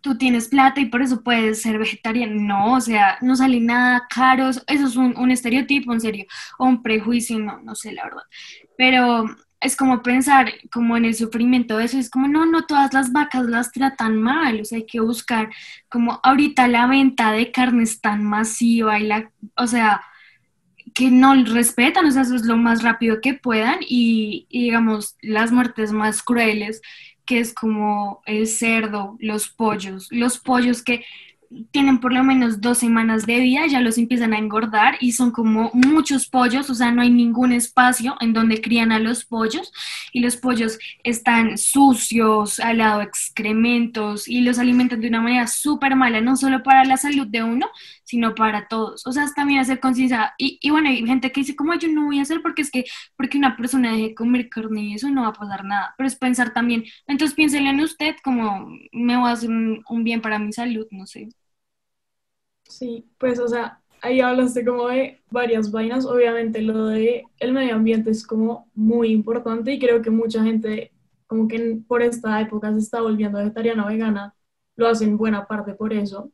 tú 0.01 0.17
tienes 0.19 0.49
plata 0.49 0.81
y 0.81 0.87
por 0.87 1.03
eso 1.03 1.23
puedes 1.23 1.63
ser 1.63 1.79
vegetariano. 1.79 2.35
No, 2.41 2.75
o 2.75 2.81
sea, 2.81 3.19
no 3.23 3.35
sale 3.37 3.61
nada 3.61 4.07
caro, 4.09 4.51
eso 4.51 4.65
es 4.67 4.97
un, 4.97 5.17
un 5.17 5.31
estereotipo, 5.31 5.93
en 5.93 6.01
serio, 6.01 6.27
o 6.59 6.67
un 6.67 6.83
prejuicio, 6.83 7.39
no, 7.39 7.61
no 7.61 7.75
sé, 7.75 7.93
la 7.93 8.05
verdad. 8.05 8.23
Pero 8.77 9.27
es 9.61 9.77
como 9.77 10.03
pensar 10.03 10.53
como 10.73 10.97
en 10.97 11.05
el 11.05 11.15
sufrimiento 11.15 11.77
de 11.77 11.85
eso, 11.85 11.99
es 11.99 12.11
como, 12.11 12.29
no, 12.29 12.47
no 12.47 12.65
todas 12.65 12.93
las 12.95 13.13
vacas 13.13 13.45
las 13.47 13.73
tratan 13.73 14.17
mal, 14.21 14.61
o 14.61 14.65
sea, 14.65 14.79
hay 14.79 14.87
que 14.87 15.01
buscar 15.01 15.51
como 15.89 16.19
ahorita 16.23 16.67
la 16.67 16.87
venta 16.87 17.33
de 17.33 17.53
carne 17.53 17.83
es 17.83 18.01
tan 18.01 18.25
masiva 18.25 18.99
y 18.99 19.07
la, 19.07 19.31
o 19.57 19.67
sea, 19.67 20.03
que 20.95 21.11
no 21.11 21.35
respetan, 21.45 22.07
o 22.07 22.11
sea, 22.11 22.23
eso 22.23 22.37
es 22.37 22.45
lo 22.45 22.57
más 22.57 22.83
rápido 22.83 23.21
que 23.21 23.35
puedan 23.35 23.79
y, 23.81 24.47
y 24.49 24.65
digamos, 24.65 25.17
las 25.21 25.53
muertes 25.53 25.93
más 25.93 26.23
crueles, 26.23 26.81
que 27.27 27.39
es 27.39 27.55
como 27.55 28.23
el 28.27 28.47
cerdo, 28.47 29.17
los 29.21 29.49
pollos, 29.49 30.09
los 30.11 30.39
pollos 30.39 30.83
que 30.83 31.05
tienen 31.73 31.99
por 31.99 32.13
lo 32.13 32.23
menos 32.23 32.61
dos 32.61 32.79
semanas 32.79 33.27
de 33.27 33.41
vida, 33.41 33.67
ya 33.67 33.81
los 33.81 33.99
empiezan 33.99 34.33
a 34.33 34.39
engordar 34.39 34.97
y 35.01 35.13
son 35.13 35.33
como 35.33 35.71
muchos 35.75 36.29
pollos, 36.29 36.71
o 36.71 36.75
sea, 36.75 36.93
no 36.93 37.03
hay 37.03 37.11
ningún 37.11 37.53
espacio 37.53 38.17
en 38.21 38.33
donde 38.33 38.61
crían 38.61 38.93
a 38.93 39.01
los 39.01 39.25
pollos 39.25 39.73
y 40.13 40.21
los 40.21 40.37
pollos 40.37 40.79
están 41.03 41.59
sucios, 41.59 42.61
al 42.61 42.79
lado 42.79 42.99
de 42.99 43.05
excrementos 43.05 44.29
y 44.29 44.43
los 44.43 44.59
alimentan 44.59 45.01
de 45.01 45.09
una 45.09 45.21
manera 45.21 45.47
súper 45.49 45.97
mala, 45.97 46.21
no 46.21 46.37
solo 46.37 46.63
para 46.63 46.85
la 46.85 46.97
salud 46.97 47.27
de 47.27 47.43
uno, 47.43 47.69
sino 48.05 48.35
para 48.35 48.69
todos. 48.69 49.07
O 49.07 49.13
sea, 49.13 49.25
es 49.25 49.35
también 49.35 49.61
hacer 49.61 49.81
conciencia. 49.81 50.35
Y, 50.39 50.59
y, 50.63 50.71
bueno, 50.71 50.89
hay 50.89 51.05
gente 51.07 51.33
que 51.33 51.41
dice, 51.41 51.57
como 51.57 51.75
yo 51.75 51.89
no 51.89 52.07
voy 52.07 52.19
a 52.19 52.23
hacer 52.23 52.43
porque 52.43 52.63
es 52.63 52.71
que, 52.71 52.85
porque 53.17 53.39
una 53.39 53.57
persona 53.57 53.93
deje 53.93 54.09
de 54.09 54.15
comer 54.15 54.49
carne 54.49 54.83
y 54.83 54.95
eso 54.95 55.09
no 55.11 55.23
va 55.23 55.29
a 55.29 55.33
pasar 55.33 55.65
nada. 55.65 55.95
Pero 55.97 56.07
es 56.09 56.17
pensar 56.17 56.53
también, 56.53 56.85
entonces 57.07 57.35
piénsele 57.37 57.71
en 57.71 57.81
usted 57.81 58.17
como 58.23 58.69
me 58.93 59.17
voy 59.17 59.29
a 59.31 59.33
hacer 59.33 59.51
un 59.51 60.05
bien 60.05 60.21
para 60.21 60.39
mi 60.39 60.53
salud, 60.53 60.87
no 60.91 61.07
sé. 61.07 61.29
Sí, 62.71 63.11
pues, 63.19 63.39
o 63.41 63.49
sea, 63.49 63.81
ahí 64.01 64.21
hablaste 64.21 64.65
como 64.65 64.89
de 64.89 65.21
varias 65.31 65.71
vainas. 65.73 66.07
Obviamente 66.07 66.63
lo 66.63 66.87
de 66.87 67.25
el 67.39 67.53
medio 67.53 67.75
ambiente 67.75 68.11
es 68.11 68.27
como 68.27 68.71
muy 68.75 69.11
importante 69.13 69.73
y 69.73 69.79
creo 69.81 70.03
que 70.03 70.11
mucha 70.11 70.43
gente 70.45 70.93
como 71.27 71.49
que 71.49 71.81
por 71.87 72.03
esta 72.03 72.41
época 72.41 72.73
se 72.73 72.81
está 72.81 73.01
volviendo 73.03 73.39
vegetariana 73.39 73.85
o 73.85 73.89
vegana, 73.89 74.35
lo 74.77 74.89
hacen 74.89 75.17
buena 75.17 75.47
parte 75.47 75.75
por 75.75 75.93
eso. 75.93 76.31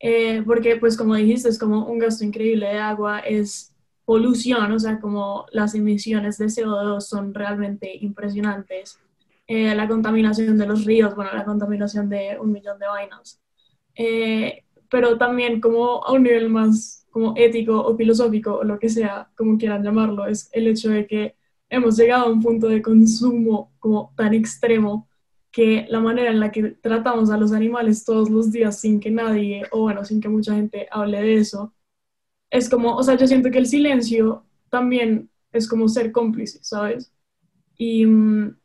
Eh, 0.00 0.42
porque 0.46 0.76
pues 0.76 0.96
como 0.96 1.14
dijiste, 1.16 1.48
es 1.48 1.58
como 1.58 1.86
un 1.86 1.98
gasto 1.98 2.24
increíble 2.24 2.66
de 2.68 2.78
agua, 2.78 3.20
es 3.20 3.74
polución, 4.06 4.72
o 4.72 4.78
sea, 4.80 5.00
como 5.00 5.46
las 5.52 5.74
emisiones 5.74 6.38
de 6.38 6.50
CO2 6.50 7.08
son 7.08 7.34
realmente 7.34 7.96
impresionantes. 7.98 8.98
Eh, 9.46 9.74
la 9.74 9.88
contaminación 9.88 10.58
de 10.58 10.66
los 10.66 10.84
ríos, 10.84 11.14
bueno, 11.16 11.32
la 11.34 11.44
contaminación 11.44 12.08
de 12.08 12.38
un 12.40 12.52
millón 12.52 12.78
de 12.78 12.86
vainas. 12.88 13.40
Eh, 13.94 14.64
pero 14.92 15.16
también 15.16 15.58
como 15.62 16.04
a 16.04 16.12
un 16.12 16.24
nivel 16.24 16.50
más 16.50 17.06
como 17.10 17.32
ético 17.38 17.80
o 17.80 17.96
filosófico 17.96 18.56
o 18.58 18.64
lo 18.64 18.78
que 18.78 18.90
sea, 18.90 19.30
como 19.38 19.56
quieran 19.56 19.82
llamarlo, 19.82 20.26
es 20.26 20.50
el 20.52 20.66
hecho 20.66 20.90
de 20.90 21.06
que 21.06 21.34
hemos 21.70 21.96
llegado 21.96 22.26
a 22.26 22.30
un 22.30 22.42
punto 22.42 22.68
de 22.68 22.82
consumo 22.82 23.72
como 23.78 24.12
tan 24.18 24.34
extremo 24.34 25.08
que 25.50 25.86
la 25.88 26.00
manera 26.00 26.30
en 26.30 26.40
la 26.40 26.52
que 26.52 26.72
tratamos 26.82 27.30
a 27.30 27.38
los 27.38 27.52
animales 27.52 28.04
todos 28.04 28.28
los 28.28 28.52
días 28.52 28.80
sin 28.80 29.00
que 29.00 29.10
nadie, 29.10 29.62
o 29.70 29.80
bueno, 29.80 30.04
sin 30.04 30.20
que 30.20 30.28
mucha 30.28 30.54
gente 30.54 30.86
hable 30.90 31.22
de 31.22 31.36
eso, 31.36 31.74
es 32.50 32.68
como, 32.68 32.94
o 32.96 33.02
sea, 33.02 33.16
yo 33.16 33.26
siento 33.26 33.50
que 33.50 33.58
el 33.58 33.66
silencio 33.66 34.46
también 34.70 35.30
es 35.52 35.68
como 35.68 35.88
ser 35.88 36.12
cómplice, 36.12 36.58
¿sabes? 36.62 37.14
Y 37.78 38.04
mm, 38.06 38.58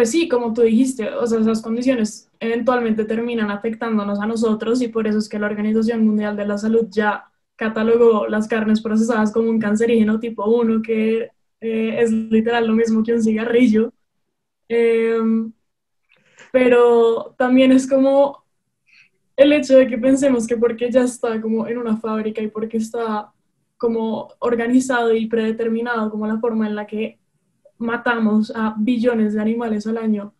pues 0.00 0.12
sí, 0.12 0.30
como 0.30 0.54
tú 0.54 0.62
dijiste, 0.62 1.10
o 1.10 1.26
sea, 1.26 1.40
esas 1.40 1.60
condiciones 1.60 2.30
eventualmente 2.40 3.04
terminan 3.04 3.50
afectándonos 3.50 4.18
a 4.18 4.26
nosotros 4.26 4.80
y 4.80 4.88
por 4.88 5.06
eso 5.06 5.18
es 5.18 5.28
que 5.28 5.38
la 5.38 5.44
Organización 5.44 6.06
Mundial 6.06 6.38
de 6.38 6.46
la 6.46 6.56
Salud 6.56 6.86
ya 6.88 7.30
catalogó 7.54 8.26
las 8.26 8.48
carnes 8.48 8.80
procesadas 8.80 9.30
como 9.30 9.50
un 9.50 9.58
cancerígeno 9.60 10.18
tipo 10.18 10.46
1, 10.46 10.80
que 10.80 11.28
eh, 11.60 12.00
es 12.00 12.10
literal 12.10 12.66
lo 12.66 12.72
mismo 12.72 13.02
que 13.02 13.12
un 13.12 13.22
cigarrillo. 13.22 13.92
Em, 14.70 15.52
pero 16.50 17.34
también 17.36 17.70
es 17.70 17.86
como 17.86 18.42
el 19.36 19.52
hecho 19.52 19.76
de 19.76 19.86
que 19.86 19.98
pensemos 19.98 20.46
que 20.46 20.56
porque 20.56 20.90
ya 20.90 21.02
está 21.02 21.42
como 21.42 21.66
en 21.68 21.76
una 21.76 21.98
fábrica 21.98 22.40
y 22.40 22.48
porque 22.48 22.78
está 22.78 23.34
como 23.76 24.28
organizado 24.38 25.14
y 25.14 25.26
predeterminado 25.26 26.10
como 26.10 26.26
la 26.26 26.40
forma 26.40 26.66
en 26.66 26.74
la 26.74 26.86
que 26.86 27.19
matamos 27.80 28.52
a 28.54 28.74
billones 28.78 29.32
de 29.32 29.40
animales 29.40 29.86
al 29.86 29.96
año, 29.96 30.34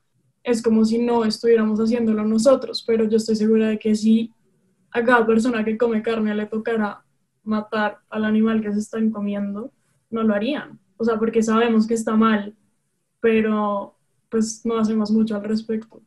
es 0.44 0.62
como 0.62 0.84
si 0.84 0.98
no 0.98 1.24
estuviéramos 1.24 1.80
haciéndolo 1.80 2.24
nosotros, 2.24 2.84
pero 2.86 3.04
yo 3.04 3.16
estoy 3.16 3.34
segura 3.34 3.68
de 3.68 3.78
que 3.78 3.94
si 3.94 4.32
a 4.90 5.02
cada 5.02 5.26
persona 5.26 5.64
que 5.64 5.78
come 5.78 6.02
carne 6.02 6.34
le 6.34 6.46
tocara 6.46 7.02
matar 7.42 7.98
al 8.10 8.24
animal 8.26 8.60
que 8.60 8.72
se 8.72 8.78
están 8.78 9.10
comiendo, 9.10 9.72
no 10.10 10.22
lo 10.22 10.34
harían. 10.34 10.78
O 10.98 11.04
sea, 11.04 11.18
porque 11.18 11.42
sabemos 11.42 11.86
que 11.86 11.94
está 11.94 12.14
mal, 12.14 12.54
pero 13.20 13.96
pues 14.28 14.64
no 14.64 14.78
hacemos 14.78 15.10
mucho 15.10 15.34
al 15.34 15.44
respecto. 15.44 16.02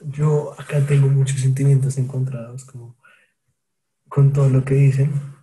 Yo 0.00 0.54
acá 0.58 0.84
tengo 0.86 1.08
muchos 1.08 1.40
sentimientos 1.40 1.98
encontrados 1.98 2.66
con 4.08 4.32
todo 4.32 4.48
lo 4.48 4.64
que 4.64 4.74
dicen. 4.74 5.39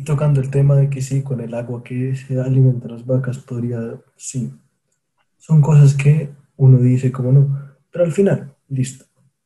Y 0.00 0.02
tocando 0.02 0.40
el 0.40 0.48
tema 0.48 0.76
de 0.76 0.88
que 0.88 1.02
sí, 1.02 1.20
con 1.20 1.42
el 1.42 1.52
agua 1.52 1.84
que 1.84 2.16
se 2.16 2.40
alimenta 2.40 2.88
las 2.88 3.04
vacas 3.04 3.36
podría, 3.36 4.00
sí. 4.16 4.50
Son 5.36 5.60
cosas 5.60 5.92
que 5.92 6.30
uno 6.56 6.78
dice 6.78 7.12
como 7.12 7.32
no, 7.32 7.74
pero 7.92 8.06
al 8.06 8.12
final, 8.12 8.50
listo, 8.70 9.04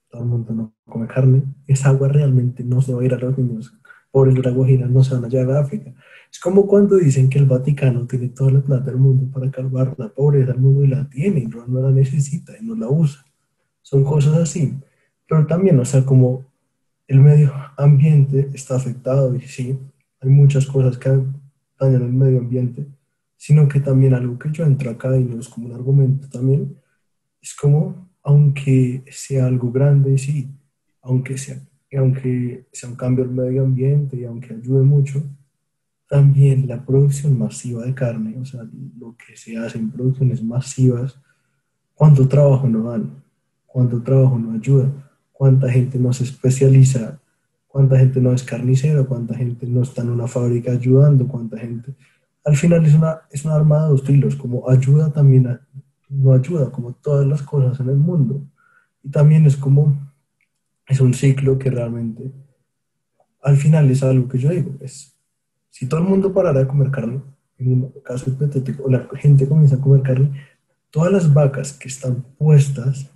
todo 0.08 0.22
el 0.22 0.28
mundo 0.28 0.54
no 0.54 0.72
come 0.88 1.08
carne, 1.08 1.42
esa 1.66 1.88
agua 1.88 2.06
realmente 2.06 2.62
no 2.62 2.80
se 2.80 2.94
va 2.94 3.02
a 3.02 3.04
ir 3.04 3.14
a 3.14 3.18
los 3.18 3.36
niños 3.36 3.74
pobres 4.12 4.36
de 4.36 4.42
la 4.42 4.52
Guajira, 4.52 4.86
no 4.86 5.02
se 5.02 5.16
van 5.16 5.24
a 5.24 5.28
llevar 5.28 5.56
a 5.56 5.60
África. 5.62 5.92
Es 6.30 6.38
como 6.38 6.68
cuando 6.68 6.98
dicen 6.98 7.28
que 7.28 7.40
el 7.40 7.46
Vaticano 7.46 8.06
tiene 8.06 8.28
toda 8.28 8.52
la 8.52 8.60
plata 8.60 8.84
del 8.84 8.98
mundo 8.98 9.26
para 9.32 9.50
calmar 9.50 9.96
la 9.98 10.08
pobreza 10.08 10.52
del 10.52 10.60
mundo 10.60 10.84
y 10.84 10.86
la 10.86 11.10
tiene, 11.10 11.40
y 11.40 11.46
no, 11.46 11.66
la 11.66 11.90
necesita 11.90 12.52
y 12.60 12.64
no 12.64 12.76
la 12.76 12.88
usa. 12.88 13.24
Son 13.82 14.04
cosas 14.04 14.36
así. 14.36 14.72
Pero 15.26 15.48
también, 15.48 15.80
o 15.80 15.84
sea, 15.84 16.04
como 16.04 16.44
el 17.08 17.18
medio 17.18 17.52
ambiente 17.76 18.50
está 18.54 18.76
afectado 18.76 19.34
y 19.34 19.40
sí, 19.40 19.76
hay 20.24 20.30
muchas 20.30 20.66
cosas 20.66 20.96
que 20.96 21.10
dañan 21.78 22.02
el 22.02 22.12
medio 22.12 22.38
ambiente, 22.38 22.86
sino 23.36 23.68
que 23.68 23.80
también 23.80 24.14
algo 24.14 24.38
que 24.38 24.50
yo 24.50 24.64
entro 24.64 24.90
acá 24.90 25.16
y 25.18 25.24
no 25.24 25.38
es 25.38 25.48
como 25.48 25.66
un 25.66 25.74
argumento 25.74 26.28
también, 26.28 26.76
es 27.42 27.54
como, 27.54 28.08
aunque 28.22 29.04
sea 29.10 29.46
algo 29.46 29.70
grande, 29.70 30.16
sí, 30.16 30.48
aunque 31.02 31.36
sea, 31.36 31.60
aunque 31.96 32.66
sea 32.72 32.88
un 32.88 32.96
cambio 32.96 33.24
del 33.24 33.34
medio 33.34 33.62
ambiente 33.62 34.16
y 34.16 34.24
aunque 34.24 34.54
ayude 34.54 34.82
mucho, 34.82 35.22
también 36.08 36.66
la 36.66 36.84
producción 36.84 37.38
masiva 37.38 37.84
de 37.84 37.94
carne, 37.94 38.36
o 38.38 38.44
sea, 38.44 38.62
lo 38.98 39.14
que 39.16 39.36
se 39.36 39.56
hace 39.58 39.78
en 39.78 39.90
producciones 39.90 40.42
masivas, 40.42 41.18
cuánto 41.94 42.26
trabajo 42.26 42.66
no 42.68 42.90
dan, 42.90 43.22
cuánto 43.66 44.02
trabajo 44.02 44.38
no 44.38 44.52
ayuda, 44.52 44.90
cuánta 45.32 45.70
gente 45.70 45.98
no 45.98 46.12
se 46.12 46.24
especializa, 46.24 47.20
cuánta 47.74 47.98
gente 47.98 48.20
no 48.20 48.32
es 48.32 48.44
carnicero, 48.44 49.04
cuánta 49.04 49.34
gente 49.34 49.66
no 49.66 49.82
está 49.82 50.02
en 50.02 50.10
una 50.10 50.28
fábrica 50.28 50.70
ayudando, 50.70 51.26
cuánta 51.26 51.58
gente... 51.58 51.92
Al 52.44 52.56
final 52.56 52.86
es 52.86 52.94
una, 52.94 53.22
es 53.32 53.44
una 53.44 53.56
arma 53.56 53.82
de 53.82 53.88
dos 53.88 54.02
filos, 54.04 54.36
como 54.36 54.70
ayuda 54.70 55.12
también 55.12 55.58
no 56.08 56.32
ayuda, 56.32 56.70
como 56.70 56.92
todas 56.92 57.26
las 57.26 57.42
cosas 57.42 57.80
en 57.80 57.88
el 57.88 57.96
mundo. 57.96 58.40
Y 59.02 59.08
también 59.10 59.44
es 59.44 59.56
como, 59.56 59.92
es 60.86 61.00
un 61.00 61.14
ciclo 61.14 61.58
que 61.58 61.68
realmente, 61.68 62.30
al 63.42 63.56
final 63.56 63.90
es 63.90 64.04
algo 64.04 64.28
que 64.28 64.38
yo 64.38 64.50
digo, 64.50 64.76
es 64.80 65.18
si 65.68 65.88
todo 65.88 65.98
el 65.98 66.06
mundo 66.06 66.32
parara 66.32 66.60
de 66.60 66.68
comer 66.68 66.92
carne, 66.92 67.22
en 67.58 67.72
un 67.72 67.92
caso 68.04 68.30
hipotético, 68.30 68.84
o 68.84 68.88
la 68.88 69.08
gente 69.16 69.48
comienza 69.48 69.74
a 69.74 69.80
comer 69.80 70.02
carne, 70.02 70.30
todas 70.90 71.10
las 71.10 71.34
vacas 71.34 71.72
que 71.72 71.88
están 71.88 72.22
puestas 72.38 73.10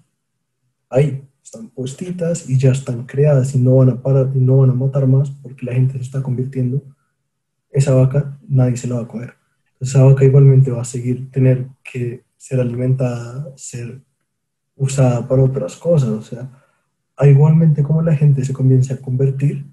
ahí, 0.90 1.22
están 1.48 1.70
puestitas 1.70 2.48
y 2.48 2.58
ya 2.58 2.72
están 2.72 3.06
creadas 3.06 3.54
y 3.54 3.58
no 3.58 3.76
van 3.76 3.88
a 3.88 4.02
parar 4.02 4.30
y 4.34 4.38
no 4.38 4.58
van 4.58 4.70
a 4.70 4.74
matar 4.74 5.06
más 5.06 5.30
porque 5.30 5.64
la 5.64 5.72
gente 5.72 5.94
se 5.94 6.04
está 6.04 6.22
convirtiendo, 6.22 6.82
esa 7.70 7.94
vaca 7.94 8.38
nadie 8.46 8.76
se 8.76 8.87
la 8.87 8.96
va 8.96 9.02
a 9.02 9.08
comer. 9.08 9.32
esa 9.80 10.02
vaca 10.02 10.24
igualmente 10.24 10.70
va 10.70 10.82
a 10.82 10.84
seguir 10.84 11.30
tener 11.30 11.68
que 11.82 12.24
ser 12.37 12.61
alimentada, 12.61 13.50
ser 13.56 14.00
usada 14.76 15.26
para 15.26 15.42
otras 15.42 15.76
cosas. 15.76 16.11
O 16.11 16.22
sea, 16.22 16.50
igualmente 17.22 17.82
como 17.82 18.02
la 18.02 18.14
gente 18.14 18.44
se 18.44 18.52
comienza 18.52 18.94
a 18.94 18.98
convertir, 18.98 19.66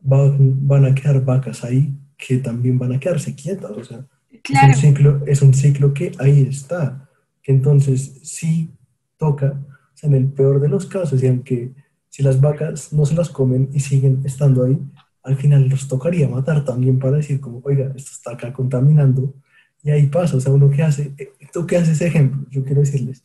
van 0.00 0.84
a 0.84 0.94
quedar 0.94 1.24
vacas 1.24 1.64
ahí 1.64 1.94
que 2.16 2.38
también 2.38 2.78
van 2.78 2.92
a 2.92 3.00
quedarse 3.00 3.34
quietas. 3.34 3.72
O 3.72 3.84
sea, 3.84 4.06
es, 4.30 4.62
un 4.62 4.74
ciclo, 4.74 5.22
es 5.26 5.42
un 5.42 5.54
ciclo 5.54 5.92
que 5.92 6.12
ahí 6.18 6.42
está. 6.42 7.08
Que 7.42 7.52
entonces 7.52 8.20
sí 8.22 8.70
toca, 9.16 9.60
sea, 9.98 10.08
en 10.08 10.14
el 10.14 10.26
peor 10.26 10.60
de 10.60 10.68
los 10.68 10.86
casos, 10.86 11.22
y 11.22 11.26
aunque 11.26 11.72
si 12.08 12.22
las 12.22 12.40
vacas 12.40 12.92
no 12.92 13.04
se 13.04 13.14
las 13.14 13.30
comen 13.30 13.68
y 13.72 13.80
siguen 13.80 14.22
estando 14.24 14.64
ahí, 14.64 14.78
al 15.22 15.36
final 15.36 15.68
los 15.68 15.88
tocaría 15.88 16.28
matar 16.28 16.64
también 16.64 16.98
para 16.98 17.16
decir 17.16 17.40
como, 17.40 17.60
oiga, 17.64 17.92
esto 17.96 18.10
está 18.12 18.32
acá 18.32 18.52
contaminando. 18.52 19.34
Y 19.82 19.90
ahí 19.90 20.06
pasa, 20.06 20.36
o 20.36 20.40
sea, 20.40 20.52
uno 20.52 20.70
que 20.70 20.82
hace, 20.82 21.12
eh, 21.18 21.32
tú 21.52 21.66
que 21.66 21.76
haces 21.76 21.90
ese 21.96 22.06
ejemplo, 22.06 22.46
yo 22.50 22.64
quiero 22.64 22.80
decirles, 22.80 23.22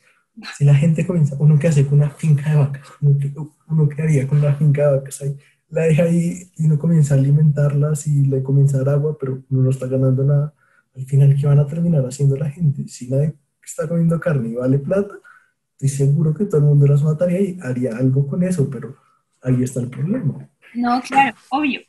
si 0.57 0.65
la 0.65 0.75
gente 0.75 1.05
comienza, 1.05 1.35
uno 1.39 1.57
que 1.57 1.67
hace 1.67 1.85
con 1.85 1.99
una 1.99 2.09
finca 2.09 2.51
de 2.51 2.57
vacas, 2.57 2.87
uno 3.01 3.17
que, 3.17 3.33
uno 3.67 3.89
que 3.89 4.01
haría 4.01 4.27
con 4.27 4.39
una 4.39 4.53
finca 4.55 4.89
de 4.89 4.97
vacas 4.97 5.21
ahí, 5.21 5.37
la 5.69 5.83
deja 5.83 6.03
ahí 6.03 6.51
y 6.55 6.65
uno 6.65 6.77
comienza 6.77 7.15
a 7.15 7.17
alimentarlas 7.17 8.07
y 8.07 8.25
le 8.25 8.43
comienza 8.43 8.77
a 8.77 8.83
dar 8.83 8.95
agua, 8.95 9.17
pero 9.19 9.41
uno 9.49 9.63
no 9.63 9.69
está 9.69 9.87
ganando 9.87 10.23
nada. 10.23 10.53
Al 10.95 11.05
final, 11.05 11.35
¿qué 11.35 11.47
van 11.47 11.59
a 11.59 11.65
terminar 11.65 12.05
haciendo 12.05 12.35
la 12.35 12.49
gente? 12.51 12.87
Si 12.87 13.09
nadie 13.09 13.33
está 13.63 13.87
comiendo 13.87 14.19
carne 14.19 14.49
y 14.49 14.53
vale 14.55 14.77
plata, 14.77 15.15
estoy 15.73 15.89
seguro 15.89 16.33
que 16.33 16.45
todo 16.45 16.57
el 16.57 16.67
mundo 16.67 16.87
las 16.87 17.03
mataría 17.03 17.41
y 17.41 17.57
haría 17.61 17.97
algo 17.97 18.27
con 18.27 18.43
eso, 18.43 18.69
pero 18.69 18.95
ahí 19.41 19.63
está 19.63 19.81
el 19.81 19.89
problema. 19.89 20.49
No, 20.73 21.01
claro, 21.01 21.35
obvio. 21.49 21.81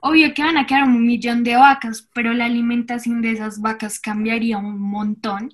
Obvio 0.00 0.34
que 0.34 0.42
van 0.42 0.58
a 0.58 0.66
quedar 0.66 0.84
un 0.84 1.06
millón 1.06 1.44
de 1.44 1.56
vacas, 1.56 2.08
pero 2.14 2.34
la 2.34 2.44
alimentación 2.44 3.22
de 3.22 3.32
esas 3.32 3.60
vacas 3.60 3.98
cambiaría 3.98 4.58
un 4.58 4.78
montón 4.78 5.50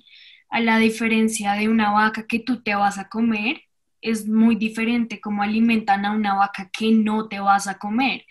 a 0.49 0.59
la 0.59 0.77
diferencia 0.77 1.53
de 1.53 1.69
una 1.69 1.91
vaca 1.91 2.27
que 2.27 2.39
tú 2.39 2.61
te 2.61 2.75
vas 2.75 2.97
a 2.97 3.07
comer 3.07 3.61
es 4.01 4.27
muy 4.27 4.55
diferente 4.55 5.21
como 5.21 5.43
alimentan 5.43 6.05
a 6.05 6.11
una 6.11 6.33
vaca 6.33 6.69
que 6.71 6.91
no 6.91 7.27
te 7.27 7.39
vas 7.39 7.67
a 7.67 7.77
comer. 7.77 8.25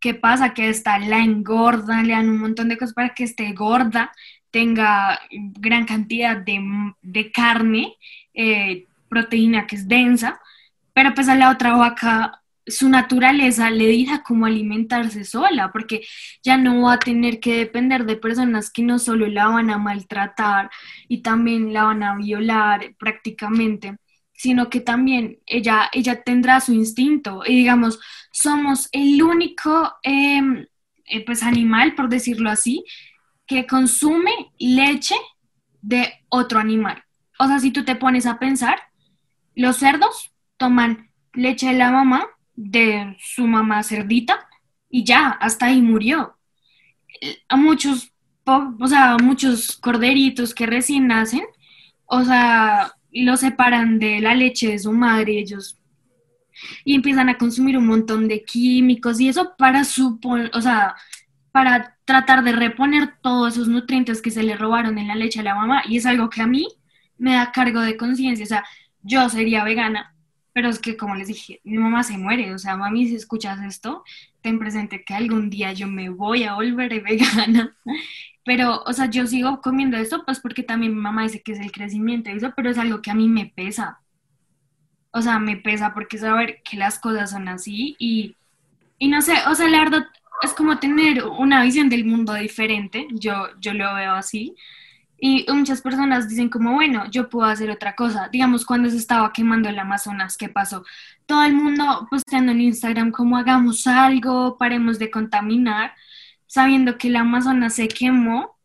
¿Qué 0.00 0.14
pasa? 0.14 0.52
Que 0.52 0.68
esta 0.68 0.98
la 0.98 1.18
engorda, 1.18 2.02
le 2.02 2.12
dan 2.12 2.28
un 2.28 2.38
montón 2.38 2.68
de 2.68 2.76
cosas 2.76 2.94
para 2.94 3.14
que 3.14 3.24
esté 3.24 3.52
gorda, 3.52 4.12
tenga 4.52 5.20
gran 5.30 5.84
cantidad 5.86 6.36
de, 6.36 7.32
carne, 7.32 7.96
eh, 8.34 8.86
proteína 9.08 9.66
que 9.66 9.76
es 9.76 9.88
densa, 9.88 10.40
pero 10.92 11.14
pues 11.14 11.28
a 11.28 11.34
la 11.34 11.50
otra 11.50 11.74
vaca 11.74 12.42
su 12.66 12.88
naturaleza 12.88 13.70
le 13.70 13.88
dirá 13.88 14.22
cómo 14.22 14.46
alimentarse 14.46 15.24
sola, 15.24 15.72
porque 15.72 16.02
ya 16.42 16.56
no 16.56 16.82
va 16.82 16.94
a 16.94 16.98
tener 16.98 17.40
que 17.40 17.56
depender 17.56 18.04
de 18.04 18.16
personas 18.16 18.70
que 18.70 18.82
no 18.82 18.98
solo 18.98 19.26
la 19.26 19.48
van 19.48 19.70
a 19.70 19.78
maltratar 19.78 20.70
y 21.08 21.22
también 21.22 21.72
la 21.72 21.84
van 21.84 22.02
a 22.02 22.16
violar 22.16 22.94
prácticamente, 22.98 23.96
sino 24.32 24.70
que 24.70 24.80
también 24.80 25.38
ella, 25.46 25.88
ella 25.92 26.22
tendrá 26.22 26.60
su 26.60 26.72
instinto. 26.72 27.42
Y 27.44 27.56
digamos, 27.56 27.98
somos 28.30 28.88
el 28.92 29.22
único 29.22 29.94
em, 30.02 30.66
eh, 31.06 31.24
pues 31.24 31.42
animal, 31.42 31.94
por 31.94 32.08
decirlo 32.08 32.50
así, 32.50 32.84
consume 33.66 34.52
leche 34.58 35.14
de 35.80 36.12
otro 36.28 36.58
animal. 36.58 37.04
O 37.38 37.46
sea, 37.46 37.58
si 37.58 37.70
tú 37.70 37.84
te 37.84 37.96
pones 37.96 38.26
a 38.26 38.38
pensar, 38.38 38.78
los 39.54 39.76
cerdos 39.76 40.32
toman 40.56 41.10
leche 41.32 41.68
de 41.68 41.74
la 41.74 41.90
mamá, 41.90 42.26
de 42.54 43.16
su 43.20 43.46
mamá 43.46 43.82
cerdita, 43.82 44.48
y 44.88 45.04
ya, 45.04 45.28
hasta 45.28 45.66
ahí 45.66 45.80
murió. 45.80 46.36
A 47.48 47.56
muchos, 47.56 48.12
o 48.44 48.86
sea, 48.86 49.16
muchos 49.22 49.76
corderitos 49.76 50.54
que 50.54 50.66
recién 50.66 51.06
nacen, 51.08 51.44
o 52.06 52.24
sea, 52.24 52.92
lo 53.10 53.36
separan 53.36 53.98
de 53.98 54.20
la 54.20 54.34
leche 54.34 54.68
de 54.68 54.78
su 54.78 54.92
madre, 54.92 55.38
ellos 55.38 55.82
y 56.84 56.94
empiezan 56.94 57.28
a 57.28 57.38
consumir 57.38 57.76
un 57.76 57.86
montón 57.86 58.28
de 58.28 58.44
químicos 58.44 59.20
y 59.20 59.28
eso 59.28 59.54
para 59.56 59.84
supon, 59.84 60.50
o 60.52 60.60
sea, 60.60 60.94
para 61.50 61.91
tratar 62.04 62.42
de 62.42 62.52
reponer 62.52 63.14
todos 63.22 63.54
esos 63.54 63.68
nutrientes 63.68 64.22
que 64.22 64.30
se 64.30 64.42
le 64.42 64.56
robaron 64.56 64.98
en 64.98 65.08
la 65.08 65.14
leche 65.14 65.40
a 65.40 65.44
la 65.44 65.54
mamá 65.54 65.82
y 65.86 65.96
es 65.96 66.06
algo 66.06 66.30
que 66.30 66.42
a 66.42 66.46
mí 66.46 66.66
me 67.18 67.34
da 67.34 67.52
cargo 67.52 67.80
de 67.80 67.96
conciencia, 67.96 68.44
o 68.44 68.48
sea, 68.48 68.64
yo 69.02 69.28
sería 69.28 69.64
vegana, 69.64 70.14
pero 70.52 70.68
es 70.68 70.78
que 70.78 70.96
como 70.96 71.14
les 71.14 71.28
dije, 71.28 71.60
mi 71.64 71.78
mamá 71.78 72.02
se 72.02 72.18
muere, 72.18 72.52
o 72.54 72.58
sea, 72.58 72.76
mami, 72.76 73.08
si 73.08 73.14
escuchas 73.14 73.60
esto, 73.62 74.02
ten 74.40 74.58
presente 74.58 75.04
que 75.04 75.14
algún 75.14 75.48
día 75.48 75.72
yo 75.72 75.86
me 75.86 76.08
voy 76.08 76.44
a 76.44 76.54
volver 76.54 77.02
vegana, 77.04 77.76
pero, 78.44 78.82
o 78.84 78.92
sea, 78.92 79.06
yo 79.06 79.26
sigo 79.26 79.60
comiendo 79.60 79.96
esto, 79.96 80.24
pues 80.24 80.40
porque 80.40 80.62
también 80.64 80.94
mi 80.94 81.00
mamá 81.00 81.22
dice 81.22 81.42
que 81.42 81.52
es 81.52 81.60
el 81.60 81.70
crecimiento 81.70 82.30
eso, 82.30 82.52
pero 82.56 82.70
es 82.70 82.78
algo 82.78 83.00
que 83.00 83.10
a 83.10 83.14
mí 83.14 83.28
me 83.28 83.46
pesa, 83.46 84.00
o 85.12 85.22
sea, 85.22 85.38
me 85.38 85.56
pesa 85.56 85.94
porque 85.94 86.18
saber 86.18 86.62
que 86.64 86.76
las 86.76 86.98
cosas 86.98 87.30
son 87.30 87.46
así 87.48 87.94
y, 87.98 88.34
y 88.98 89.08
no 89.08 89.22
sé, 89.22 89.34
o 89.48 89.54
sea, 89.54 89.68
la 89.68 90.10
es 90.42 90.52
como 90.52 90.78
tener 90.78 91.24
una 91.24 91.62
visión 91.62 91.88
del 91.88 92.04
mundo 92.04 92.34
diferente, 92.34 93.06
yo, 93.12 93.48
yo 93.60 93.74
lo 93.74 93.94
veo 93.94 94.12
así. 94.12 94.54
Y 95.18 95.46
muchas 95.52 95.80
personas 95.80 96.28
dicen 96.28 96.48
como, 96.48 96.72
bueno, 96.72 97.08
yo 97.08 97.28
puedo 97.28 97.48
hacer 97.48 97.70
otra 97.70 97.94
cosa. 97.94 98.28
Digamos, 98.28 98.66
cuando 98.66 98.90
se 98.90 98.96
estaba 98.96 99.32
quemando 99.32 99.68
el 99.68 99.78
Amazonas, 99.78 100.36
¿qué 100.36 100.48
pasó? 100.48 100.84
Todo 101.26 101.44
el 101.44 101.54
mundo 101.54 102.08
posteando 102.10 102.50
en 102.50 102.60
Instagram 102.60 103.12
como 103.12 103.36
hagamos 103.36 103.86
algo, 103.86 104.58
paremos 104.58 104.98
de 104.98 105.12
contaminar, 105.12 105.94
sabiendo 106.46 106.98
que 106.98 107.06
el 107.06 107.16
Amazonas 107.16 107.74
se 107.76 107.86
quemó 107.86 108.56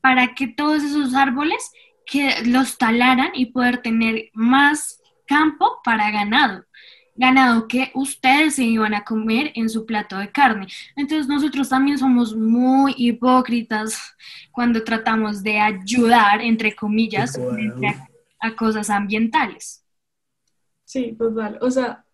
para 0.00 0.34
que 0.34 0.46
todos 0.46 0.84
esos 0.84 1.14
árboles 1.14 1.72
que 2.06 2.44
los 2.44 2.78
talaran 2.78 3.32
y 3.34 3.46
poder 3.46 3.78
tener 3.78 4.30
más 4.32 5.02
campo 5.26 5.80
para 5.82 6.12
ganado, 6.12 6.64
ganado 7.16 7.66
que 7.66 7.90
ustedes 7.94 8.56
se 8.56 8.64
iban 8.64 8.94
a 8.94 9.04
comer 9.04 9.52
en 9.54 9.68
su 9.68 9.86
plato 9.86 10.18
de 10.18 10.30
carne. 10.30 10.66
Entonces 10.94 11.28
nosotros 11.28 11.68
también 11.68 11.98
somos 11.98 12.36
muy 12.36 12.94
hipócritas 12.96 14.14
cuando 14.52 14.82
tratamos 14.84 15.42
de 15.42 15.58
ayudar, 15.58 16.40
entre 16.40 16.74
comillas, 16.74 17.38
a, 18.40 18.54
cosas 18.54 18.90
ambientales. 18.90 19.84
Sí, 20.84 21.16
total. 21.18 21.58
O 21.60 21.70
sea, 21.70 22.04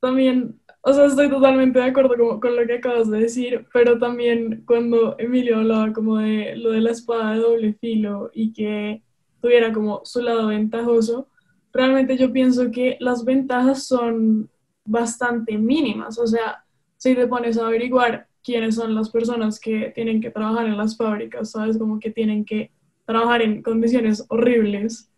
también, 0.00 0.60
o 0.82 0.92
sea, 0.92 1.06
estoy 1.06 1.28
totalmente 1.28 1.78
de 1.78 1.86
acuerdo 1.86 2.16
con, 2.16 2.40
con, 2.40 2.56
lo 2.56 2.66
que 2.66 2.74
acabas 2.74 3.10
de 3.10 3.20
decir, 3.20 3.66
pero 3.72 3.98
también 3.98 4.64
cuando 4.66 5.16
Emilio 5.18 5.58
hablaba 5.58 5.92
como 5.92 6.18
de 6.18 6.56
lo 6.56 6.70
de 6.70 6.80
la 6.80 6.90
espada 6.90 7.32
de 7.32 7.40
doble 7.40 7.74
filo 7.74 8.30
y 8.32 8.52
que 8.52 9.02
tuviera 9.40 9.72
como 9.72 10.02
su 10.04 10.22
lado 10.22 10.46
ventajoso, 10.46 11.28
realmente 11.72 12.16
yo 12.16 12.32
pienso 12.32 12.70
que 12.70 12.96
las 13.00 13.24
ventajas 13.24 13.86
son 13.86 14.50
bastante 14.84 15.56
mínimas. 15.56 16.18
O 16.18 16.26
sea, 16.26 16.64
si 16.96 17.14
te 17.14 17.26
pones 17.26 17.58
a 17.58 17.66
averiguar 17.66 18.26
quiénes 18.42 18.74
son 18.74 18.94
las 18.94 19.10
personas 19.10 19.58
que 19.58 19.92
tienen 19.94 20.20
que 20.20 20.30
trabajar 20.30 20.66
en 20.66 20.76
las 20.76 20.96
fábricas, 20.96 21.52
¿sabes? 21.52 21.78
Como 21.78 21.98
que 21.98 22.10
tienen 22.10 22.44
que 22.44 22.70
trabajar 23.04 23.42
en 23.42 23.62
condiciones 23.62 24.24
horribles. 24.28 25.08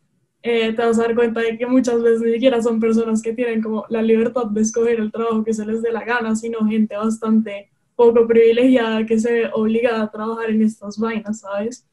Eh, 0.42 0.74
te 0.74 0.84
vas 0.84 0.98
a 0.98 1.02
dar 1.02 1.14
cuenta 1.14 1.40
de 1.40 1.56
que 1.56 1.66
muchas 1.66 2.02
veces 2.02 2.20
ni 2.20 2.32
siquiera 2.32 2.62
son 2.62 2.78
personas 2.78 3.22
que 3.22 3.32
tienen 3.32 3.62
como 3.62 3.86
la 3.88 4.02
libertad 4.02 4.46
de 4.46 4.60
escoger 4.60 5.00
el 5.00 5.10
trabajo 5.10 5.42
que 5.42 5.54
se 5.54 5.64
les 5.64 5.80
dé 5.82 5.90
la 5.90 6.04
gana, 6.04 6.36
sino 6.36 6.66
gente 6.66 6.96
bastante 6.96 7.70
poco 7.96 8.26
privilegiada 8.26 9.06
que 9.06 9.18
se 9.18 9.32
ve 9.32 9.50
obligada 9.54 10.02
a 10.02 10.10
trabajar 10.10 10.50
en 10.50 10.62
estas 10.62 10.98
vainas, 10.98 11.40
¿sabes? 11.40 11.86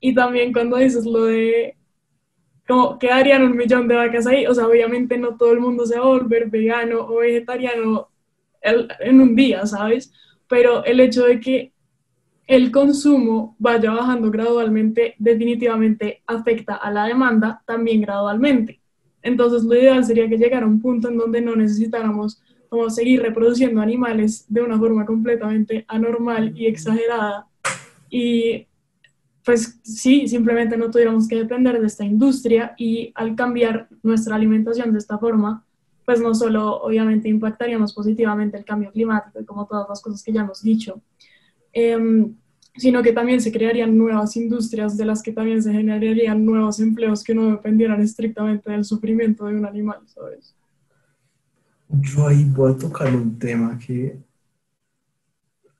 Y 0.00 0.14
también 0.14 0.52
cuando 0.52 0.76
dices 0.76 1.06
lo 1.06 1.24
de 1.24 1.76
como 2.66 2.98
quedarían 2.98 3.42
un 3.42 3.56
millón 3.56 3.88
de 3.88 3.96
vacas 3.96 4.26
ahí. 4.26 4.46
O 4.46 4.54
sea, 4.54 4.66
obviamente 4.66 5.18
no 5.18 5.36
todo 5.36 5.52
el 5.52 5.60
mundo 5.60 5.86
se 5.86 5.98
va 5.98 6.04
a 6.04 6.08
volver 6.08 6.48
vegano 6.50 7.00
o 7.00 7.16
vegetariano 7.16 8.08
en 8.62 9.20
un 9.20 9.36
día, 9.36 9.66
¿sabes? 9.66 10.12
Pero 10.48 10.84
el 10.84 11.00
hecho 11.00 11.24
de 11.24 11.40
que 11.40 11.72
el 12.46 12.70
consumo 12.70 13.56
vaya 13.58 13.92
bajando 13.92 14.30
gradualmente 14.30 15.14
definitivamente 15.18 16.22
afecta 16.26 16.74
a 16.74 16.90
la 16.90 17.06
demanda 17.06 17.62
también 17.66 18.02
gradualmente. 18.02 18.80
Entonces, 19.22 19.64
lo 19.64 19.74
ideal 19.74 20.04
sería 20.04 20.28
que 20.28 20.36
llegara 20.36 20.66
a 20.66 20.68
un 20.68 20.80
punto 20.80 21.08
en 21.08 21.16
donde 21.16 21.40
no 21.40 21.56
necesitáramos 21.56 22.42
como 22.68 22.90
seguir 22.90 23.22
reproduciendo 23.22 23.80
animales 23.80 24.44
de 24.48 24.60
una 24.60 24.78
forma 24.78 25.06
completamente 25.06 25.84
anormal 25.88 26.52
y 26.58 26.66
exagerada 26.66 27.46
y 28.10 28.66
pues 29.44 29.78
sí, 29.82 30.26
simplemente 30.26 30.76
no 30.76 30.90
tuviéramos 30.90 31.28
que 31.28 31.36
depender 31.36 31.78
de 31.78 31.86
esta 31.86 32.04
industria 32.04 32.74
y 32.78 33.12
al 33.14 33.36
cambiar 33.36 33.88
nuestra 34.02 34.36
alimentación 34.36 34.92
de 34.92 34.98
esta 34.98 35.18
forma, 35.18 35.64
pues 36.06 36.20
no 36.20 36.34
solo 36.34 36.80
obviamente 36.82 37.28
impactaríamos 37.28 37.92
positivamente 37.92 38.56
el 38.56 38.64
cambio 38.64 38.90
climático 38.90 39.40
y 39.40 39.44
como 39.44 39.66
todas 39.66 39.86
las 39.88 40.00
cosas 40.00 40.22
que 40.22 40.32
ya 40.32 40.42
hemos 40.42 40.62
dicho, 40.62 41.02
em, 41.72 42.34
sino 42.76 43.02
que 43.02 43.12
también 43.12 43.40
se 43.40 43.52
crearían 43.52 43.96
nuevas 43.96 44.34
industrias 44.36 44.96
de 44.96 45.04
las 45.04 45.22
que 45.22 45.32
también 45.32 45.62
se 45.62 45.72
generarían 45.72 46.44
nuevos 46.44 46.80
empleos 46.80 47.22
que 47.22 47.34
no 47.34 47.50
dependieran 47.50 48.00
estrictamente 48.00 48.70
del 48.70 48.84
sufrimiento 48.84 49.44
de 49.46 49.56
un 49.56 49.66
animal, 49.66 50.00
¿sabes? 50.06 50.54
Yo 51.88 52.26
ahí 52.26 52.44
voy 52.44 52.72
a 52.72 52.78
tocar 52.78 53.14
un 53.14 53.38
tema 53.38 53.78
que 53.78 54.16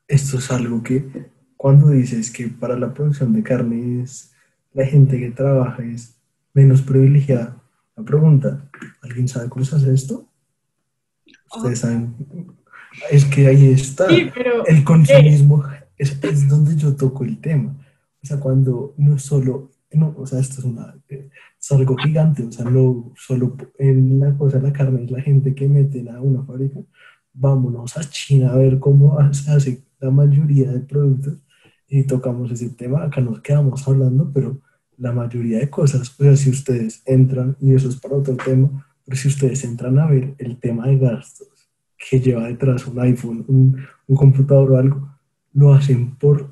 esto 0.07 0.37
es 0.37 0.51
algo 0.51 0.83
que 0.83 1.33
cuando 1.65 1.89
dices 1.89 2.31
que 2.31 2.49
para 2.49 2.79
la 2.79 2.93
producción 2.93 3.33
de 3.33 3.43
carne 3.43 4.03
es 4.03 4.35
la 4.75 4.85
gente 4.85 5.19
que 5.19 5.31
trabaja 5.31 5.83
es 5.83 6.15
menos 6.53 6.83
privilegiada, 6.83 7.57
la 7.97 8.05
pregunta, 8.05 8.69
¿alguien 9.01 9.27
sabe 9.27 9.49
cómo 9.49 9.65
se 9.65 9.77
hace 9.77 9.95
esto? 9.95 10.29
Ustedes 11.57 11.79
saben, 11.79 12.15
es 13.11 13.25
que 13.25 13.47
ahí 13.47 13.71
está, 13.71 14.09
el 14.09 14.85
consumismo 14.85 15.65
es, 15.97 16.23
es, 16.23 16.47
donde 16.47 16.77
yo 16.77 16.95
toco 16.95 17.25
el 17.25 17.41
tema. 17.41 17.75
O 18.23 18.27
sea, 18.27 18.39
cuando 18.39 18.93
no 18.99 19.19
solo, 19.19 19.71
no, 19.91 20.15
o 20.19 20.27
sea, 20.27 20.41
esto 20.41 20.61
es, 20.61 20.67
una, 20.67 20.95
es 21.09 21.73
algo 21.73 21.97
gigante, 21.97 22.43
o 22.43 22.53
sea, 22.53 22.67
no 22.67 23.11
solo 23.17 23.57
en 23.79 24.21
la 24.21 24.37
cosa 24.37 24.59
de 24.59 24.65
la 24.65 24.73
carne 24.75 25.05
es 25.05 25.11
la 25.11 25.23
gente 25.23 25.55
que 25.55 25.67
mete 25.67 26.07
a 26.11 26.21
una 26.21 26.43
fábrica, 26.43 26.81
vámonos 27.33 27.97
a 27.97 28.05
China 28.05 28.53
a 28.53 28.57
ver 28.57 28.79
cómo 28.79 29.17
se 29.33 29.51
hace 29.51 29.83
la 29.99 30.11
mayoría 30.11 30.71
de 30.71 30.81
productos 30.81 31.39
y 31.99 32.05
tocamos 32.05 32.51
ese 32.51 32.71
tema, 32.71 33.05
acá 33.05 33.21
nos 33.21 33.41
quedamos 33.41 33.87
hablando, 33.87 34.31
pero 34.33 34.61
la 34.99 35.13
mayoría 35.13 35.59
de 35.59 35.71
cosas, 35.71 36.11
o 36.19 36.23
sea, 36.23 36.37
si 36.37 36.51
ustedes 36.51 37.03
entran, 37.07 37.57
y 37.61 37.73
eso 37.73 37.89
es 37.89 37.97
para 37.97 38.17
otro 38.17 38.37
tema, 38.37 38.85
pero 39.05 39.17
si 39.17 39.29
ustedes 39.29 39.63
entran 39.65 39.99
a 39.99 40.07
ver 40.07 40.35
el 40.39 40.59
tema 40.59 40.89
de 40.89 40.99
gastos 40.99 41.49
que 41.97 42.19
lleva 42.21 42.49
detrás 42.49 42.87
un 42.87 42.99
iPhone, 42.99 43.45
un, 43.47 43.87
un 44.09 44.17
computador 44.17 44.73
o 44.73 44.79
algo, 44.79 45.09
lo 45.53 45.73
hacen 45.73 46.17
por, 46.17 46.51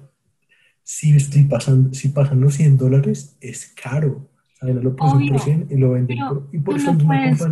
si 0.85 1.14
estoy 1.16 1.44
pasando, 1.44 1.92
si 1.92 2.11
pasan 2.11 2.40
los 2.40 2.55
100 2.55 2.76
dólares, 2.76 3.37
es 3.40 3.74
caro. 3.74 4.28
¿saben? 4.61 4.83
Lo 4.83 4.94
ponen 4.94 5.28
por 5.28 5.40
100 5.40 5.66
y 5.70 5.76
lo 5.76 5.90
venden 5.90 6.18
por, 6.28 6.48
y 6.52 6.59
por 6.59 6.81
no, 6.81 6.98
puedes, 6.98 7.48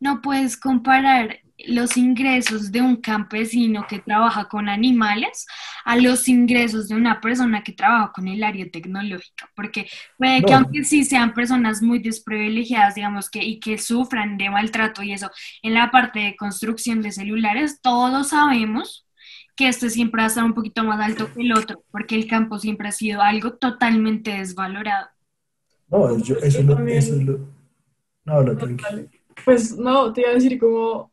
no 0.00 0.20
puedes 0.20 0.56
comparar 0.58 1.38
los 1.66 1.96
ingresos 1.96 2.70
de 2.72 2.80
un 2.80 2.96
campesino 2.96 3.86
que 3.88 3.98
trabaja 3.98 4.48
con 4.48 4.68
animales 4.68 5.46
a 5.84 5.96
los 5.96 6.28
ingresos 6.28 6.88
de 6.88 6.94
una 6.94 7.20
persona 7.20 7.62
que 7.62 7.72
trabaja 7.72 8.12
con 8.12 8.28
el 8.28 8.42
área 8.42 8.70
tecnológica, 8.70 9.50
porque 9.54 9.88
puede 10.16 10.42
que 10.42 10.52
aunque 10.52 10.84
sí 10.84 11.04
sean 11.04 11.34
personas 11.34 11.82
muy 11.82 11.98
desprivilegiadas, 11.98 12.94
digamos, 12.94 13.30
que, 13.30 13.42
y 13.42 13.60
que 13.60 13.78
sufran 13.78 14.36
de 14.36 14.50
maltrato 14.50 15.02
y 15.02 15.12
eso, 15.12 15.30
en 15.62 15.74
la 15.74 15.90
parte 15.90 16.20
de 16.20 16.36
construcción 16.36 17.02
de 17.02 17.12
celulares, 17.12 17.80
todos 17.80 18.28
sabemos 18.30 19.06
que 19.56 19.68
este 19.68 19.90
siempre 19.90 20.20
va 20.20 20.24
a 20.24 20.28
estar 20.28 20.44
un 20.44 20.54
poquito 20.54 20.84
más 20.84 21.00
alto 21.00 21.32
que 21.32 21.42
el 21.42 21.52
otro, 21.52 21.82
porque 21.90 22.14
el 22.14 22.26
campo 22.26 22.58
siempre 22.58 22.88
ha 22.88 22.92
sido 22.92 23.20
algo 23.20 23.54
totalmente 23.54 24.30
desvalorado. 24.38 25.08
No, 25.88 26.16
yo, 26.18 26.36
eso, 26.36 26.62
lo, 26.62 26.78
eso 26.86 27.16
lo... 27.16 27.38
No, 28.24 28.42
lo 28.42 28.56
Pues 29.44 29.76
no, 29.76 30.12
te 30.12 30.20
iba 30.20 30.30
a 30.30 30.34
decir 30.34 30.58
como 30.58 31.10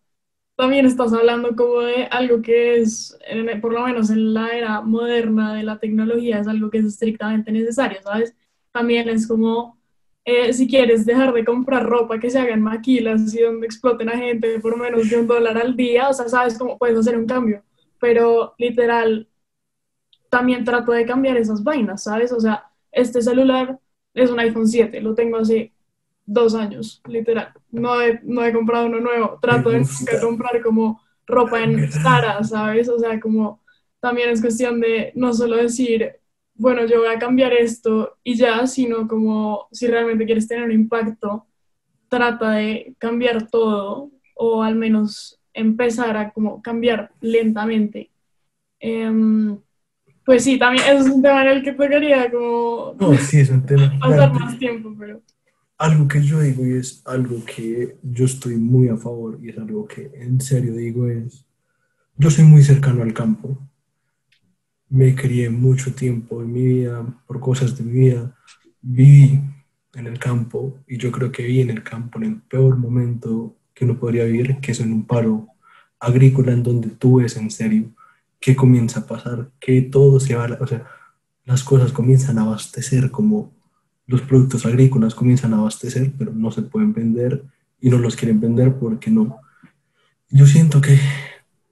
también 0.57 0.87
estás 0.87 1.13
hablando 1.13 1.55
como 1.55 1.81
de 1.81 2.05
algo 2.07 2.41
que 2.41 2.81
es, 2.81 3.17
por 3.61 3.73
lo 3.73 3.83
menos 3.83 4.09
en 4.09 4.33
la 4.33 4.49
era 4.49 4.81
moderna 4.81 5.53
de 5.55 5.63
la 5.63 5.79
tecnología, 5.79 6.39
es 6.39 6.47
algo 6.47 6.71
que 6.71 6.79
es 6.79 6.85
estrictamente 6.85 7.51
necesario, 7.51 8.01
¿sabes? 8.01 8.35
También 8.71 9.07
es 9.07 9.27
como, 9.27 9.77
eh, 10.25 10.51
si 10.53 10.67
quieres 10.67 11.05
dejar 11.05 11.31
de 11.33 11.45
comprar 11.45 11.85
ropa 11.85 12.19
que 12.19 12.31
se 12.31 12.39
haga 12.39 12.53
en 12.55 12.61
maquilas 12.63 13.33
y 13.35 13.41
donde 13.41 13.67
exploten 13.67 14.09
a 14.09 14.17
gente 14.17 14.59
por 14.59 14.77
menos 14.79 15.09
de 15.09 15.19
un 15.19 15.27
dólar 15.27 15.57
al 15.59 15.75
día, 15.75 16.09
o 16.09 16.13
sea, 16.13 16.27
sabes 16.27 16.57
cómo 16.57 16.77
puedes 16.77 16.97
hacer 16.97 17.17
un 17.17 17.27
cambio, 17.27 17.63
pero 17.99 18.55
literal, 18.57 19.29
también 20.29 20.63
trato 20.63 20.91
de 20.91 21.05
cambiar 21.05 21.37
esas 21.37 21.63
vainas, 21.63 22.03
¿sabes? 22.03 22.31
O 22.31 22.39
sea, 22.39 22.71
este 22.91 23.21
celular 23.21 23.79
es 24.13 24.31
un 24.31 24.39
iPhone 24.39 24.67
7, 24.67 25.01
lo 25.01 25.13
tengo 25.15 25.37
así 25.37 25.71
dos 26.27 26.53
años, 26.53 27.01
literal. 27.07 27.53
No 27.71 27.99
he, 27.99 28.19
no 28.23 28.45
he 28.45 28.53
comprado 28.53 28.85
uno 28.85 28.99
nuevo. 28.99 29.39
Trato 29.41 29.71
de 29.71 29.83
comprar 30.21 30.61
como 30.61 31.01
ropa 31.25 31.63
en 31.63 31.91
Zara, 31.91 32.43
¿sabes? 32.43 32.87
O 32.89 32.99
sea, 32.99 33.19
como 33.19 33.61
también 33.99 34.29
es 34.29 34.41
cuestión 34.41 34.79
de 34.79 35.11
no 35.15 35.33
solo 35.33 35.55
decir, 35.55 36.13
bueno, 36.53 36.85
yo 36.85 36.99
voy 36.99 37.09
a 37.09 37.19
cambiar 37.19 37.53
esto 37.53 38.17
y 38.23 38.35
ya, 38.35 38.67
sino 38.67 39.07
como 39.07 39.67
si 39.71 39.87
realmente 39.87 40.25
quieres 40.25 40.47
tener 40.47 40.65
un 40.65 40.71
impacto, 40.71 41.45
trata 42.09 42.51
de 42.51 42.93
cambiar 42.99 43.47
todo 43.49 44.11
o 44.35 44.61
al 44.61 44.75
menos 44.75 45.39
empezar 45.53 46.15
a 46.17 46.31
como 46.31 46.61
cambiar 46.61 47.11
lentamente. 47.21 48.11
Em, 48.79 49.57
pues 50.25 50.43
sí, 50.43 50.59
también 50.59 50.83
es 50.87 51.05
un 51.09 51.21
tema 51.21 51.43
en 51.43 51.57
el 51.57 51.63
que 51.63 51.71
tocaría 51.71 52.29
como 52.29 52.95
No, 52.99 53.13
sí, 53.15 53.39
es 53.39 53.49
un 53.49 53.65
tema. 53.65 53.91
pasar 53.99 54.33
más 54.33 54.57
tiempo, 54.59 54.93
pero 54.97 55.21
Algo 55.77 56.07
que 56.07 56.23
yo 56.23 56.39
digo 56.39 56.65
y 56.65 56.73
es 56.73 57.03
algo 57.05 57.43
que 57.45 57.97
yo 58.01 58.25
estoy 58.25 58.55
muy 58.55 58.89
a 58.89 58.97
favor 58.97 59.37
y 59.41 59.49
es 59.49 59.57
algo 59.59 59.87
que 59.87 60.11
en 60.15 60.41
serio 60.41 60.73
digo 60.73 61.07
es, 61.07 61.45
yo 62.17 62.31
soy 62.31 62.45
muy 62.45 62.63
cercano 62.63 63.03
al 63.03 63.13
campo. 63.13 63.57
Me 64.89 65.13
crié 65.13 65.51
mucho 65.51 65.93
tiempo 65.93 66.41
en 66.41 66.51
mi 66.51 66.63
vida, 66.65 67.05
por 67.27 67.39
cosas 67.39 67.77
de 67.77 67.83
mi 67.83 67.91
vida, 67.91 68.35
viví 68.81 69.39
en 69.93 70.07
el 70.07 70.17
campo 70.17 70.79
y 70.87 70.97
yo 70.97 71.11
creo 71.11 71.31
que 71.31 71.43
viví 71.43 71.61
en 71.61 71.69
el 71.69 71.83
campo 71.83 72.17
en 72.17 72.25
el 72.25 72.41
peor 72.41 72.77
momento 72.77 73.55
que 73.75 73.85
uno 73.85 73.99
podría 73.99 74.23
vivir, 74.23 74.57
que 74.59 74.71
es 74.71 74.79
en 74.79 74.91
un 74.91 75.05
paro 75.05 75.47
agrícola 75.99 76.53
en 76.53 76.63
donde 76.63 76.89
tú 76.89 77.17
ves 77.17 77.37
en 77.37 77.51
serio 77.51 77.91
qué 78.39 78.55
comienza 78.55 79.01
a 79.01 79.05
pasar, 79.07 79.51
que 79.59 79.81
todo 79.83 80.19
se 80.19 80.35
va, 80.35 80.57
o 80.59 80.65
sea, 80.65 80.87
las 81.45 81.63
cosas 81.63 81.91
comienzan 81.91 82.39
a 82.39 82.41
abastecer 82.41 83.11
como 83.11 83.56
los 84.07 84.21
productos 84.21 84.65
agrícolas 84.65 85.13
comienzan 85.13 85.53
a 85.53 85.57
abastecer, 85.57 86.11
pero 86.17 86.31
no 86.33 86.49
se 86.51 86.63
pueden 86.63 86.93
vender 86.93 87.43
y 87.79 87.89
no 87.89 87.99
los 87.99 88.15
quieren 88.15 88.39
vender 88.39 88.73
porque 88.75 89.11
no. 89.11 89.37
Yo 90.29 90.45
siento 90.45 90.81
que 90.81 90.97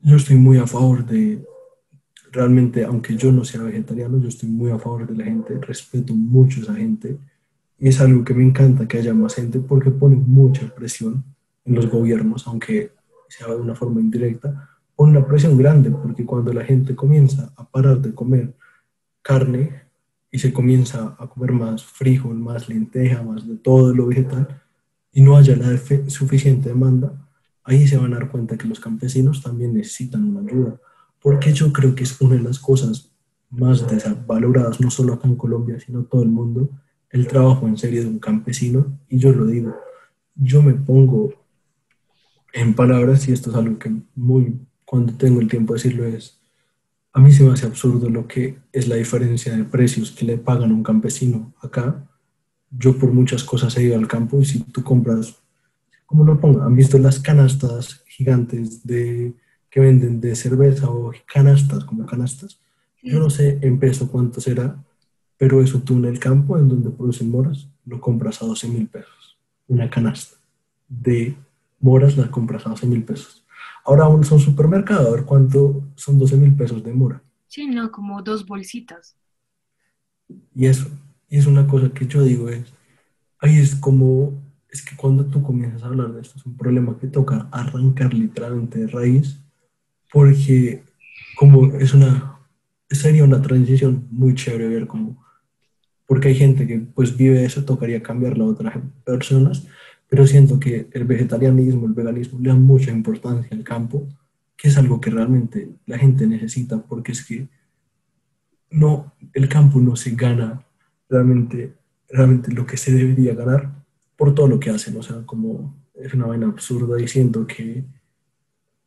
yo 0.01 0.17
estoy 0.17 0.35
muy 0.35 0.57
a 0.57 0.67
favor 0.67 1.05
de, 1.05 1.43
realmente, 2.31 2.83
aunque 2.83 3.15
yo 3.15 3.31
no 3.31 3.45
sea 3.45 3.63
vegetariano, 3.63 4.19
yo 4.19 4.27
estoy 4.27 4.49
muy 4.49 4.69
a 4.69 4.77
favor 4.77 5.07
de 5.07 5.15
la 5.15 5.23
gente, 5.23 5.57
respeto 5.61 6.13
mucho 6.13 6.59
a 6.59 6.63
esa 6.63 6.75
gente 6.75 7.17
y 7.79 7.87
es 7.87 7.99
algo 8.01 8.23
que 8.23 8.33
me 8.33 8.43
encanta 8.43 8.87
que 8.87 8.97
haya 8.97 9.13
más 9.13 9.35
gente 9.35 9.59
porque 9.59 9.91
pone 9.91 10.15
mucha 10.15 10.67
presión 10.75 11.23
en 11.63 11.75
los 11.75 11.89
gobiernos, 11.89 12.45
aunque 12.47 12.91
sea 13.29 13.47
de 13.47 13.55
una 13.55 13.75
forma 13.75 14.01
indirecta, 14.01 14.69
pone 14.95 15.17
una 15.17 15.25
presión 15.25 15.57
grande 15.57 15.89
porque 15.89 16.25
cuando 16.25 16.53
la 16.53 16.63
gente 16.63 16.95
comienza 16.95 17.51
a 17.55 17.67
parar 17.67 17.99
de 17.99 18.13
comer 18.13 18.53
carne, 19.21 19.84
y 20.35 20.37
se 20.37 20.51
comienza 20.51 21.15
a 21.17 21.27
comer 21.27 21.53
más 21.53 21.85
frijol, 21.85 22.37
más 22.37 22.67
lenteja, 22.67 23.23
más 23.23 23.47
de 23.47 23.55
todo 23.55 23.95
lo 23.95 24.07
vegetal, 24.07 24.61
y 25.13 25.21
no 25.21 25.37
haya 25.37 25.55
la 25.55 25.77
suficiente 26.09 26.67
demanda, 26.67 27.25
ahí 27.63 27.87
se 27.87 27.95
van 27.95 28.13
a 28.13 28.19
dar 28.19 28.29
cuenta 28.29 28.57
que 28.57 28.67
los 28.67 28.81
campesinos 28.81 29.41
también 29.41 29.73
necesitan 29.73 30.25
una 30.25 30.41
ayuda, 30.41 30.77
porque 31.21 31.53
yo 31.53 31.71
creo 31.71 31.95
que 31.95 32.03
es 32.03 32.19
una 32.19 32.35
de 32.35 32.41
las 32.41 32.59
cosas 32.59 33.13
más 33.49 33.89
desvaloradas, 33.89 34.81
no 34.81 34.91
solo 34.91 35.13
acá 35.13 35.25
en 35.29 35.37
Colombia, 35.37 35.79
sino 35.79 36.03
todo 36.03 36.23
el 36.23 36.29
mundo, 36.29 36.69
el 37.11 37.27
trabajo 37.27 37.65
en 37.69 37.77
serio 37.77 38.01
de 38.01 38.09
un 38.09 38.19
campesino, 38.19 38.99
y 39.07 39.17
yo 39.19 39.31
lo 39.31 39.45
digo, 39.45 39.73
yo 40.35 40.61
me 40.61 40.73
pongo 40.73 41.33
en 42.51 42.73
palabras, 42.73 43.25
y 43.29 43.31
esto 43.31 43.51
es 43.51 43.55
algo 43.55 43.79
que 43.79 43.89
muy, 44.15 44.59
cuando 44.83 45.13
tengo 45.13 45.39
el 45.39 45.47
tiempo 45.47 45.73
de 45.73 45.77
decirlo, 45.77 46.03
es, 46.03 46.41
a 47.15 47.19
mí 47.21 47.31
se 47.31 47.45
me 47.45 47.53
hace 47.53 47.65
absurdo 47.65 48.09
lo 48.09 48.27
que 48.27 48.57
es 48.73 48.89
la 48.89 48.97
diferencia 48.97 49.55
de 49.55 49.63
precios 49.63 50.11
que 50.11 50.25
le 50.25 50.37
pagan 50.37 50.71
a 50.71 50.73
un 50.73 50.83
campesino 50.83 51.53
acá. 51.61 52.05
Yo 52.69 52.97
por 52.99 53.13
muchas 53.13 53.41
cosas 53.41 53.77
he 53.77 53.83
ido 53.83 53.97
al 53.97 54.05
campo 54.05 54.41
y 54.41 54.45
si 54.45 54.59
tú 54.59 54.83
compras, 54.83 55.33
como 56.05 56.25
lo 56.25 56.37
pongo, 56.41 56.61
han 56.61 56.75
visto 56.75 56.97
las 56.97 57.21
canastas 57.21 58.03
gigantes 58.05 58.85
de, 58.85 59.33
que 59.69 59.79
venden 59.79 60.19
de 60.19 60.35
cerveza 60.35 60.89
o 60.89 61.13
canastas, 61.25 61.85
como 61.85 62.05
canastas. 62.05 62.59
Yo 63.01 63.17
no 63.17 63.29
sé 63.29 63.59
en 63.61 63.79
peso 63.79 64.11
cuánto 64.11 64.41
será, 64.41 64.83
pero 65.37 65.61
eso 65.61 65.79
tú 65.79 65.95
en 65.95 66.05
el 66.05 66.19
campo, 66.19 66.57
en 66.57 66.67
donde 66.67 66.89
producen 66.89 67.31
moras, 67.31 67.69
lo 67.85 68.01
compras 68.01 68.41
a 68.41 68.45
12 68.45 68.67
mil 68.67 68.89
pesos. 68.89 69.37
Una 69.69 69.89
canasta 69.89 70.35
de 70.89 71.37
moras 71.79 72.17
la 72.17 72.29
compras 72.29 72.65
a 72.65 72.71
12 72.71 72.87
mil 72.87 73.03
pesos. 73.05 73.44
Ahora 73.85 74.05
vamos 74.07 74.31
a 74.31 74.35
un 74.35 74.41
supermercado 74.41 75.07
a 75.07 75.11
ver 75.11 75.25
cuánto 75.25 75.83
son 75.95 76.17
12 76.17 76.35
mil 76.35 76.55
pesos 76.55 76.83
de 76.83 76.91
mora. 76.91 77.21
Sí, 77.47 77.67
no, 77.67 77.91
como 77.91 78.21
dos 78.23 78.45
bolsitas. 78.45 79.15
Y 80.55 80.65
eso, 80.65 80.87
y 81.29 81.37
es 81.37 81.45
una 81.45 81.67
cosa 81.67 81.93
que 81.93 82.07
yo 82.07 82.23
digo 82.23 82.49
es, 82.49 82.73
ahí 83.39 83.57
es 83.59 83.75
como, 83.75 84.41
es 84.69 84.83
que 84.83 84.95
cuando 84.95 85.25
tú 85.25 85.43
comienzas 85.43 85.83
a 85.83 85.87
hablar 85.87 86.13
de 86.13 86.21
esto, 86.21 86.39
es 86.39 86.45
un 86.47 86.57
problema 86.57 86.97
que 86.97 87.07
toca 87.07 87.47
arrancar 87.51 88.11
literalmente 88.13 88.79
de 88.79 88.87
raíz, 88.87 89.39
porque 90.11 90.83
como 91.37 91.67
es 91.75 91.93
una, 91.93 92.39
sería 92.89 93.23
una 93.23 93.41
transición 93.41 94.07
muy 94.09 94.33
chévere 94.33 94.67
ver 94.67 94.87
cómo, 94.87 95.23
porque 96.07 96.29
hay 96.29 96.35
gente 96.35 96.65
que 96.65 96.79
pues 96.79 97.15
vive 97.15 97.45
eso, 97.45 97.65
tocaría 97.65 98.01
cambiarla 98.01 98.45
a 98.45 98.47
otras 98.47 98.77
personas, 99.05 99.67
pero 100.07 100.27
siento 100.27 100.59
que 100.59 100.87
el 100.91 101.05
vegetarianismo, 101.05 101.87
el 101.87 101.93
veganismo 101.93 102.39
le 102.39 102.49
da 102.49 102.55
mucha 102.55 102.91
importancia 102.91 103.55
al 103.55 103.63
campo, 103.63 104.07
que 104.55 104.67
es 104.69 104.77
algo 104.77 105.01
que 105.01 105.09
realmente 105.09 105.69
la 105.85 105.97
gente 105.97 106.27
necesita, 106.27 106.81
porque 106.81 107.11
es 107.11 107.25
que 107.25 107.47
no, 108.71 109.13
el 109.33 109.49
campo 109.49 109.79
no 109.79 109.95
se 109.95 110.11
gana 110.11 110.63
realmente, 111.09 111.73
realmente 112.09 112.51
lo 112.51 112.65
que 112.65 112.77
se 112.77 112.93
debería 112.93 113.33
ganar 113.33 113.71
por 114.15 114.33
todo 114.33 114.47
lo 114.47 114.59
que 114.59 114.69
hacen, 114.69 114.97
o 114.97 115.03
sea, 115.03 115.25
como 115.25 115.75
es 115.93 116.13
una 116.13 116.27
vaina 116.27 116.47
absurda 116.47 117.01
y 117.01 117.07
siento 117.07 117.45
que, 117.47 117.83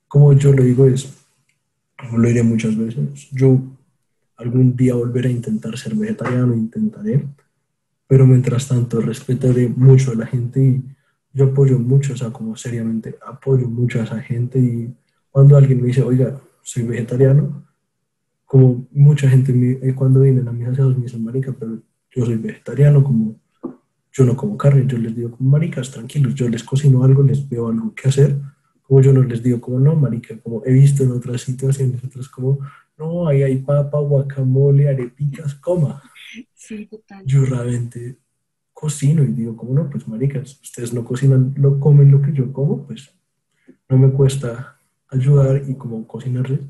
como 0.06 0.32
yo 0.32 0.52
lo 0.52 0.62
digo, 0.62 0.86
es, 0.86 1.12
como 1.98 2.18
lo 2.18 2.28
diré 2.28 2.42
muchas 2.42 2.76
veces, 2.76 3.28
yo 3.32 3.60
algún 4.36 4.76
día 4.76 4.94
volveré 4.94 5.28
a 5.28 5.32
intentar 5.32 5.76
ser 5.76 5.94
vegetariano, 5.94 6.54
intentaré, 6.54 7.26
pero 8.06 8.26
mientras 8.26 8.68
tanto 8.68 9.00
respetaré 9.00 9.68
mucho 9.68 10.12
a 10.12 10.14
la 10.14 10.26
gente 10.26 10.62
y 10.64 10.82
yo 11.32 11.46
apoyo 11.46 11.78
mucho, 11.78 12.14
o 12.14 12.16
sea, 12.16 12.30
como 12.30 12.56
seriamente 12.56 13.16
apoyo 13.26 13.68
mucho 13.68 14.00
a 14.00 14.04
esa 14.04 14.20
gente 14.20 14.58
y 14.58 14.94
cuando 15.30 15.56
alguien 15.56 15.80
me 15.80 15.88
dice, 15.88 16.02
oiga, 16.02 16.40
soy 16.62 16.84
vegetariano, 16.84 17.64
como 18.44 18.86
mucha 18.92 19.28
gente 19.28 19.52
me- 19.52 19.78
eh, 19.88 19.94
cuando 19.94 20.20
vienen 20.20 20.48
a 20.48 20.52
mis 20.52 20.68
aseos 20.68 20.96
me 20.96 21.04
dicen, 21.04 21.24
marica, 21.24 21.54
pero 21.58 21.82
yo 22.10 22.24
soy 22.26 22.36
vegetariano, 22.36 23.04
como 23.04 23.36
yo 24.12 24.24
no 24.24 24.36
como 24.36 24.56
carne, 24.56 24.84
yo 24.86 24.98
les 24.98 25.14
digo 25.14 25.30
como 25.32 25.50
maricas, 25.50 25.90
tranquilos, 25.90 26.34
yo 26.34 26.48
les 26.48 26.64
cocino 26.64 27.04
algo, 27.04 27.22
les 27.22 27.48
veo 27.48 27.68
algo 27.68 27.94
que 27.94 28.08
hacer, 28.08 28.36
como 28.82 29.00
yo 29.02 29.12
no 29.12 29.22
les 29.22 29.42
digo 29.42 29.60
como 29.60 29.80
no, 29.80 29.94
marica, 29.94 30.38
como 30.40 30.64
he 30.64 30.72
visto 30.72 31.04
en 31.04 31.12
otras 31.12 31.42
situaciones, 31.42 32.02
otras 32.04 32.28
como, 32.28 32.58
no, 32.98 33.28
ahí 33.28 33.42
hay 33.42 33.58
papa, 33.58 33.98
guacamole, 34.00 34.88
arepitas, 34.88 35.54
coma. 35.56 36.02
Sí, 36.54 36.86
total. 36.86 37.24
Yo 37.26 37.44
realmente 37.44 38.18
cocino 38.78 39.24
y 39.24 39.32
digo 39.32 39.56
como 39.56 39.74
no, 39.74 39.90
pues 39.90 40.06
maricas, 40.06 40.60
ustedes 40.62 40.94
no 40.94 41.04
cocinan, 41.04 41.52
lo 41.56 41.80
comen 41.80 42.12
lo 42.12 42.22
que 42.22 42.32
yo 42.32 42.52
como, 42.52 42.86
pues 42.86 43.12
no 43.88 43.98
me 43.98 44.12
cuesta 44.12 44.78
ayudar 45.08 45.62
y 45.66 45.74
como 45.74 46.06
cocinarles, 46.06 46.60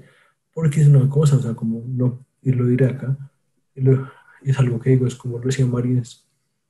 porque 0.55 0.81
es 0.81 0.89
una 0.89 1.07
cosa, 1.11 1.37
o 1.37 1.41
sea, 1.41 1.53
como 1.53 1.85
no, 1.87 2.25
y 2.41 2.53
lo 2.53 2.67
diré 2.67 2.87
acá, 2.87 3.15
es 4.43 4.59
algo 4.59 4.81
que 4.81 4.91
digo, 4.91 5.07
es 5.07 5.17
como 5.17 5.39
lo 5.39 5.45
decía 5.45 5.67
María, 5.67 6.01
es 6.01 6.27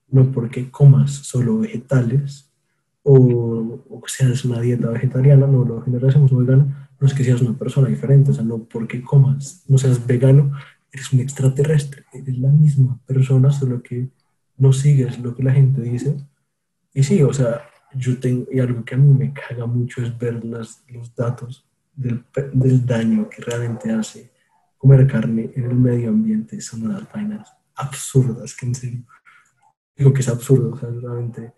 no 0.08 0.32
porque 0.32 0.72
comas 0.72 1.12
solo 1.12 1.58
vegetales 1.58 2.50
o, 3.04 3.84
o 3.88 4.02
seas 4.06 4.44
una 4.44 4.60
dieta 4.60 4.90
vegetariana, 4.90 5.46
no, 5.46 5.64
lo 5.64 5.82
general 5.82 6.10
hacemos 6.10 6.36
vegana, 6.36 6.90
no 6.98 7.06
es 7.06 7.14
que 7.14 7.22
seas 7.22 7.40
una 7.42 7.56
persona 7.56 7.86
diferente, 7.88 8.32
o 8.32 8.34
sea, 8.34 8.42
no 8.42 8.64
porque 8.64 9.02
comas, 9.02 9.62
no 9.68 9.78
seas 9.78 10.04
vegano, 10.04 10.50
eres 10.90 11.12
un 11.12 11.20
extraterrestre, 11.20 12.06
eres 12.12 12.38
la 12.38 12.50
misma 12.50 12.98
persona, 13.06 13.52
solo 13.52 13.80
que 13.84 14.10
no 14.58 14.72
sigues 14.72 15.18
lo 15.18 15.34
que 15.34 15.42
la 15.42 15.52
gente 15.52 15.80
dice. 15.80 16.16
Y 16.92 17.02
sí, 17.02 17.22
o 17.22 17.32
sea, 17.32 17.62
yo 17.94 18.18
tengo, 18.18 18.46
y 18.52 18.60
algo 18.60 18.84
que 18.84 18.94
a 18.94 18.98
mí 18.98 19.12
me 19.16 19.32
caga 19.32 19.66
mucho 19.66 20.02
es 20.02 20.16
ver 20.16 20.44
las, 20.44 20.84
los 20.88 21.14
datos 21.14 21.64
del, 21.94 22.24
del 22.52 22.84
daño 22.84 23.28
que 23.28 23.42
realmente 23.42 23.90
hace 23.90 24.30
comer 24.76 25.06
carne 25.06 25.50
en 25.54 25.64
el 25.64 25.74
medio 25.74 26.10
ambiente. 26.10 26.60
Son 26.60 26.82
unas 26.82 27.10
vainas 27.12 27.52
absurdas, 27.74 28.54
que 28.54 28.66
en 28.66 28.74
serio, 28.74 29.04
digo 29.96 30.12
que 30.12 30.20
es 30.20 30.28
absurdo, 30.28 30.72
o 30.72 30.78
sea, 30.78 30.90
realmente, 30.90 31.52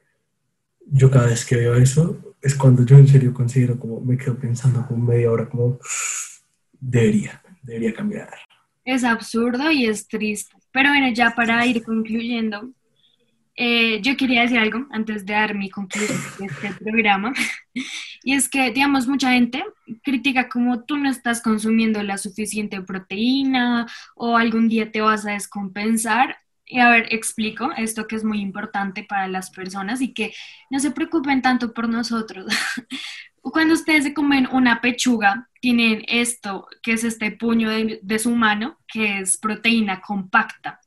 yo 0.87 1.11
cada 1.11 1.27
vez 1.27 1.45
que 1.45 1.57
veo 1.57 1.75
eso, 1.75 2.35
es 2.43 2.55
cuando 2.55 2.85
yo 2.85 2.97
en 2.97 3.09
serio 3.09 3.35
considero 3.35 3.79
como, 3.79 4.01
me 4.01 4.17
quedo 4.17 4.37
pensando 4.39 4.87
como 4.87 5.07
media 5.07 5.31
hora, 5.31 5.49
como, 5.49 5.79
debería, 6.79 7.43
debería 7.62 7.95
cambiar. 7.95 8.31
Es 8.85 9.05
absurdo 9.05 9.70
y 9.70 9.87
es 9.87 10.09
triste. 10.09 10.57
Pero 10.72 10.89
bueno, 10.91 11.12
ya 11.12 11.35
para 11.35 11.64
ir 11.66 11.83
concluyendo, 11.83 12.70
eh, 13.57 14.01
yo 14.03 14.16
quería 14.16 14.42
decir 14.42 14.59
algo 14.59 14.86
antes 14.90 15.26
de 15.26 15.34
dar 15.34 15.55
mi 15.55 15.70
conclusión 15.70 16.18
de 16.38 16.46
este 16.46 16.72
programa. 16.82 17.32
Y 18.22 18.34
es 18.34 18.51
que, 18.51 18.70
digamos, 18.70 19.07
mucha 19.07 19.32
gente 19.32 19.64
critica 20.03 20.51
como 20.51 20.84
tú 20.84 20.98
no 20.98 21.09
estás 21.09 21.40
consumiendo 21.40 22.03
la 22.03 22.18
suficiente 22.18 22.82
proteína 22.82 23.86
o 24.14 24.36
algún 24.36 24.68
día 24.68 24.92
te 24.92 25.01
vas 25.01 25.24
a 25.24 25.32
descompensar. 25.32 26.36
Y 26.66 26.80
a 26.80 26.90
ver, 26.90 27.07
explico 27.14 27.70
esto 27.76 28.07
que 28.07 28.16
es 28.16 28.24
muy 28.24 28.40
importante 28.40 29.05
para 29.05 29.26
las 29.26 29.51
personas 29.51 30.03
y 30.03 30.12
que 30.12 30.34
no 30.68 30.80
se 30.80 30.90
preocupen 30.90 31.40
tanto 31.40 31.72
por 31.72 31.88
nosotros. 31.88 32.46
Cuando 33.42 33.72
ustedes 33.74 34.05
se 34.05 34.12
comen 34.14 34.48
una 34.53 34.82
pechuga, 34.82 35.48
tienen 35.61 36.05
esto, 36.07 36.66
que 36.82 36.92
es 36.92 37.05
este 37.05 37.30
puño 37.30 37.70
de, 37.70 38.01
de 38.03 38.18
su 38.18 38.36
mano, 38.36 38.78
que 38.86 39.20
es 39.20 39.38
proteína 39.38 40.03
compacta. 40.03 40.80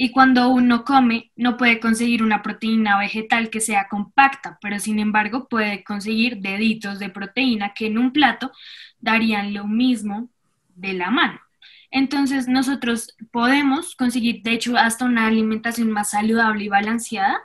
Y 0.00 0.12
cuando 0.12 0.50
uno 0.50 0.84
come, 0.84 1.32
no 1.34 1.56
puede 1.56 1.80
conseguir 1.80 2.22
una 2.22 2.40
proteína 2.40 2.96
vegetal 3.00 3.50
que 3.50 3.60
sea 3.60 3.88
compacta, 3.88 4.56
pero 4.60 4.78
sin 4.78 5.00
embargo 5.00 5.48
puede 5.48 5.82
conseguir 5.82 6.38
deditos 6.38 7.00
de 7.00 7.10
proteína 7.10 7.74
que 7.74 7.88
en 7.88 7.98
un 7.98 8.12
plato 8.12 8.52
darían 9.00 9.52
lo 9.52 9.66
mismo 9.66 10.30
de 10.76 10.92
la 10.92 11.10
mano. 11.10 11.40
Entonces 11.90 12.46
nosotros 12.46 13.16
podemos 13.32 13.96
conseguir, 13.96 14.42
de 14.44 14.52
hecho, 14.52 14.76
hasta 14.76 15.04
una 15.04 15.26
alimentación 15.26 15.90
más 15.90 16.10
saludable 16.10 16.62
y 16.62 16.68
balanceada 16.68 17.40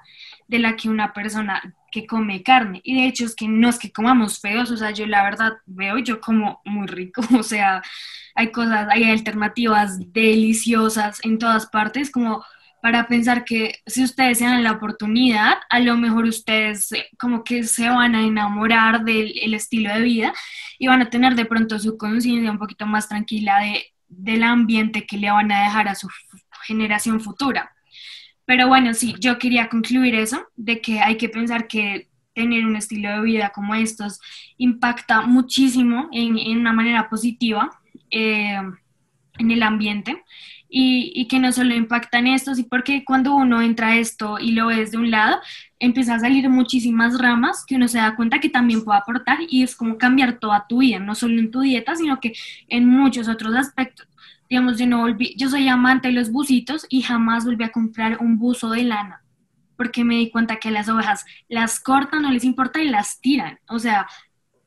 de 0.47 0.60
la 0.60 0.76
que 0.76 0.89
una 0.89 1.12
persona 1.12 1.74
que 1.94 2.08
come 2.08 2.41
carne. 2.41 2.82
Y 2.84 2.96
de 2.96 3.08
hecho 3.08 3.26
es 3.26 3.36
que 3.36 3.48
no 3.48 3.70
es 3.70 3.78
que 3.78 3.91
comamos 3.91 4.39
feos, 4.39 4.72
o 4.72 4.78
sea, 4.78 4.91
yo 4.91 5.06
la 5.06 5.24
verdad 5.24 5.54
veo, 5.66 6.00
yo 6.00 6.20
como 6.20 6.62
muy 6.66 6.88
rico, 6.88 7.22
o 7.39 7.44
sea, 7.44 7.84
hay 8.36 8.52
cosas, 8.52 8.88
hay 8.89 9.04
alternativas 9.12 10.00
deliciosas 10.12 11.20
en 11.24 11.38
todas 11.38 11.68
partes, 11.68 12.10
como 12.12 12.44
para 12.82 13.08
pensar 13.08 13.46
que 13.46 13.80
si 13.86 14.04
ustedes 14.04 14.39
se 14.39 14.46
dan 14.46 14.64
la 14.64 14.74
oportunidad, 14.74 15.58
a 15.70 15.80
lo 15.80 15.96
mejor 15.96 16.26
ustedes 16.26 16.89
como 17.18 17.44
que 17.44 17.64
se 17.64 17.88
van 17.88 18.16
a 18.16 18.24
enamorar 18.24 19.06
del 19.06 19.54
estilo 19.54 19.94
de 19.94 20.02
vida 20.02 20.34
y 20.80 20.88
van 20.88 21.02
a 21.02 21.10
tener 21.10 21.36
de 21.36 21.46
pronto 21.46 21.80
su 21.80 21.98
conciencia 21.98 22.52
un 22.52 22.60
poquito 22.60 22.86
más 22.86 23.08
tranquila 23.08 23.60
de, 23.60 23.86
del 24.10 24.44
ambiente 24.44 25.06
que 25.06 25.18
le 25.18 25.32
van 25.32 25.52
a 25.52 25.64
dejar 25.64 25.88
a 25.88 25.96
su 25.96 26.10
generación 26.66 27.22
futura. 27.22 27.74
Pero 28.46 28.68
bueno, 28.68 28.94
sí, 28.94 29.16
yo 29.20 29.39
quería 29.39 29.70
concluir 29.70 30.16
eso, 30.16 30.48
de 30.56 30.82
que 30.82 31.00
hay 31.00 31.18
que 31.18 31.30
pensar 31.30 31.68
que 31.68 32.10
tener 32.34 32.66
un 32.66 32.76
estilo 32.76 33.10
de 33.10 33.22
vida 33.22 33.52
como 33.54 33.76
estos 33.76 34.20
impacta 34.58 35.22
muchísimo 35.22 36.10
en, 36.12 36.58
una 36.58 36.74
manera 36.74 37.10
positiva 37.10 37.70
eh, 38.10 38.60
en 39.38 39.52
el 39.52 39.64
ambiente 39.64 40.24
y, 40.76 41.28
que 41.28 41.39
no 41.39 41.52
solo 41.52 41.76
impacta 41.76 42.18
en 42.18 42.28
estos, 42.28 42.58
y 42.58 42.64
porque 42.64 43.06
cuando 43.06 43.36
uno 43.36 43.62
entra 43.62 43.89
a 43.89 43.98
esto 43.98 44.39
y 44.39 44.54
lo 44.54 44.68
ves 44.68 44.91
de 44.91 44.98
un 44.98 45.12
lado, 45.12 45.39
empieza 45.78 46.16
a 46.16 46.20
salir 46.20 46.50
muchísimas 46.50 47.20
ramas 47.20 47.64
que 47.68 47.76
uno 47.76 47.88
se 47.88 48.00
da 48.00 48.16
cuenta 48.16 48.39
que 48.39 48.50
también 48.50 48.84
puede 48.84 48.98
aportar 48.98 49.38
y 49.48 49.62
es 49.62 49.76
como 49.76 50.00
cambiar 50.00 50.39
toda 50.39 50.66
tu 50.68 50.80
vida, 50.80 50.98
no 50.98 51.14
solo 51.14 51.39
en 51.39 51.52
tu 51.52 51.62
dieta, 51.62 51.96
sino 51.96 52.20
que 52.20 52.34
en 52.68 52.88
muchos 52.88 53.28
otros 53.28 53.56
aspectos 53.56 54.08
digamos, 54.54 54.78
yo 54.78 54.86
no 54.86 54.99
volví, 54.99 55.34
yo 55.36 55.49
soy 55.49 55.68
amante 55.68 56.10
de 56.10 56.14
los 56.14 56.32
bucitos 56.32 56.86
y 56.88 57.01
jamás 57.01 57.43
volví 57.43 57.64
a 57.64 57.72
comprar 57.72 58.20
un 58.20 58.38
buzo 58.38 58.70
de 58.70 58.84
lana, 58.84 59.26
porque 59.76 60.04
me 60.04 60.18
di 60.18 60.30
cuenta 60.30 60.58
que 60.58 60.70
las 60.70 60.88
ovejas 60.89 61.26
las 61.49 61.80
cortan, 61.80 62.22
no 62.22 62.32
les 62.32 62.43
importa 62.43 62.80
y 62.80 62.88
las 62.88 63.20
tiran, 63.20 63.58
o 63.68 63.80
sea, 63.80 64.06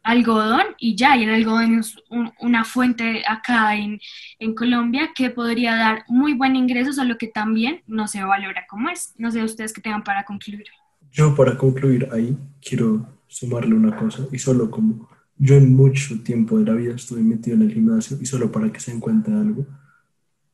algodón 0.02 0.64
y 0.80 0.96
ya, 0.96 1.16
y 1.16 1.22
el 1.22 1.30
algodón 1.30 1.78
es 1.78 1.94
una 2.40 2.64
fuente 2.64 3.22
acá 3.28 3.76
en, 3.76 4.00
en, 4.40 4.56
Colombia 4.56 5.10
que 5.14 5.30
podría 5.30 5.76
dar 5.76 6.04
muy 6.08 6.34
buen 6.34 6.56
ingreso, 6.56 6.92
solo 6.92 7.16
que 7.16 7.28
también 7.28 7.84
no 7.86 8.08
se 8.08 8.24
valora 8.24 8.66
como 8.68 8.88
es. 8.88 9.14
No 9.18 9.30
sé 9.30 9.44
ustedes 9.44 9.72
qué 9.72 9.80
tengan 9.80 10.02
para 10.02 10.24
concluir. 10.24 10.64
Yo 11.12 11.32
para 11.36 11.56
concluir 11.56 12.08
ahí 12.12 12.36
quiero 12.60 13.06
sumarle 13.28 13.74
una 13.76 13.96
cosa 13.96 14.26
y 14.32 14.38
solo 14.40 14.68
como 14.68 15.08
yo 15.38 15.56
en 15.56 15.74
mucho 15.74 16.20
tiempo 16.22 16.58
de 16.58 16.64
la 16.64 16.74
vida 16.74 16.94
estuve 16.94 17.22
metido 17.22 17.56
en 17.56 17.62
el 17.62 17.72
gimnasio 17.72 18.16
y 18.20 18.26
solo 18.26 18.50
para 18.50 18.72
que 18.72 18.80
se 18.80 18.90
den 18.90 19.00
cuenta 19.00 19.38
algo 19.38 19.66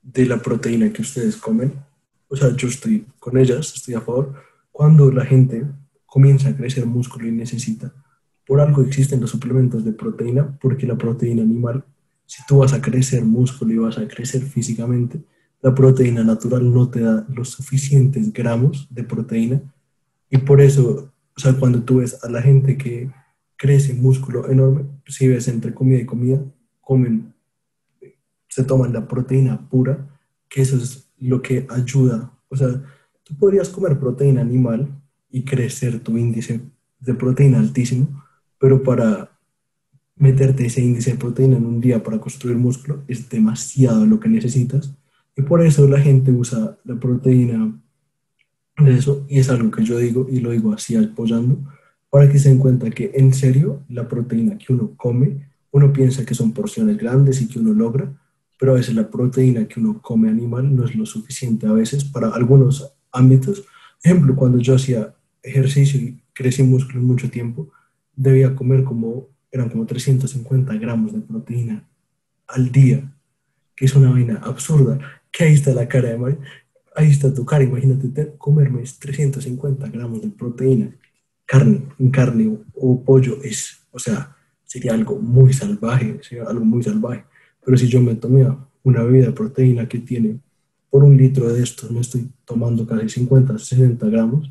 de 0.03 0.27
la 0.27 0.43
proteína 0.43 0.93
que 0.93 1.03
ustedes 1.03 1.37
comen, 1.37 1.73
o 2.29 2.37
sea, 2.37 2.55
yo 2.57 2.69
estoy 2.69 3.07
con 3.19 3.37
ellas, 3.37 3.73
estoy 3.75 3.95
a 3.95 4.01
favor, 4.01 4.35
cuando 4.71 5.11
la 5.11 5.25
gente 5.25 5.65
comienza 6.07 6.49
a 6.49 6.57
crecer 6.57 6.87
músculo 6.87 7.29
y 7.29 7.33
necesita, 7.33 7.93
por 8.47 8.61
algo 8.61 8.83
existen 8.83 9.21
los 9.21 9.31
suplementos 9.31 9.85
de 9.85 9.93
proteína, 9.93 10.59
porque 10.61 10.87
la 10.87 10.97
proteína 10.97 11.43
animal, 11.43 11.85
si 12.27 12.45
tú 12.47 12.59
vas 12.59 12.73
a 12.73 12.83
crecer 12.83 13.25
músculo 13.25 13.73
y 13.73 13.79
vas 13.79 13.99
a 13.99 14.09
crecer 14.09 14.43
físicamente, 14.43 15.23
la 15.61 15.75
proteína 15.75 16.25
natural 16.25 16.73
no 16.73 16.89
te 16.89 17.01
da 17.01 17.25
los 17.29 17.51
suficientes 17.51 18.33
gramos 18.33 18.89
de 18.91 19.05
proteína. 19.05 19.63
Y 20.29 20.39
por 20.39 20.61
eso, 20.61 21.13
o 21.37 21.41
sea, 21.41 21.53
cuando 21.53 21.83
tú 21.83 21.99
ves 21.99 22.19
a 22.25 22.29
la 22.29 22.43
gente 22.43 22.77
que 22.77 23.11
crece 23.63 23.95
músculo 23.95 24.51
enorme, 24.51 24.87
si 25.07 25.29
ves 25.29 25.47
entre 25.47 25.73
comida 25.73 26.01
y 26.01 26.05
comida, 26.05 26.43
comen, 26.81 27.33
se 28.49 28.65
toman 28.65 28.93
la 28.93 29.07
proteína 29.07 29.69
pura, 29.71 30.05
que 30.49 30.63
eso 30.63 30.77
es 30.77 31.09
lo 31.21 31.41
que 31.41 31.65
ayuda. 31.71 32.33
O 32.49 32.57
sea, 32.57 32.83
tú 33.23 33.37
podrías 33.39 33.69
comer 33.69 34.01
proteína 34.01 34.41
animal 34.41 34.89
y 35.31 35.45
crecer 35.45 36.01
tu 36.01 36.19
índice 36.19 36.61
de 36.99 37.15
proteína 37.15 37.61
altísimo, 37.61 38.25
pero 38.59 38.83
para 38.83 39.31
meterte 40.17 40.67
ese 40.67 40.83
índice 40.83 41.13
de 41.13 41.19
proteína 41.19 41.57
en 41.57 41.65
un 41.65 41.81
día 41.81 42.03
para 42.03 42.19
construir 42.19 42.57
músculo 42.57 43.05
es 43.07 43.29
demasiado 43.29 44.05
lo 44.07 44.19
que 44.19 44.29
necesitas. 44.29 44.93
Y 45.37 45.43
por 45.43 45.65
eso 45.65 45.87
la 45.87 46.01
gente 46.01 46.33
usa 46.33 46.79
la 46.83 46.97
proteína 46.97 47.81
de 48.79 48.93
eso, 48.93 49.25
y 49.29 49.39
es 49.39 49.49
algo 49.51 49.71
que 49.71 49.85
yo 49.85 49.99
digo, 49.99 50.27
y 50.29 50.41
lo 50.41 50.51
digo 50.51 50.73
así 50.73 50.97
apoyando, 50.97 51.59
para 52.13 52.29
que 52.29 52.39
se 52.39 52.51
den 52.51 52.59
cuenta 52.59 52.91
que 52.91 53.11
en 53.15 53.33
serio 53.33 53.85
la 53.89 54.07
proteína 54.07 54.59
que 54.59 54.71
uno 54.71 54.93
come, 54.99 55.49
uno 55.71 55.95
piensa 55.95 56.27
que 56.27 56.35
son 56.35 56.53
porciones 56.53 56.99
grandes 56.99 57.41
y 57.41 57.49
que 57.49 57.59
uno 57.59 57.73
logra, 57.73 58.13
pero 58.59 58.73
a 58.73 58.75
veces 58.75 58.95
la 58.95 59.09
proteína 59.09 59.67
que 59.67 59.81
uno 59.81 59.99
come 60.03 60.29
animal 60.29 60.77
no 60.77 60.85
es 60.85 60.95
lo 60.95 61.07
suficiente 61.07 61.67
a 61.67 61.73
veces 61.73 62.05
para 62.05 62.29
algunos 62.29 62.93
ámbitos. 63.13 63.65
Ejemplo, 64.05 64.37
cuando 64.37 64.59
yo 64.59 64.75
hacía 64.75 65.15
ejercicio 65.43 65.99
y 65.99 66.23
crecí 66.35 66.63
músculo 66.63 67.01
mucho 67.01 67.31
tiempo, 67.31 67.71
debía 68.15 68.55
comer 68.55 68.85
como, 68.85 69.29
eran 69.51 69.71
como 69.71 69.87
350 69.87 70.75
gramos 70.75 71.15
de 71.15 71.21
proteína 71.21 71.89
al 72.47 72.71
día, 72.71 73.11
que 73.75 73.87
es 73.87 73.97
una 73.97 74.11
vaina 74.11 74.39
absurda, 74.45 74.99
que 75.31 75.45
ahí 75.45 75.55
está 75.55 75.73
la 75.73 75.89
cara 75.89 76.11
de 76.11 76.19
Mari, 76.19 76.37
ahí 76.95 77.11
está 77.11 77.33
tu 77.33 77.47
cara, 77.47 77.65
imagínate 77.65 78.35
comerme 78.37 78.83
350 78.83 79.89
gramos 79.89 80.21
de 80.21 80.29
proteína, 80.29 80.95
carne, 81.53 81.83
carne 82.11 82.59
o, 82.75 83.05
pollo 83.05 83.37
es, 83.43 83.83
o 83.91 83.99
sea, 83.99 84.35
sería 84.65 84.95
algo 84.95 85.19
muy 85.19 85.53
salvaje, 85.53 86.19
sería 86.23 86.45
algo 86.45 86.65
muy 86.65 86.83
salvaje. 86.83 87.25
Pero 87.63 87.77
si 87.77 87.89
yo 87.89 88.01
me 88.01 88.15
tomé 88.15 88.49
una 88.83 89.03
bebida 89.03 89.27
de 89.27 89.33
proteína 89.33 89.87
que 89.87 89.99
tiene 89.99 90.41
por 90.89 91.05
un 91.05 91.15
litro 91.15 91.53
de 91.53 91.63
esto, 91.63 91.89
me 91.91 92.01
estoy 92.01 92.31
tomando 92.47 92.87
casi 92.87 93.07
50, 93.11 93.59
60 93.59 94.07
gramos, 94.07 94.51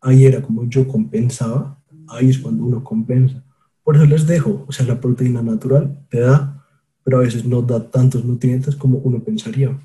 ahí 0.00 0.26
era 0.26 0.42
como 0.42 0.68
yo 0.68 0.88
compensaba, 0.88 1.78
ahí 2.08 2.30
es 2.30 2.38
cuando 2.38 2.64
uno 2.64 2.82
compensa. 2.82 3.44
Por 3.84 3.94
eso 3.94 4.06
les 4.06 4.26
dejo, 4.26 4.64
o 4.66 4.72
sea, 4.72 4.84
la 4.86 5.00
proteína 5.00 5.42
natural 5.42 6.04
te 6.10 6.18
da, 6.18 6.66
pero 7.04 7.18
a 7.18 7.20
veces 7.20 7.44
no 7.44 7.62
da 7.62 7.90
tantos 7.90 8.24
nutrientes 8.24 8.74
como 8.74 8.98
uno 8.98 9.22
pensaría. 9.22 9.78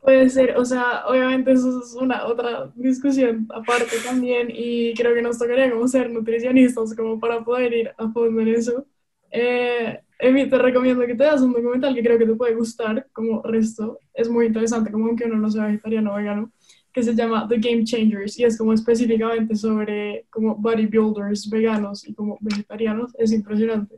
Puede 0.00 0.30
ser, 0.30 0.56
o 0.56 0.64
sea, 0.64 1.04
obviamente 1.06 1.52
eso 1.52 1.80
es 1.82 1.94
una 1.94 2.26
otra 2.26 2.72
discusión 2.74 3.46
aparte 3.54 3.96
también 4.02 4.48
y 4.50 4.94
creo 4.94 5.14
que 5.14 5.20
nos 5.20 5.38
tocaría 5.38 5.70
como 5.70 5.86
ser 5.88 6.10
nutricionistas 6.10 6.94
como 6.96 7.20
para 7.20 7.44
poder 7.44 7.72
ir 7.74 7.90
a 7.98 8.08
fondo 8.10 8.40
en 8.40 8.48
eso. 8.48 8.86
Eh, 9.30 10.00
Emi, 10.18 10.48
te 10.48 10.58
recomiendo 10.58 11.06
que 11.06 11.14
te 11.14 11.24
veas 11.24 11.42
un 11.42 11.52
documental 11.52 11.94
que 11.94 12.02
creo 12.02 12.18
que 12.18 12.26
te 12.26 12.34
puede 12.34 12.54
gustar 12.54 13.08
como 13.12 13.42
resto. 13.42 13.98
Es 14.14 14.28
muy 14.28 14.46
interesante, 14.46 14.90
como 14.90 15.06
aunque 15.06 15.24
uno 15.26 15.36
no 15.36 15.50
sea 15.50 15.66
vegetariano 15.66 16.12
o 16.12 16.16
vegano, 16.16 16.50
que 16.92 17.02
se 17.02 17.14
llama 17.14 17.46
The 17.48 17.58
Game 17.58 17.84
Changers 17.84 18.38
y 18.38 18.44
es 18.44 18.56
como 18.58 18.72
específicamente 18.72 19.54
sobre 19.54 20.26
como 20.30 20.56
bodybuilders 20.56 21.48
veganos 21.50 22.06
y 22.08 22.14
como 22.14 22.38
vegetarianos. 22.40 23.12
Es 23.18 23.32
impresionante. 23.32 23.96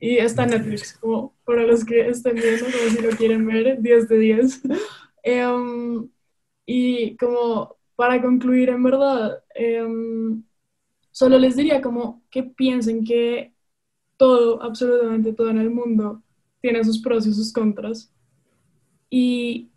Y 0.00 0.16
está 0.18 0.44
en 0.44 0.50
Netflix, 0.50 0.98
como 0.98 1.34
para 1.44 1.62
los 1.64 1.84
que 1.84 2.08
estén 2.08 2.34
viendo, 2.36 2.64
como 2.66 2.90
si 2.90 3.02
lo 3.02 3.10
quieren 3.10 3.46
ver, 3.46 3.80
10 3.80 4.08
de 4.08 4.18
10. 4.18 4.62
Em, 5.24 6.10
y 6.66 7.16
como 7.18 7.76
para 7.96 8.22
concluir, 8.22 8.70
en 8.70 8.82
verdad, 8.84 9.44
em, 9.54 10.44
solo 11.12 11.38
les 11.38 11.56
diría 11.56 11.82
como 11.82 12.22
que 12.30 12.44
piensen 12.44 13.04
que 13.04 13.54
todo, 14.18 14.62
absolutamente 14.62 15.32
todo 15.34 15.50
en 15.50 15.58
el 15.58 15.70
mundo 15.70 16.22
tiene 16.62 16.84
sus 16.84 17.00
pros 17.02 17.26
y 17.26 17.34
sus 17.34 17.52
contras. 17.52 18.12
Y 19.10 19.70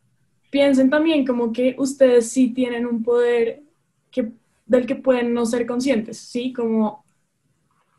piensen 0.51 0.89
también 0.89 1.25
como 1.25 1.53
que 1.53 1.75
ustedes 1.79 2.29
sí 2.31 2.53
tienen 2.53 2.85
un 2.85 3.03
poder 3.03 3.63
que, 4.11 4.31
del 4.65 4.85
que 4.87 4.95
pueden 4.95 5.33
no 5.33 5.45
ser 5.45 5.67
conscientes, 5.67 6.17
¿sí? 6.19 6.53
Como, 6.53 7.05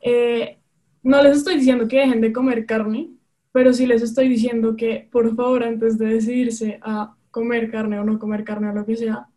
eh, 0.02 0.58
no 1.02 1.22
les 1.22 1.38
estoy 1.38 1.56
diciendo 1.56 1.88
que 1.88 1.98
dejen 2.00 2.20
de 2.22 2.32
comer 2.32 2.66
carne, 2.66 3.10
pero 3.52 3.72
sí 3.74 3.86
les 3.86 4.02
estoy 4.02 4.28
diciendo 4.28 4.76
que 4.76 5.08
por 5.12 5.34
favor 5.36 5.64
antes 5.64 5.98
de 5.98 6.06
decidirse 6.06 6.80
a 6.82 7.16
comer 7.30 7.70
carne 7.70 7.98
o 7.98 8.04
no 8.04 8.18
comer 8.18 8.44
carne 8.44 8.70
o 8.70 8.74
lo 8.74 8.86
que 8.86 8.96
sea, 8.96 9.28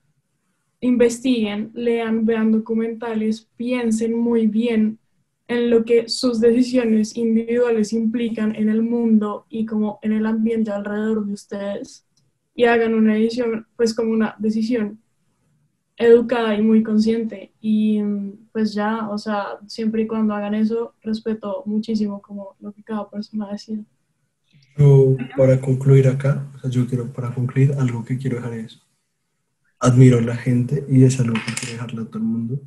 investiguen, 0.82 1.72
lean, 1.74 2.26
vean 2.26 2.52
documentales, 2.52 3.48
piensen 3.56 4.18
muy 4.18 4.48
bien 4.48 5.00
en 5.48 5.70
lo 5.70 5.84
que 5.84 6.08
sus 6.10 6.40
decisiones 6.40 7.16
individuales 7.18 7.94
implican 7.94 8.56
en 8.56 8.70
el 8.70 8.82
mundo 8.82 9.46
y 9.50 9.66
como 9.66 10.00
en 10.02 10.14
el 10.14 10.26
ambiente 10.26 10.72
alrededor 10.72 11.26
de 11.26 11.34
ustedes 11.34 12.06
y 12.56 12.66
hagan 12.66 12.94
una 12.94 13.16
decisión, 13.16 13.68
pues 13.76 13.94
como 13.94 14.12
una 14.12 14.36
decisión 14.40 15.02
educada 15.98 16.56
y 16.56 16.62
muy 16.62 16.84
consciente 16.84 17.54
y 17.62 18.02
pues 18.52 18.74
ya, 18.74 19.10
o 19.10 19.18
sea, 19.18 19.60
siempre 19.68 20.04
y 20.04 20.08
cuando 20.08 20.34
hagan 20.34 20.56
eso, 20.56 20.96
respeto 21.02 21.64
muchísimo 21.66 22.22
como 22.22 22.56
lo 22.60 22.72
que 22.72 22.84
cada 22.84 23.10
persona 23.10 23.52
decide. 23.52 23.86
Yo, 24.78 25.18
para 25.38 25.60
concluir 25.60 26.08
acá, 26.08 26.48
o 26.56 26.60
sea, 26.60 26.70
yo 26.70 26.88
quiero, 26.88 27.12
para 27.12 27.34
concluir, 27.34 27.74
algo 27.78 28.04
que 28.06 28.18
quiero 28.18 28.38
dejar 28.38 28.54
es, 28.54 28.82
admiro 29.80 30.20
a 30.20 30.22
la 30.22 30.36
gente 30.36 30.86
y 30.90 31.04
es 31.04 31.20
algo 31.20 31.34
que 31.34 31.54
quiero 31.60 31.74
dejarle 31.74 32.02
a 32.02 32.06
todo 32.06 32.20
el 32.20 32.26
mundo. 32.26 32.62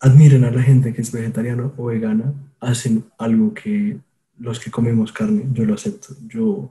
Admiren 0.00 0.44
a 0.44 0.50
la 0.50 0.62
gente 0.62 0.92
que 0.92 1.02
es 1.02 1.12
vegetariana 1.12 1.70
o 1.76 1.86
vegana, 1.86 2.32
hacen 2.60 3.04
algo 3.18 3.52
que 3.52 3.98
los 4.38 4.58
que 4.60 4.70
comemos 4.70 5.12
carne, 5.12 5.46
yo 5.52 5.64
lo 5.64 5.74
acepto. 5.74 6.14
Yo 6.28 6.70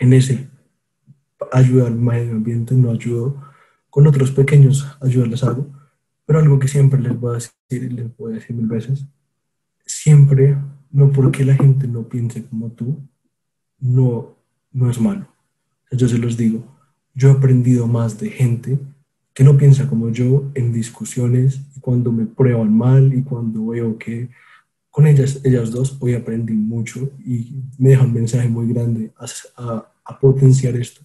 en 0.00 0.12
ese 0.12 0.48
ayuda 1.52 1.86
al 1.86 1.96
medio 1.96 2.32
ambiente, 2.32 2.74
no 2.74 2.90
ayudo 2.90 3.40
con 3.90 4.06
otros 4.06 4.30
pequeños 4.30 4.86
ayudas 5.00 5.28
les 5.28 5.44
hago, 5.44 5.66
pero 6.24 6.38
algo 6.38 6.58
que 6.58 6.68
siempre 6.68 7.00
les 7.00 7.18
voy 7.18 7.32
a 7.32 7.34
decir 7.34 7.92
les 7.92 8.16
voy 8.16 8.32
a 8.32 8.34
decir 8.36 8.54
mil 8.54 8.66
veces, 8.66 9.04
siempre, 9.84 10.56
no 10.92 11.10
porque 11.10 11.44
la 11.44 11.54
gente 11.54 11.88
no 11.88 12.08
piense 12.08 12.44
como 12.44 12.70
tú, 12.70 13.00
no, 13.80 14.36
no 14.72 14.90
es 14.90 15.00
malo. 15.00 15.26
Yo 15.90 16.08
se 16.08 16.18
los 16.18 16.36
digo, 16.36 16.64
yo 17.14 17.28
he 17.28 17.32
aprendido 17.32 17.86
más 17.86 18.18
de 18.18 18.30
gente 18.30 18.78
que 19.34 19.44
no 19.44 19.56
piensa 19.56 19.88
como 19.88 20.10
yo 20.10 20.50
en 20.54 20.72
discusiones 20.72 21.60
y 21.76 21.80
cuando 21.80 22.12
me 22.12 22.26
prueban 22.26 22.76
mal 22.76 23.12
y 23.14 23.22
cuando 23.22 23.68
veo 23.68 23.98
que 23.98 24.28
con 24.90 25.06
ellas, 25.06 25.40
ellas 25.44 25.70
dos 25.70 25.96
hoy 26.00 26.14
aprendí 26.14 26.52
mucho 26.52 27.10
y 27.24 27.62
me 27.78 27.90
dejan 27.90 28.08
un 28.08 28.14
mensaje 28.14 28.48
muy 28.48 28.72
grande 28.72 29.12
a, 29.56 29.92
a 30.04 30.18
potenciar 30.18 30.76
esto. 30.76 31.02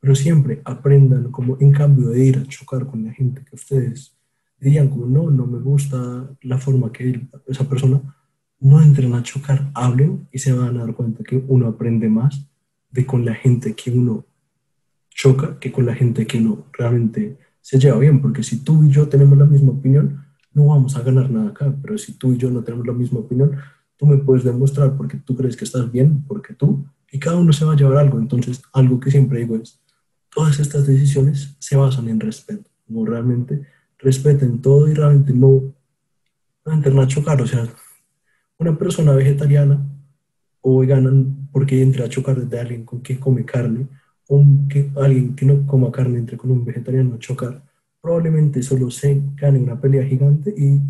Pero 0.00 0.14
siempre 0.14 0.62
aprendan 0.64 1.30
como 1.30 1.56
en 1.60 1.72
cambio 1.72 2.08
de 2.08 2.24
ir 2.24 2.38
a 2.38 2.46
chocar 2.46 2.86
con 2.86 3.04
la 3.04 3.12
gente 3.12 3.44
que 3.44 3.56
ustedes 3.56 4.16
dirían 4.58 4.88
como 4.88 5.06
no, 5.06 5.30
no 5.30 5.46
me 5.46 5.58
gusta 5.58 6.28
la 6.42 6.58
forma 6.58 6.92
que 6.92 7.28
esa 7.46 7.68
persona, 7.68 8.15
no 8.60 8.82
entren 8.82 9.14
a 9.14 9.22
chocar, 9.22 9.70
hablen 9.74 10.28
y 10.32 10.38
se 10.38 10.52
van 10.52 10.76
a 10.76 10.84
dar 10.84 10.94
cuenta 10.94 11.22
que 11.22 11.42
uno 11.48 11.68
aprende 11.68 12.08
más 12.08 12.48
de 12.90 13.04
con 13.04 13.24
la 13.24 13.34
gente 13.34 13.74
que 13.74 13.90
uno 13.90 14.24
choca 15.10 15.58
que 15.58 15.72
con 15.72 15.86
la 15.86 15.94
gente 15.94 16.26
que 16.26 16.38
uno 16.38 16.66
realmente 16.72 17.38
se 17.60 17.78
lleva 17.78 17.98
bien, 17.98 18.20
porque 18.20 18.42
si 18.42 18.62
tú 18.62 18.84
y 18.84 18.90
yo 18.90 19.08
tenemos 19.08 19.36
la 19.36 19.44
misma 19.44 19.72
opinión, 19.72 20.24
no 20.52 20.66
vamos 20.66 20.96
a 20.96 21.02
ganar 21.02 21.30
nada 21.30 21.50
acá, 21.50 21.74
pero 21.82 21.98
si 21.98 22.12
tú 22.12 22.32
y 22.32 22.36
yo 22.36 22.50
no 22.50 22.62
tenemos 22.62 22.86
la 22.86 22.92
misma 22.92 23.20
opinión, 23.20 23.56
tú 23.96 24.06
me 24.06 24.18
puedes 24.18 24.44
demostrar 24.44 24.96
porque 24.96 25.16
tú 25.16 25.36
crees 25.36 25.56
que 25.56 25.64
estás 25.64 25.90
bien, 25.90 26.22
porque 26.28 26.54
tú, 26.54 26.86
y 27.10 27.18
cada 27.18 27.36
uno 27.36 27.52
se 27.52 27.64
va 27.64 27.72
a 27.72 27.76
llevar 27.76 27.98
algo. 27.98 28.18
Entonces, 28.18 28.62
algo 28.72 29.00
que 29.00 29.10
siempre 29.10 29.40
digo 29.40 29.56
es, 29.56 29.80
todas 30.34 30.60
estas 30.60 30.86
decisiones 30.86 31.56
se 31.58 31.76
basan 31.76 32.08
en 32.08 32.20
respeto, 32.20 32.70
no 32.86 33.04
realmente 33.04 33.66
respeten 33.98 34.60
todo 34.60 34.88
y 34.88 34.94
realmente 34.94 35.32
no, 35.32 35.74
no 36.64 36.72
entren 36.72 36.98
a 36.98 37.06
chocar. 37.06 37.40
O 37.40 37.46
sea, 37.46 37.66
una 38.58 38.78
persona 38.78 39.12
vegetariana 39.12 39.84
o 40.60 40.80
vegana, 40.80 41.12
porque 41.52 41.82
entra 41.82 42.06
a 42.06 42.08
chocar 42.08 42.40
desde 42.40 42.60
alguien 42.60 42.84
con 42.84 43.00
que 43.00 43.18
come 43.18 43.44
carne, 43.44 43.86
o 44.28 44.44
que, 44.68 44.90
alguien 44.96 45.34
que 45.34 45.46
no 45.46 45.66
coma 45.66 45.92
carne 45.92 46.18
entre 46.18 46.36
con 46.36 46.50
un 46.50 46.64
vegetariano 46.64 47.14
a 47.14 47.18
chocar, 47.18 47.62
probablemente 48.00 48.62
solo 48.62 48.90
se 48.90 49.20
gane 49.36 49.58
una 49.58 49.80
pelea 49.80 50.04
gigante 50.04 50.54
y 50.56 50.80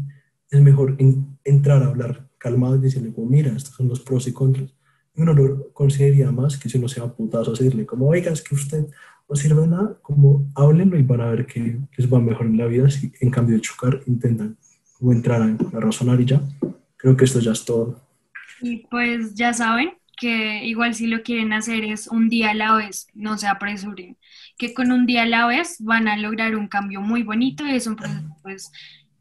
es 0.51 0.61
mejor 0.61 0.97
entrar 1.45 1.83
a 1.83 1.87
hablar 1.87 2.27
calmado 2.39 2.77
y 2.77 2.81
decirle, 2.81 3.13
como, 3.13 3.29
mira, 3.29 3.53
estos 3.55 3.75
son 3.75 3.89
los 3.89 4.01
pros 4.01 4.27
y 4.29 4.33
contras. 4.33 4.73
Y 5.15 5.23
uno 5.23 5.33
lo 5.33 5.73
consideraría 5.73 6.31
más 6.31 6.57
que 6.57 6.69
si 6.69 6.79
uno 6.79 6.89
se 6.89 7.01
va 7.01 7.07
a 7.07 7.39
a 7.39 7.51
decirle, 7.51 7.87
como, 7.87 8.09
oiga, 8.09 8.33
es 8.33 8.43
que 8.43 8.55
usted 8.55 8.87
no 9.29 9.35
sirve 9.35 9.67
nada, 9.67 9.99
como 10.03 10.51
háblenlo 10.55 10.99
y 10.99 11.03
van 11.03 11.21
a 11.21 11.31
ver 11.31 11.47
que 11.47 11.79
les 11.97 12.13
va 12.13 12.21
mejor 12.21 12.47
en 12.47 12.59
la 12.59 12.67
vida 12.67 12.89
si 12.91 13.13
en 13.21 13.31
cambio 13.31 13.57
de 13.57 13.63
chocar 13.63 14.01
intentan 14.07 14.57
o 15.01 15.13
entrar 15.13 15.43
a, 15.43 15.77
a 15.77 15.81
razonar 15.81 16.21
y 16.21 16.27
ya. 16.27 16.41
Creo 16.97 17.17
que 17.17 17.25
esto 17.25 17.41
ya 17.41 17.53
es 17.53 17.65
todo. 17.65 18.03
Y 18.61 18.87
pues 18.87 19.35
ya 19.35 19.53
saben, 19.53 19.93
que 20.17 20.65
igual 20.65 20.95
si 20.95 21.07
lo 21.07 21.23
quieren 21.23 21.53
hacer 21.53 21.85
es 21.85 22.09
un 22.09 22.29
día 22.29 22.51
a 22.51 22.55
la 22.55 22.75
vez, 22.75 23.07
no 23.15 23.37
se 23.39 23.47
apresuren, 23.47 24.17
que 24.57 24.73
con 24.73 24.91
un 24.91 25.07
día 25.07 25.23
a 25.23 25.27
la 25.27 25.47
vez 25.47 25.77
van 25.81 26.09
a 26.09 26.17
lograr 26.17 26.57
un 26.57 26.69
cambio 26.69 27.01
muy 27.01 27.23
bonito 27.23 27.67
y 27.67 27.73
es 27.73 27.87
un 27.87 27.97
proceso 27.97 28.37
pues 28.43 28.73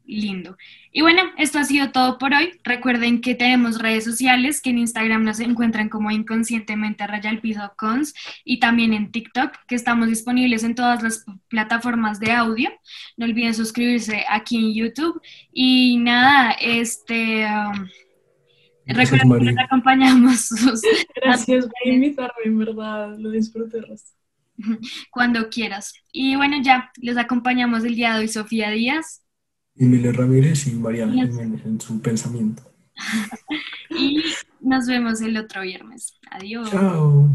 lindo. 0.06 0.56
Y 0.92 1.02
bueno, 1.02 1.22
esto 1.36 1.58
ha 1.58 1.64
sido 1.64 1.90
todo 1.90 2.18
por 2.18 2.32
hoy. 2.32 2.52
Recuerden 2.64 3.20
que 3.20 3.34
tenemos 3.34 3.78
redes 3.78 4.04
sociales, 4.04 4.60
que 4.60 4.70
en 4.70 4.78
Instagram 4.78 5.24
nos 5.24 5.40
encuentran 5.40 5.88
como 5.88 6.10
inconscientemente 6.10 7.06
raya 7.06 7.30
el 7.30 7.40
piso 7.40 7.72
cons 7.76 8.14
y 8.44 8.58
también 8.60 8.92
en 8.92 9.10
TikTok, 9.10 9.52
que 9.66 9.74
estamos 9.74 10.08
disponibles 10.08 10.64
en 10.64 10.74
todas 10.74 11.02
las 11.02 11.24
plataformas 11.48 12.20
de 12.20 12.32
audio. 12.32 12.70
No 13.16 13.26
olviden 13.26 13.54
suscribirse 13.54 14.24
aquí 14.28 14.56
en 14.56 14.74
YouTube. 14.74 15.20
Y 15.52 15.98
nada, 15.98 16.52
este... 16.52 17.46
Um, 17.46 17.88
Recuerden 18.86 19.38
que 19.38 19.52
nos 19.52 19.64
acompañamos. 19.64 20.50
Gracias 21.16 21.66
por 21.84 21.92
invitarme, 21.92 22.44
en 22.44 22.58
verdad, 22.58 23.18
lo 23.18 23.30
disfruté 23.30 23.80
Cuando 25.10 25.48
quieras. 25.48 25.92
Y 26.12 26.36
bueno, 26.36 26.58
ya, 26.62 26.92
les 27.00 27.16
acompañamos 27.16 27.84
el 27.84 27.96
día 27.96 28.14
de 28.14 28.20
hoy 28.20 28.28
Sofía 28.28 28.70
Díaz. 28.70 29.25
Miller 29.84 30.16
Ramírez 30.16 30.66
y 30.66 30.72
Mariana 30.72 31.12
Jiménez 31.12 31.64
en 31.64 31.80
su 31.80 32.00
pensamiento. 32.00 32.62
y 33.90 34.22
nos 34.60 34.86
vemos 34.86 35.20
el 35.20 35.36
otro 35.36 35.62
viernes. 35.62 36.14
Adiós. 36.30 36.70
Chao. 36.70 37.30